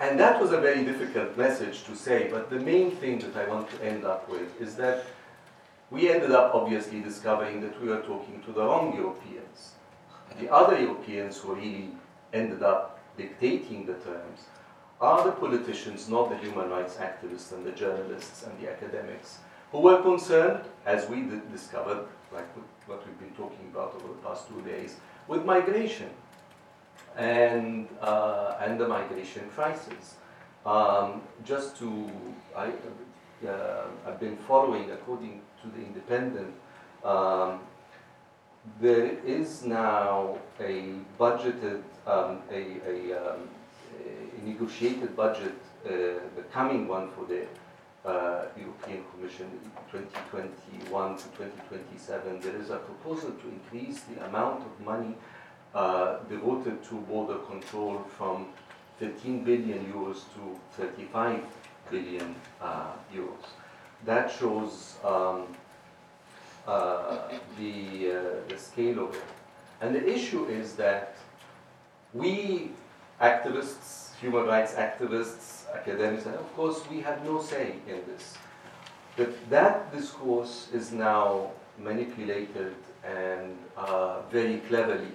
and 0.00 0.18
that 0.18 0.40
was 0.40 0.50
a 0.50 0.60
very 0.60 0.84
difficult 0.84 1.36
message 1.36 1.84
to 1.84 1.94
say, 1.94 2.28
but 2.28 2.50
the 2.50 2.58
main 2.58 2.90
thing 2.90 3.20
that 3.20 3.36
I 3.36 3.48
want 3.48 3.70
to 3.70 3.84
end 3.84 4.04
up 4.04 4.28
with 4.28 4.60
is 4.60 4.74
that 4.76 5.04
we 5.90 6.10
ended 6.10 6.32
up 6.32 6.54
obviously 6.54 7.00
discovering 7.00 7.60
that 7.60 7.80
we 7.80 7.88
were 7.88 8.00
talking 8.00 8.42
to 8.46 8.52
the 8.52 8.64
wrong 8.64 8.96
Europeans. 8.96 9.41
The 10.38 10.52
other 10.52 10.78
Europeans 10.78 11.38
who 11.38 11.54
really 11.54 11.90
ended 12.32 12.62
up 12.62 12.98
dictating 13.16 13.86
the 13.86 13.94
terms 13.94 14.46
are 15.00 15.24
the 15.24 15.32
politicians, 15.32 16.08
not 16.08 16.30
the 16.30 16.36
human 16.36 16.70
rights 16.70 16.96
activists 16.96 17.52
and 17.52 17.64
the 17.66 17.72
journalists 17.72 18.44
and 18.44 18.58
the 18.60 18.70
academics, 18.70 19.38
who 19.72 19.80
were 19.80 20.00
concerned, 20.02 20.64
as 20.86 21.08
we 21.08 21.28
discovered, 21.50 22.06
like 22.32 22.46
what 22.86 23.04
we've 23.06 23.18
been 23.18 23.34
talking 23.36 23.66
about 23.72 23.94
over 23.96 24.08
the 24.08 24.20
past 24.26 24.48
two 24.48 24.62
days, 24.62 24.96
with 25.28 25.44
migration 25.44 26.10
and, 27.16 27.88
uh, 28.00 28.56
and 28.60 28.78
the 28.78 28.86
migration 28.86 29.48
crisis. 29.50 30.16
Um, 30.64 31.22
just 31.44 31.76
to, 31.78 32.10
I, 32.56 32.70
uh, 33.46 33.86
I've 34.06 34.20
been 34.20 34.36
following, 34.36 34.90
according 34.92 35.40
to 35.62 35.68
the 35.68 35.84
Independent, 35.84 36.54
um, 37.04 37.60
there 38.80 39.18
is 39.24 39.64
now 39.64 40.38
a 40.60 40.94
budgeted, 41.18 41.82
um, 42.06 42.42
a, 42.50 42.78
a, 42.86 43.32
um, 43.34 43.48
a, 44.04 44.46
negotiated 44.46 45.16
budget, 45.16 45.54
uh, 45.84 45.90
the 46.36 46.42
coming 46.52 46.86
one 46.86 47.10
for 47.10 47.24
the 47.26 47.46
uh, 48.08 48.46
European 48.56 49.04
Commission 49.12 49.48
2021 49.90 51.16
to 51.16 51.24
2027. 51.24 52.40
There 52.40 52.56
is 52.56 52.70
a 52.70 52.76
proposal 52.78 53.30
to 53.30 53.48
increase 53.48 54.00
the 54.02 54.24
amount 54.26 54.64
of 54.64 54.84
money 54.84 55.14
uh, 55.74 56.18
devoted 56.28 56.82
to 56.84 56.94
border 57.02 57.38
control 57.38 58.04
from 58.16 58.48
13 58.98 59.44
billion 59.44 59.92
euros 59.92 60.22
to 60.34 60.58
35 60.76 61.42
billion 61.90 62.34
uh, 62.60 62.92
euros. 63.12 63.46
That 64.04 64.30
shows 64.30 64.96
um, 65.04 65.46
uh, 66.66 67.18
the, 67.58 68.12
uh, 68.12 68.48
the 68.48 68.58
scale 68.58 69.04
of 69.04 69.14
it. 69.14 69.22
And 69.80 69.94
the 69.94 70.08
issue 70.08 70.46
is 70.46 70.74
that 70.74 71.16
we 72.14 72.70
activists, 73.20 74.14
human 74.20 74.46
rights 74.46 74.74
activists, 74.74 75.72
academics, 75.74 76.26
and 76.26 76.34
of 76.34 76.54
course 76.54 76.82
we 76.90 77.00
have 77.00 77.24
no 77.24 77.40
say 77.40 77.74
in 77.88 78.00
this. 78.06 78.36
But 79.16 79.50
that 79.50 79.92
discourse 79.92 80.68
is 80.72 80.92
now 80.92 81.50
manipulated 81.78 82.74
and 83.04 83.56
uh, 83.76 84.22
very 84.30 84.58
cleverly 84.68 85.12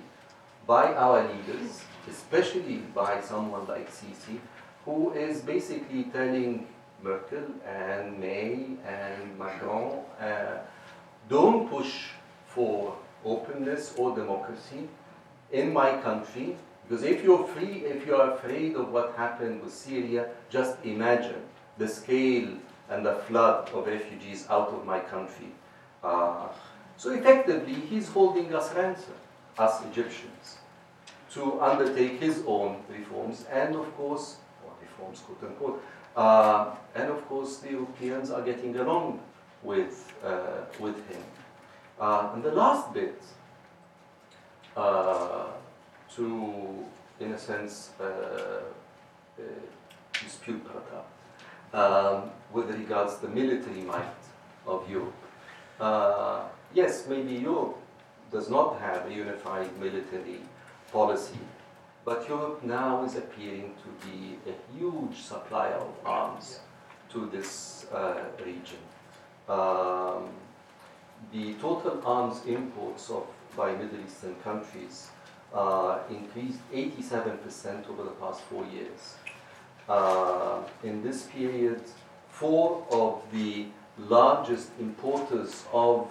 by 0.65 0.93
our 0.93 1.23
leaders, 1.23 1.81
especially 2.09 2.77
by 2.93 3.21
someone 3.21 3.65
like 3.67 3.89
Sisi, 3.89 4.39
who 4.85 5.11
is 5.13 5.41
basically 5.41 6.03
telling 6.05 6.67
Merkel 7.03 7.45
and 7.65 8.19
May 8.19 8.77
and 8.85 9.37
Macron, 9.39 10.03
uh, 10.19 10.59
don't 11.29 11.69
push 11.69 12.09
for 12.45 12.95
openness 13.25 13.93
or 13.97 14.15
democracy 14.15 14.87
in 15.51 15.73
my 15.73 15.97
country, 16.01 16.57
because 16.87 17.03
if 17.03 17.23
you're 17.23 17.45
free, 17.47 17.83
if 17.85 18.05
you're 18.05 18.31
afraid 18.31 18.75
of 18.75 18.91
what 18.91 19.13
happened 19.15 19.61
with 19.61 19.73
Syria, 19.73 20.29
just 20.49 20.77
imagine 20.83 21.41
the 21.77 21.87
scale 21.87 22.49
and 22.89 23.05
the 23.05 23.15
flood 23.27 23.69
of 23.69 23.85
refugees 23.85 24.47
out 24.49 24.69
of 24.69 24.85
my 24.85 24.99
country. 24.99 25.51
Uh, 26.03 26.47
so 26.95 27.11
effectively, 27.11 27.73
he's 27.73 28.07
holding 28.07 28.53
us 28.53 28.73
ransom 28.73 29.13
us 29.57 29.83
Egyptians, 29.85 30.57
to 31.31 31.59
undertake 31.59 32.19
his 32.19 32.43
own 32.45 32.77
reforms, 32.89 33.45
and 33.51 33.75
of 33.75 33.95
course, 33.97 34.37
or 34.63 34.71
reforms, 34.81 35.19
quote 35.19 35.49
unquote, 35.49 35.83
uh, 36.15 36.75
and 36.95 37.09
of 37.09 37.27
course, 37.27 37.57
the 37.57 37.71
Europeans 37.71 38.29
are 38.31 38.41
getting 38.41 38.75
along 38.77 39.19
with, 39.67 40.13
uh, 40.23 40.63
with 40.79 40.95
him. 41.09 41.23
Uh, 41.99 42.31
and 42.33 42.41
the 42.41 42.51
last 42.51 42.93
bit, 42.93 43.21
uh, 44.77 45.47
to, 46.15 46.85
in 47.19 47.33
a 47.33 47.37
sense, 47.37 47.91
uh, 47.99 48.03
uh, 48.03 49.43
dispute 50.13 50.65
um, 51.73 52.31
with 52.53 52.69
regards 52.71 53.15
to 53.15 53.27
the 53.27 53.33
military 53.33 53.81
might 53.81 54.21
of 54.65 54.89
Europe. 54.89 55.21
yes, 56.73 57.05
maybe 57.07 57.33
Europe 57.33 57.77
does 58.31 58.49
not 58.49 58.79
have 58.79 59.05
a 59.09 59.13
unified 59.13 59.69
military 59.79 60.41
policy. 60.91 61.39
But 62.05 62.27
Europe 62.29 62.63
now 62.63 63.03
is 63.03 63.15
appearing 63.15 63.75
to 63.83 63.89
be 64.07 64.39
a 64.51 64.55
huge 64.73 65.17
supplier 65.17 65.75
of 65.75 65.93
arms 66.05 66.59
to 67.09 67.29
this 67.33 67.85
uh, 67.91 68.23
region. 68.45 68.86
Um, 69.49 70.29
the 71.31 71.53
total 71.55 72.01
arms 72.05 72.41
imports 72.45 73.09
of 73.09 73.25
by 73.57 73.71
Middle 73.71 73.99
Eastern 74.05 74.35
countries 74.43 75.09
uh, 75.53 75.99
increased 76.09 76.59
87% 76.71 77.89
over 77.89 78.03
the 78.03 78.11
past 78.21 78.41
four 78.41 78.63
years. 78.65 79.15
Uh, 79.89 80.61
in 80.83 81.01
this 81.01 81.23
period, 81.23 81.81
four 82.29 82.85
of 82.91 83.21
the 83.31 83.65
largest 83.97 84.69
importers 84.79 85.65
of 85.73 86.07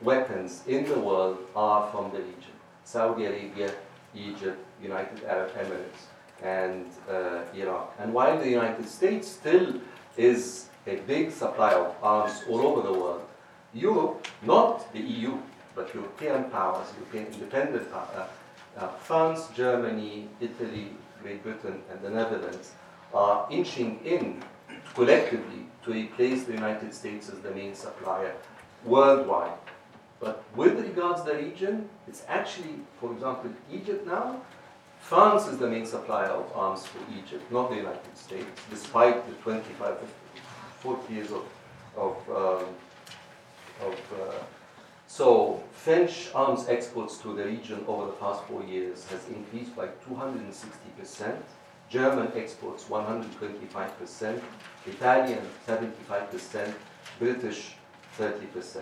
weapons 0.00 0.62
in 0.66 0.84
the 0.86 0.98
world 0.98 1.38
are 1.54 1.90
from 1.92 2.10
the 2.10 2.18
region. 2.18 2.56
Saudi 2.84 3.26
Arabia, 3.26 3.72
Egypt, 4.14 4.58
United 4.82 5.22
Arab 5.24 5.52
Emirates, 5.54 6.02
and 6.42 6.86
uh, 7.08 7.42
Iraq. 7.54 7.94
And 8.00 8.12
while 8.12 8.38
the 8.38 8.50
United 8.50 8.88
States 8.88 9.28
still 9.28 9.74
is 10.16 10.68
a 10.86 10.96
big 10.96 11.30
supply 11.30 11.72
of 11.74 11.94
arms 12.02 12.42
all 12.48 12.60
over 12.60 12.82
the 12.82 12.92
world, 12.92 13.22
Europe, 13.74 14.26
not 14.42 14.92
the 14.92 15.00
EU, 15.00 15.38
but 15.74 15.94
European 15.94 16.44
powers, 16.50 16.88
European 16.98 17.32
independent 17.32 17.90
powers, 17.90 18.08
uh, 18.14 18.26
uh, 18.78 18.88
France, 18.98 19.48
Germany, 19.54 20.28
Italy, 20.40 20.88
Great 21.22 21.42
Britain, 21.42 21.82
and 21.90 22.00
the 22.02 22.10
Netherlands 22.10 22.72
are 23.14 23.46
inching 23.50 24.00
in 24.04 24.42
collectively 24.94 25.66
to 25.84 25.92
replace 25.92 26.44
the 26.44 26.52
United 26.52 26.92
States 26.94 27.28
as 27.28 27.38
the 27.40 27.50
main 27.50 27.74
supplier 27.74 28.34
worldwide. 28.84 29.52
But 30.20 30.44
with 30.54 30.78
regards 30.78 31.22
to 31.22 31.30
the 31.30 31.36
region, 31.36 31.88
it's 32.06 32.22
actually, 32.28 32.76
for 33.00 33.12
example, 33.12 33.50
Egypt 33.72 34.06
now, 34.06 34.40
France 35.00 35.48
is 35.48 35.58
the 35.58 35.68
main 35.68 35.84
supplier 35.84 36.30
of 36.30 36.52
arms 36.54 36.86
for 36.86 36.98
Egypt, 37.18 37.50
not 37.50 37.70
the 37.70 37.76
United 37.76 38.16
States, 38.16 38.46
despite 38.70 39.26
the 39.28 39.34
25, 39.42 39.96
40 40.82 41.14
years 41.14 41.30
of, 41.30 41.44
of, 41.96 42.16
um, 42.28 42.66
of 43.80 43.94
uh, 44.20 44.34
so 45.06 45.62
French 45.72 46.30
arms 46.34 46.68
exports 46.68 47.18
to 47.18 47.34
the 47.34 47.44
region 47.44 47.84
over 47.86 48.06
the 48.06 48.12
past 48.12 48.42
four 48.44 48.64
years 48.64 49.04
has 49.10 49.28
increased 49.28 49.76
by 49.76 49.88
260%, 50.08 51.36
German 51.88 52.32
exports 52.34 52.84
125%, 52.84 54.40
Italian 54.86 55.46
75%, 55.68 56.74
British 57.18 57.74
30%. 58.18 58.80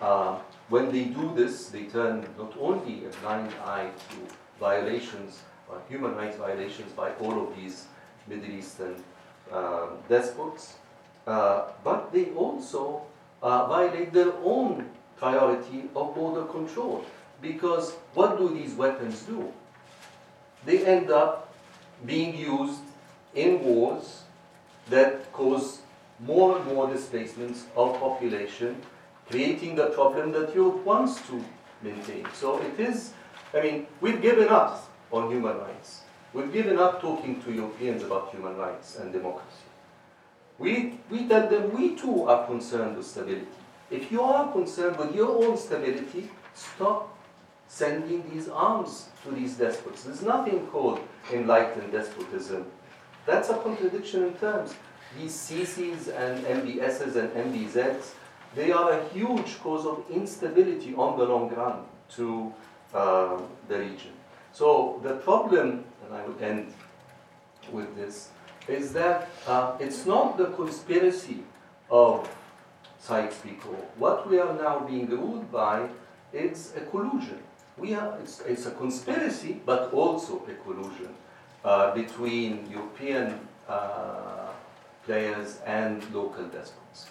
Uh, 0.00 0.38
when 0.70 0.90
they 0.90 1.04
do 1.04 1.32
this, 1.36 1.68
they 1.68 1.84
turn 1.84 2.26
not 2.38 2.54
only 2.58 3.04
a 3.04 3.10
blind 3.20 3.52
eye 3.64 3.90
to 4.10 4.16
violations, 4.58 5.42
uh, 5.70 5.74
human 5.88 6.14
rights 6.14 6.38
violations 6.38 6.90
by 6.92 7.12
all 7.20 7.46
of 7.46 7.54
these 7.54 7.86
Middle 8.26 8.50
Eastern 8.50 8.96
uh, 9.52 9.88
despots, 10.08 10.76
uh, 11.26 11.66
but 11.82 12.12
they 12.12 12.26
also 12.30 13.02
uh, 13.42 13.66
violate 13.66 14.12
their 14.12 14.32
own 14.42 14.88
priority 15.16 15.84
of 15.94 16.14
border 16.14 16.44
control. 16.44 17.04
Because 17.40 17.92
what 18.14 18.38
do 18.38 18.48
these 18.48 18.74
weapons 18.74 19.22
do? 19.22 19.52
They 20.64 20.84
end 20.86 21.10
up 21.10 21.52
being 22.06 22.36
used 22.36 22.80
in 23.34 23.62
wars 23.62 24.22
that 24.88 25.32
cause 25.32 25.80
more 26.20 26.56
and 26.56 26.66
more 26.66 26.88
displacements 26.88 27.64
of 27.76 27.98
population 27.98 28.80
creating 29.30 29.74
the 29.74 29.86
problem 29.86 30.32
that 30.32 30.54
Europe 30.54 30.84
wants 30.84 31.20
to 31.26 31.42
maintain. 31.82 32.26
So 32.34 32.60
it 32.60 32.78
is, 32.78 33.12
I 33.52 33.60
mean, 33.60 33.86
we've 34.00 34.20
given 34.20 34.48
up 34.48 34.88
on 35.10 35.30
human 35.30 35.58
rights. 35.58 36.02
We've 36.32 36.52
given 36.52 36.78
up 36.78 37.00
talking 37.00 37.42
to 37.42 37.52
Europeans 37.52 38.02
about 38.02 38.30
human 38.30 38.56
rights 38.56 38.96
and 38.96 39.12
democracy. 39.12 39.63
We, 40.58 41.00
we 41.10 41.26
tell 41.28 41.48
them 41.48 41.72
we 41.76 41.96
too 41.96 42.24
are 42.24 42.46
concerned 42.46 42.96
with 42.96 43.06
stability. 43.06 43.46
If 43.90 44.10
you 44.10 44.22
are 44.22 44.52
concerned 44.52 44.96
with 44.96 45.14
your 45.14 45.44
own 45.44 45.56
stability, 45.56 46.30
stop 46.54 47.16
sending 47.66 48.28
these 48.30 48.48
arms 48.48 49.08
to 49.24 49.30
these 49.32 49.56
despots. 49.56 50.04
There's 50.04 50.22
nothing 50.22 50.66
called 50.68 51.00
enlightened 51.32 51.92
despotism. 51.92 52.66
That's 53.26 53.50
a 53.50 53.56
contradiction 53.56 54.24
in 54.24 54.34
terms. 54.34 54.74
These 55.18 55.32
Sisis 55.32 56.08
and 56.08 56.44
MBSs 56.44 57.16
and 57.16 57.30
MBZs 57.30 58.12
they 58.54 58.70
are 58.70 58.92
a 58.92 59.08
huge 59.08 59.58
cause 59.60 59.84
of 59.84 60.04
instability 60.10 60.94
on 60.94 61.18
the 61.18 61.24
long 61.24 61.52
run 61.54 61.80
to 62.10 62.52
uh, 62.92 63.40
the 63.68 63.78
region. 63.78 64.12
So 64.52 65.00
the 65.02 65.14
problem, 65.14 65.84
and 66.04 66.14
I 66.14 66.24
will 66.24 66.38
end 66.40 66.72
with 67.72 67.96
this 67.96 68.28
is 68.68 68.92
that 68.92 69.28
uh, 69.46 69.76
it's 69.78 70.06
not 70.06 70.38
the 70.38 70.46
conspiracy 70.46 71.38
of 71.90 72.28
Sykes-Picot. 72.98 73.98
What 73.98 74.28
we 74.28 74.38
are 74.38 74.54
now 74.54 74.80
being 74.80 75.08
ruled 75.08 75.50
by 75.52 75.88
is 76.32 76.72
a 76.76 76.80
collusion. 76.80 77.38
We 77.76 77.94
are, 77.94 78.18
it's, 78.20 78.40
it's 78.40 78.66
a 78.66 78.70
conspiracy, 78.70 79.60
but 79.66 79.92
also 79.92 80.42
a 80.48 80.54
collusion 80.64 81.14
uh, 81.64 81.94
between 81.94 82.70
European 82.70 83.40
uh, 83.68 84.48
players 85.04 85.60
and 85.66 86.02
local 86.14 86.44
despots. 86.44 87.06